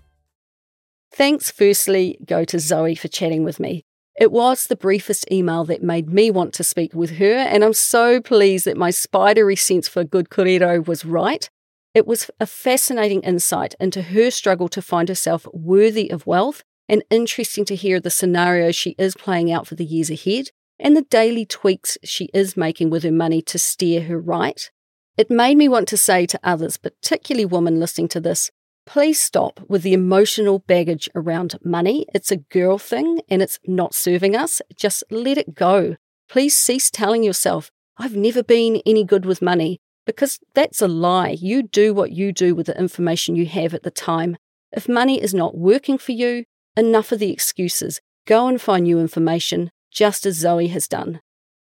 Thanks, 1.13 1.51
firstly, 1.51 2.19
go 2.25 2.45
to 2.47 2.59
Zoe 2.59 2.95
for 2.95 3.09
chatting 3.09 3.45
with 3.45 3.61
me. 3.61 3.83
It 4.21 4.31
was 4.31 4.67
the 4.67 4.77
briefest 4.77 5.33
email 5.33 5.65
that 5.65 5.83
made 5.83 6.11
me 6.11 6.31
want 6.31 6.53
to 6.53 6.63
speak 6.63 6.93
with 6.93 7.13
her, 7.13 7.33
and 7.33 7.65
I'm 7.65 7.73
so 7.73 8.21
pleased 8.21 8.67
that 8.67 8.77
my 8.77 8.91
spidery 8.91 9.57
sense 9.57 9.89
for 9.89 10.05
good 10.05 10.29
korero 10.29 10.87
was 10.87 11.07
right. 11.07 11.49
It 11.95 12.07
was 12.07 12.31
a 12.39 12.45
fascinating 12.45 13.23
insight 13.23 13.75
into 13.81 14.03
her 14.03 14.31
struggle 14.31 14.69
to 14.69 14.83
find 14.83 15.09
herself 15.09 15.47
worthy 15.55 16.11
of 16.11 16.27
wealth, 16.27 16.63
and 16.87 17.03
interesting 17.09 17.65
to 17.65 17.75
hear 17.75 17.99
the 17.99 18.11
scenarios 18.11 18.77
she 18.77 18.95
is 18.99 19.15
playing 19.15 19.51
out 19.51 19.67
for 19.67 19.75
the 19.75 19.87
years 19.87 20.11
ahead, 20.11 20.49
and 20.79 20.95
the 20.95 21.03
daily 21.09 21.47
tweaks 21.47 21.97
she 22.05 22.29
is 22.35 22.59
making 22.59 22.91
with 22.91 23.05
her 23.05 23.11
money 23.11 23.41
to 23.41 23.59
steer 23.59 24.03
her 24.03 24.21
right. 24.21 24.71
It 25.17 25.31
made 25.31 25.57
me 25.57 25.67
want 25.67 25.89
to 25.89 25.97
say 25.97 26.27
to 26.27 26.41
others, 26.43 26.77
particularly 26.77 27.47
women 27.47 27.81
listening 27.81 28.09
to 28.09 28.21
this, 28.21 28.51
Please 28.93 29.21
stop 29.21 29.61
with 29.69 29.83
the 29.83 29.93
emotional 29.93 30.59
baggage 30.59 31.09
around 31.15 31.57
money. 31.63 32.07
It's 32.13 32.33
a 32.33 32.39
girl 32.39 32.77
thing 32.77 33.21
and 33.29 33.41
it's 33.41 33.61
not 33.65 33.95
serving 33.95 34.35
us. 34.35 34.61
Just 34.75 35.05
let 35.13 35.39
it 35.39 35.55
go. 35.55 35.95
Please 36.29 36.57
cease 36.57 36.91
telling 36.91 37.23
yourself, 37.23 37.71
I've 37.99 38.17
never 38.17 38.43
been 38.43 38.83
any 38.85 39.05
good 39.05 39.25
with 39.25 39.41
money, 39.41 39.79
because 40.07 40.41
that's 40.55 40.83
a 40.83 40.89
lie. 40.89 41.37
You 41.41 41.63
do 41.63 41.95
what 41.95 42.11
you 42.11 42.33
do 42.33 42.53
with 42.57 42.67
the 42.67 42.77
information 42.77 43.37
you 43.37 43.47
have 43.47 43.75
at 43.75 43.85
the 43.85 43.93
time. 43.93 44.37
If 44.73 44.89
money 44.89 45.23
is 45.23 45.33
not 45.33 45.57
working 45.57 45.97
for 45.97 46.11
you, 46.11 46.43
enough 46.77 47.13
of 47.13 47.21
the 47.21 47.33
excuses. 47.33 48.01
Go 48.27 48.49
and 48.49 48.61
find 48.61 48.83
new 48.83 48.99
information, 48.99 49.71
just 49.93 50.27
as 50.27 50.35
Zoe 50.35 50.67
has 50.67 50.89
done. 50.89 51.21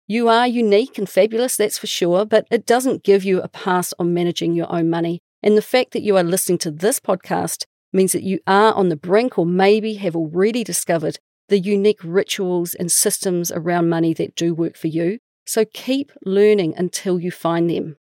You 0.07 0.28
are 0.28 0.47
unique 0.47 0.97
and 0.97 1.07
fabulous, 1.07 1.55
that's 1.55 1.78
for 1.78 1.86
sure, 1.86 2.26
but 2.26 2.47
it 2.49 2.65
doesn't 2.65 3.03
give 3.03 3.24
you 3.24 3.43
a 3.43 3.47
pass 3.47 3.93
on 3.99 4.11
managing 4.11 4.53
your 4.53 4.74
own 4.74 4.89
money. 4.89 5.22
And 5.44 5.58
the 5.58 5.62
fact 5.62 5.92
that 5.92 6.04
you 6.04 6.18
are 6.18 6.24
listening 6.24 6.58
to 6.60 6.72
this 6.72 7.00
podcast 7.00 7.66
means 7.94 8.12
that 8.12 8.24
you 8.24 8.39
are 8.48 8.74
on 8.74 8.89
the 8.89 8.96
brink 8.96 9.38
or 9.38 9.46
maybe 9.46 9.96
have 9.96 10.16
already 10.16 10.64
discovered 10.64 11.20
the 11.50 11.60
unique 11.60 12.00
rituals 12.04 12.74
and 12.74 12.92
systems 12.92 13.52
around 13.52 13.89
money 13.89 14.14
that 14.14 14.36
do 14.36 14.54
work 14.54 14.78
for 14.78 14.88
you. 14.88 15.20
So 15.46 15.66
keep 15.66 16.12
learning 16.26 16.76
until 16.78 17.20
you 17.20 17.32
find 17.32 17.70
them. 17.70 17.98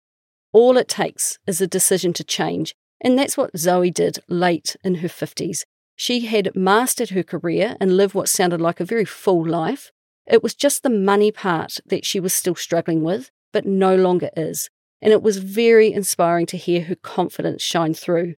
All 0.51 0.77
it 0.77 0.87
takes 0.87 1.39
is 1.47 1.61
a 1.61 1.67
decision 1.67 2.11
to 2.13 2.23
change, 2.23 2.75
and 2.99 3.17
that's 3.17 3.37
what 3.37 3.57
Zoe 3.57 3.91
did 3.91 4.19
late 4.27 4.75
in 4.83 4.95
her 4.95 5.07
50s. 5.07 5.61
She 5.95 6.21
had 6.25 6.55
mastered 6.55 7.11
her 7.11 7.23
career 7.23 7.77
and 7.79 7.95
lived 7.95 8.13
what 8.13 8.29
sounded 8.29 8.59
like 8.59 8.79
a 8.79 8.85
very 8.85 9.05
full 9.05 9.47
life. 9.47 9.91
It 10.25 10.43
was 10.43 10.53
just 10.53 10.83
the 10.83 10.89
money 10.89 11.31
part 11.31 11.77
that 11.85 12.05
she 12.05 12.19
was 12.19 12.33
still 12.33 12.55
struggling 12.55 13.03
with, 13.03 13.31
but 13.53 13.65
no 13.65 13.95
longer 13.95 14.29
is. 14.35 14.69
And 15.01 15.13
it 15.13 15.21
was 15.21 15.37
very 15.37 15.91
inspiring 15.91 16.45
to 16.47 16.57
hear 16.57 16.83
her 16.83 16.95
confidence 16.95 17.61
shine 17.61 17.93
through. 17.93 18.35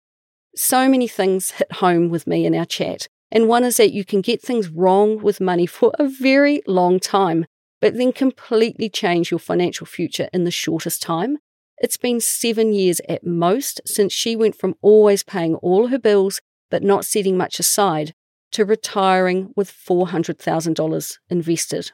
So 0.55 0.89
many 0.89 1.07
things 1.07 1.51
hit 1.51 1.71
home 1.73 2.09
with 2.09 2.27
me 2.27 2.45
in 2.45 2.55
our 2.55 2.65
chat, 2.65 3.07
and 3.31 3.47
one 3.47 3.63
is 3.63 3.77
that 3.77 3.93
you 3.93 4.03
can 4.03 4.21
get 4.21 4.41
things 4.41 4.69
wrong 4.69 5.21
with 5.21 5.39
money 5.39 5.65
for 5.77 5.93
a 5.97 6.07
very 6.07 6.61
long 6.67 6.99
time, 6.99 7.45
but 7.81 7.95
then 7.95 8.11
completely 8.11 8.89
change 8.89 9.31
your 9.31 9.39
financial 9.39 9.85
future 9.85 10.27
in 10.33 10.43
the 10.43 10.51
shortest 10.51 11.01
time. 11.01 11.37
It's 11.77 11.97
been 11.97 12.19
seven 12.19 12.73
years 12.73 12.99
at 13.07 13.25
most 13.25 13.79
since 13.85 14.11
she 14.11 14.35
went 14.35 14.55
from 14.55 14.75
always 14.81 15.23
paying 15.23 15.55
all 15.55 15.87
her 15.87 15.99
bills 15.99 16.41
but 16.69 16.83
not 16.83 17.05
setting 17.05 17.37
much 17.37 17.59
aside 17.59 18.13
to 18.51 18.65
retiring 18.65 19.53
with 19.55 19.71
$400,000 19.71 21.17
invested. 21.29 21.91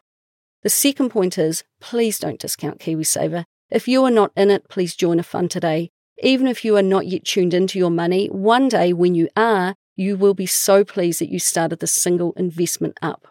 The 0.64 0.70
second 0.70 1.10
point 1.10 1.38
is 1.38 1.64
please 1.80 2.20
don't 2.20 2.40
discount 2.40 2.80
KiwiSaver. 2.80 3.46
If 3.72 3.88
you 3.88 4.04
are 4.04 4.12
not 4.12 4.32
in 4.36 4.52
it, 4.52 4.70
please 4.70 4.96
join 4.96 5.20
a 5.20 5.24
fund 5.24 5.50
today. 5.50 5.90
Even 6.22 6.48
if 6.48 6.64
you 6.64 6.78
are 6.78 6.84
not 6.84 7.08
yet 7.08 7.26
tuned 7.26 7.54
into 7.54 7.80
your 7.80 7.90
money, 7.90 8.28
one 8.28 8.70
day 8.70 8.94
when 8.94 9.16
you 9.16 9.28
are, 9.36 9.76
you 9.96 10.16
will 10.18 10.34
be 10.34 10.46
so 10.46 10.84
pleased 10.84 11.20
that 11.20 11.32
you 11.32 11.40
started 11.40 11.80
this 11.80 11.92
single 11.92 12.34
investment 12.34 12.98
up. 13.02 13.28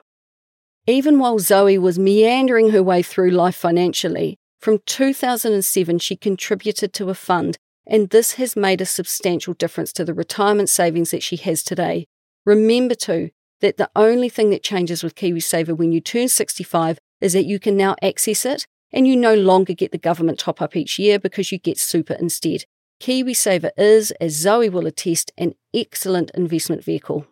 Even 0.86 1.18
while 1.18 1.38
Zoe 1.38 1.78
was 1.78 1.98
meandering 1.98 2.70
her 2.70 2.82
way 2.82 3.02
through 3.02 3.30
life 3.30 3.56
financially, 3.56 4.36
from 4.60 4.80
2007 4.86 5.98
she 5.98 6.16
contributed 6.16 6.92
to 6.94 7.10
a 7.10 7.14
fund, 7.14 7.56
and 7.86 8.10
this 8.10 8.34
has 8.34 8.56
made 8.56 8.80
a 8.80 8.86
substantial 8.86 9.54
difference 9.54 9.92
to 9.92 10.04
the 10.04 10.14
retirement 10.14 10.68
savings 10.68 11.10
that 11.10 11.22
she 11.22 11.36
has 11.36 11.62
today. 11.62 12.06
Remember 12.44 12.94
too 12.94 13.30
that 13.60 13.76
the 13.76 13.90
only 13.94 14.28
thing 14.28 14.50
that 14.50 14.62
changes 14.62 15.02
with 15.02 15.14
KiwiSaver 15.14 15.76
when 15.76 15.92
you 15.92 16.00
turn 16.00 16.28
65 16.28 16.98
is 17.20 17.32
that 17.32 17.46
you 17.46 17.58
can 17.58 17.76
now 17.76 17.94
access 18.02 18.44
it 18.44 18.66
and 18.94 19.08
you 19.08 19.16
no 19.16 19.34
longer 19.34 19.74
get 19.74 19.90
the 19.90 19.98
government 19.98 20.38
top 20.38 20.62
up 20.62 20.76
each 20.76 20.98
year 20.98 21.18
because 21.18 21.50
you 21.50 21.58
get 21.58 21.78
super 21.78 22.14
instead. 22.14 22.64
KiwiSaver 23.02 23.70
is, 23.76 24.12
as 24.12 24.36
Zoe 24.36 24.68
will 24.68 24.86
attest, 24.86 25.32
an 25.36 25.54
excellent 25.74 26.30
investment 26.30 26.84
vehicle. 26.84 27.26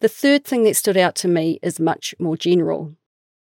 The 0.00 0.08
third 0.08 0.44
thing 0.44 0.64
that 0.64 0.76
stood 0.76 0.98
out 0.98 1.14
to 1.16 1.28
me 1.28 1.58
is 1.62 1.80
much 1.80 2.14
more 2.20 2.36
general. 2.36 2.94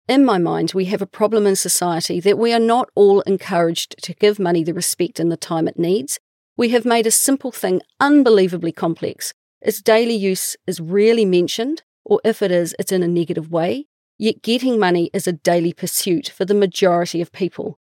In 0.08 0.24
my 0.24 0.38
mind, 0.38 0.72
we 0.74 0.86
have 0.86 1.02
a 1.02 1.06
problem 1.06 1.46
in 1.46 1.56
society 1.56 2.20
that 2.20 2.38
we 2.38 2.54
are 2.54 2.60
not 2.60 2.88
all 2.94 3.20
encouraged 3.22 4.02
to 4.02 4.14
give 4.14 4.38
money 4.38 4.64
the 4.64 4.72
respect 4.72 5.20
and 5.20 5.30
the 5.30 5.36
time 5.36 5.68
it 5.68 5.78
needs. 5.78 6.18
We 6.56 6.70
have 6.70 6.86
made 6.86 7.06
a 7.06 7.10
simple 7.10 7.52
thing 7.52 7.82
unbelievably 8.00 8.72
complex. 8.72 9.34
Its 9.60 9.82
daily 9.82 10.14
use 10.14 10.56
is 10.66 10.80
rarely 10.80 11.26
mentioned, 11.26 11.82
or 12.02 12.20
if 12.24 12.40
it 12.40 12.50
is, 12.50 12.74
it's 12.78 12.92
in 12.92 13.02
a 13.02 13.08
negative 13.08 13.50
way. 13.50 13.88
Yet 14.18 14.42
getting 14.42 14.78
money 14.78 15.10
is 15.12 15.26
a 15.26 15.32
daily 15.32 15.72
pursuit 15.72 16.28
for 16.28 16.44
the 16.44 16.54
majority 16.54 17.20
of 17.20 17.32
people. 17.32 17.78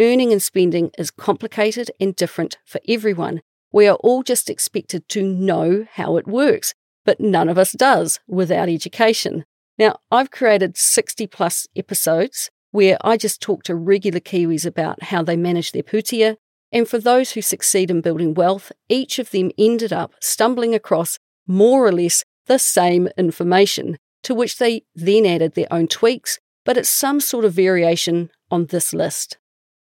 Earning 0.00 0.32
and 0.32 0.42
spending 0.42 0.90
is 0.98 1.10
complicated 1.10 1.90
and 2.00 2.14
different 2.14 2.58
for 2.64 2.80
everyone. 2.88 3.40
We 3.72 3.86
are 3.86 3.96
all 3.96 4.22
just 4.22 4.50
expected 4.50 5.08
to 5.10 5.22
know 5.22 5.86
how 5.92 6.16
it 6.16 6.26
works, 6.26 6.74
but 7.04 7.20
none 7.20 7.48
of 7.48 7.56
us 7.56 7.72
does 7.72 8.20
without 8.26 8.68
education. 8.68 9.44
Now, 9.78 9.96
I've 10.10 10.30
created 10.30 10.76
60 10.76 11.26
plus 11.28 11.66
episodes 11.76 12.50
where 12.72 12.98
I 13.02 13.16
just 13.16 13.40
talk 13.40 13.62
to 13.64 13.74
regular 13.74 14.20
Kiwis 14.20 14.66
about 14.66 15.04
how 15.04 15.22
they 15.22 15.36
manage 15.36 15.72
their 15.72 15.82
pūtea. 15.82 16.36
And 16.72 16.88
for 16.88 16.98
those 16.98 17.32
who 17.32 17.42
succeed 17.42 17.90
in 17.90 18.00
building 18.00 18.34
wealth, 18.34 18.72
each 18.88 19.18
of 19.18 19.30
them 19.30 19.50
ended 19.56 19.92
up 19.92 20.14
stumbling 20.20 20.74
across 20.74 21.18
more 21.46 21.86
or 21.86 21.92
less 21.92 22.24
the 22.46 22.58
same 22.58 23.08
information, 23.16 23.98
to 24.26 24.34
which 24.34 24.58
they 24.58 24.82
then 24.96 25.24
added 25.24 25.54
their 25.54 25.68
own 25.72 25.86
tweaks, 25.86 26.40
but 26.64 26.76
it's 26.76 26.88
some 26.88 27.20
sort 27.20 27.44
of 27.44 27.52
variation 27.52 28.28
on 28.50 28.66
this 28.66 28.92
list. 28.92 29.38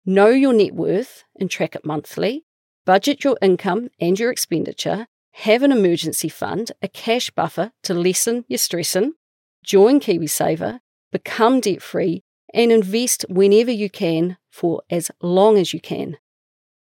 Know 0.07 0.29
your 0.29 0.53
net 0.53 0.73
worth 0.73 1.23
and 1.39 1.51
track 1.51 1.75
it 1.75 1.85
monthly. 1.85 2.43
Budget 2.83 3.23
your 3.23 3.37
income 3.43 3.89
and 4.01 4.19
your 4.19 4.31
expenditure. 4.31 5.05
Have 5.33 5.61
an 5.61 5.71
emergency 5.71 6.29
fund, 6.29 6.71
a 6.81 6.87
cash 6.87 7.29
buffer 7.29 7.73
to 7.83 7.93
lessen 7.93 8.43
your 8.47 8.57
stressing. 8.57 9.13
Join 9.63 9.99
KiwiSaver, 9.99 10.79
become 11.11 11.59
debt 11.59 11.83
free, 11.83 12.23
and 12.55 12.71
invest 12.71 13.27
whenever 13.29 13.71
you 13.71 13.87
can 13.87 14.37
for 14.49 14.81
as 14.89 15.11
long 15.21 15.59
as 15.59 15.75
you 15.75 15.79
can. 15.79 16.17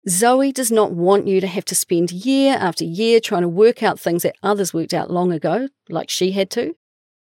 Zoe 0.07 0.51
does 0.51 0.71
not 0.71 0.91
want 0.91 1.25
you 1.25 1.41
to 1.41 1.47
have 1.47 1.65
to 1.65 1.75
spend 1.75 2.11
year 2.11 2.57
after 2.59 2.83
year 2.83 3.19
trying 3.19 3.41
to 3.41 3.49
work 3.49 3.81
out 3.81 3.99
things 3.99 4.21
that 4.21 4.35
others 4.43 4.71
worked 4.71 4.93
out 4.93 5.09
long 5.09 5.31
ago, 5.31 5.69
like 5.89 6.11
she 6.11 6.33
had 6.33 6.51
to. 6.51 6.75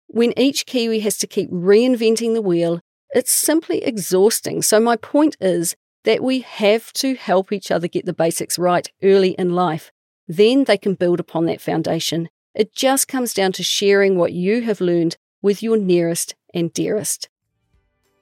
When 0.07 0.37
each 0.37 0.65
Kiwi 0.65 0.99
has 1.01 1.17
to 1.19 1.27
keep 1.27 1.51
reinventing 1.51 2.33
the 2.33 2.41
wheel, 2.41 2.79
it's 3.11 3.31
simply 3.31 3.83
exhausting. 3.83 4.61
So, 4.61 4.79
my 4.79 4.95
point 4.95 5.37
is 5.39 5.75
that 6.03 6.23
we 6.23 6.39
have 6.39 6.93
to 6.93 7.15
help 7.15 7.51
each 7.51 7.71
other 7.71 7.87
get 7.87 8.05
the 8.05 8.13
basics 8.13 8.57
right 8.57 8.89
early 9.03 9.31
in 9.31 9.53
life. 9.53 9.91
Then 10.27 10.63
they 10.63 10.77
can 10.77 10.93
build 10.93 11.19
upon 11.19 11.45
that 11.45 11.61
foundation. 11.61 12.29
It 12.53 12.73
just 12.73 13.07
comes 13.07 13.33
down 13.33 13.51
to 13.53 13.63
sharing 13.63 14.17
what 14.17 14.33
you 14.33 14.61
have 14.61 14.81
learned 14.81 15.17
with 15.41 15.61
your 15.61 15.77
nearest 15.77 16.35
and 16.53 16.73
dearest. 16.73 17.29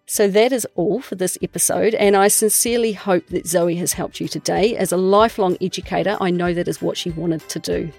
So 0.08 0.28
that 0.28 0.52
is 0.52 0.68
all 0.76 1.02
for 1.02 1.16
this 1.16 1.38
episode, 1.42 1.96
and 1.96 2.16
I 2.16 2.28
sincerely 2.28 2.94
hope 2.94 3.28
that 3.28 3.48
Zoe 3.48 3.76
has 3.78 3.94
helped 3.94 4.20
you 4.20 4.28
today. 4.28 4.76
As 4.76 4.92
a 4.92 4.98
lifelong 4.98 5.58
educator, 5.62 6.16
I 6.22 6.30
know 6.30 6.54
that 6.54 6.68
is 6.68 6.82
what 6.82 6.98
she 6.98 7.10
wanted 7.10 7.48
to 7.50 7.60
do. 7.60 7.92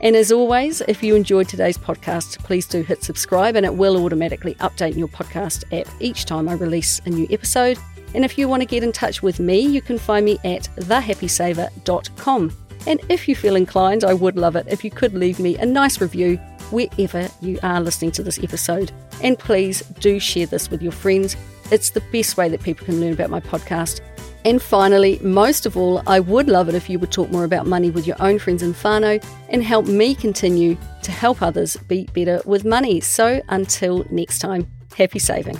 And 0.00 0.14
as 0.14 0.30
always, 0.30 0.82
if 0.82 1.02
you 1.02 1.14
enjoyed 1.14 1.48
today's 1.48 1.78
podcast, 1.78 2.38
please 2.40 2.66
do 2.66 2.82
hit 2.82 3.02
subscribe 3.02 3.56
and 3.56 3.64
it 3.64 3.74
will 3.74 4.04
automatically 4.04 4.54
update 4.56 4.96
your 4.96 5.08
podcast 5.08 5.64
app 5.78 5.88
each 6.00 6.26
time 6.26 6.48
I 6.48 6.54
release 6.54 7.00
a 7.06 7.10
new 7.10 7.26
episode. 7.30 7.78
And 8.14 8.24
if 8.24 8.38
you 8.38 8.48
want 8.48 8.62
to 8.62 8.66
get 8.66 8.82
in 8.82 8.92
touch 8.92 9.22
with 9.22 9.40
me, 9.40 9.60
you 9.60 9.80
can 9.80 9.98
find 9.98 10.24
me 10.24 10.38
at 10.44 10.68
thehappysaver.com. 10.76 12.56
And 12.86 13.00
if 13.08 13.26
you 13.26 13.34
feel 13.34 13.56
inclined, 13.56 14.04
I 14.04 14.14
would 14.14 14.36
love 14.36 14.54
it 14.54 14.66
if 14.68 14.84
you 14.84 14.90
could 14.90 15.14
leave 15.14 15.40
me 15.40 15.56
a 15.56 15.66
nice 15.66 16.00
review 16.00 16.36
wherever 16.70 17.28
you 17.40 17.58
are 17.62 17.80
listening 17.80 18.12
to 18.12 18.22
this 18.22 18.38
episode. 18.42 18.92
And 19.22 19.38
please 19.38 19.80
do 20.00 20.20
share 20.20 20.46
this 20.46 20.70
with 20.70 20.82
your 20.82 20.92
friends. 20.92 21.36
It's 21.72 21.90
the 21.90 22.02
best 22.12 22.36
way 22.36 22.48
that 22.48 22.62
people 22.62 22.86
can 22.86 23.00
learn 23.00 23.12
about 23.12 23.30
my 23.30 23.40
podcast 23.40 24.00
and 24.46 24.62
finally, 24.62 25.18
most 25.24 25.66
of 25.66 25.76
all, 25.76 26.04
I 26.06 26.20
would 26.20 26.48
love 26.48 26.68
it 26.68 26.76
if 26.76 26.88
you 26.88 27.00
would 27.00 27.10
talk 27.10 27.32
more 27.32 27.42
about 27.42 27.66
money 27.66 27.90
with 27.90 28.06
your 28.06 28.14
own 28.20 28.38
friends 28.38 28.62
in 28.62 28.74
whānau 28.74 29.20
and 29.48 29.60
help 29.60 29.86
me 29.86 30.14
continue 30.14 30.78
to 31.02 31.10
help 31.10 31.42
others 31.42 31.76
be 31.88 32.04
better 32.14 32.40
with 32.44 32.64
money. 32.64 33.00
So 33.00 33.42
until 33.48 34.06
next 34.08 34.38
time, 34.38 34.70
happy 34.96 35.18
saving. 35.18 35.58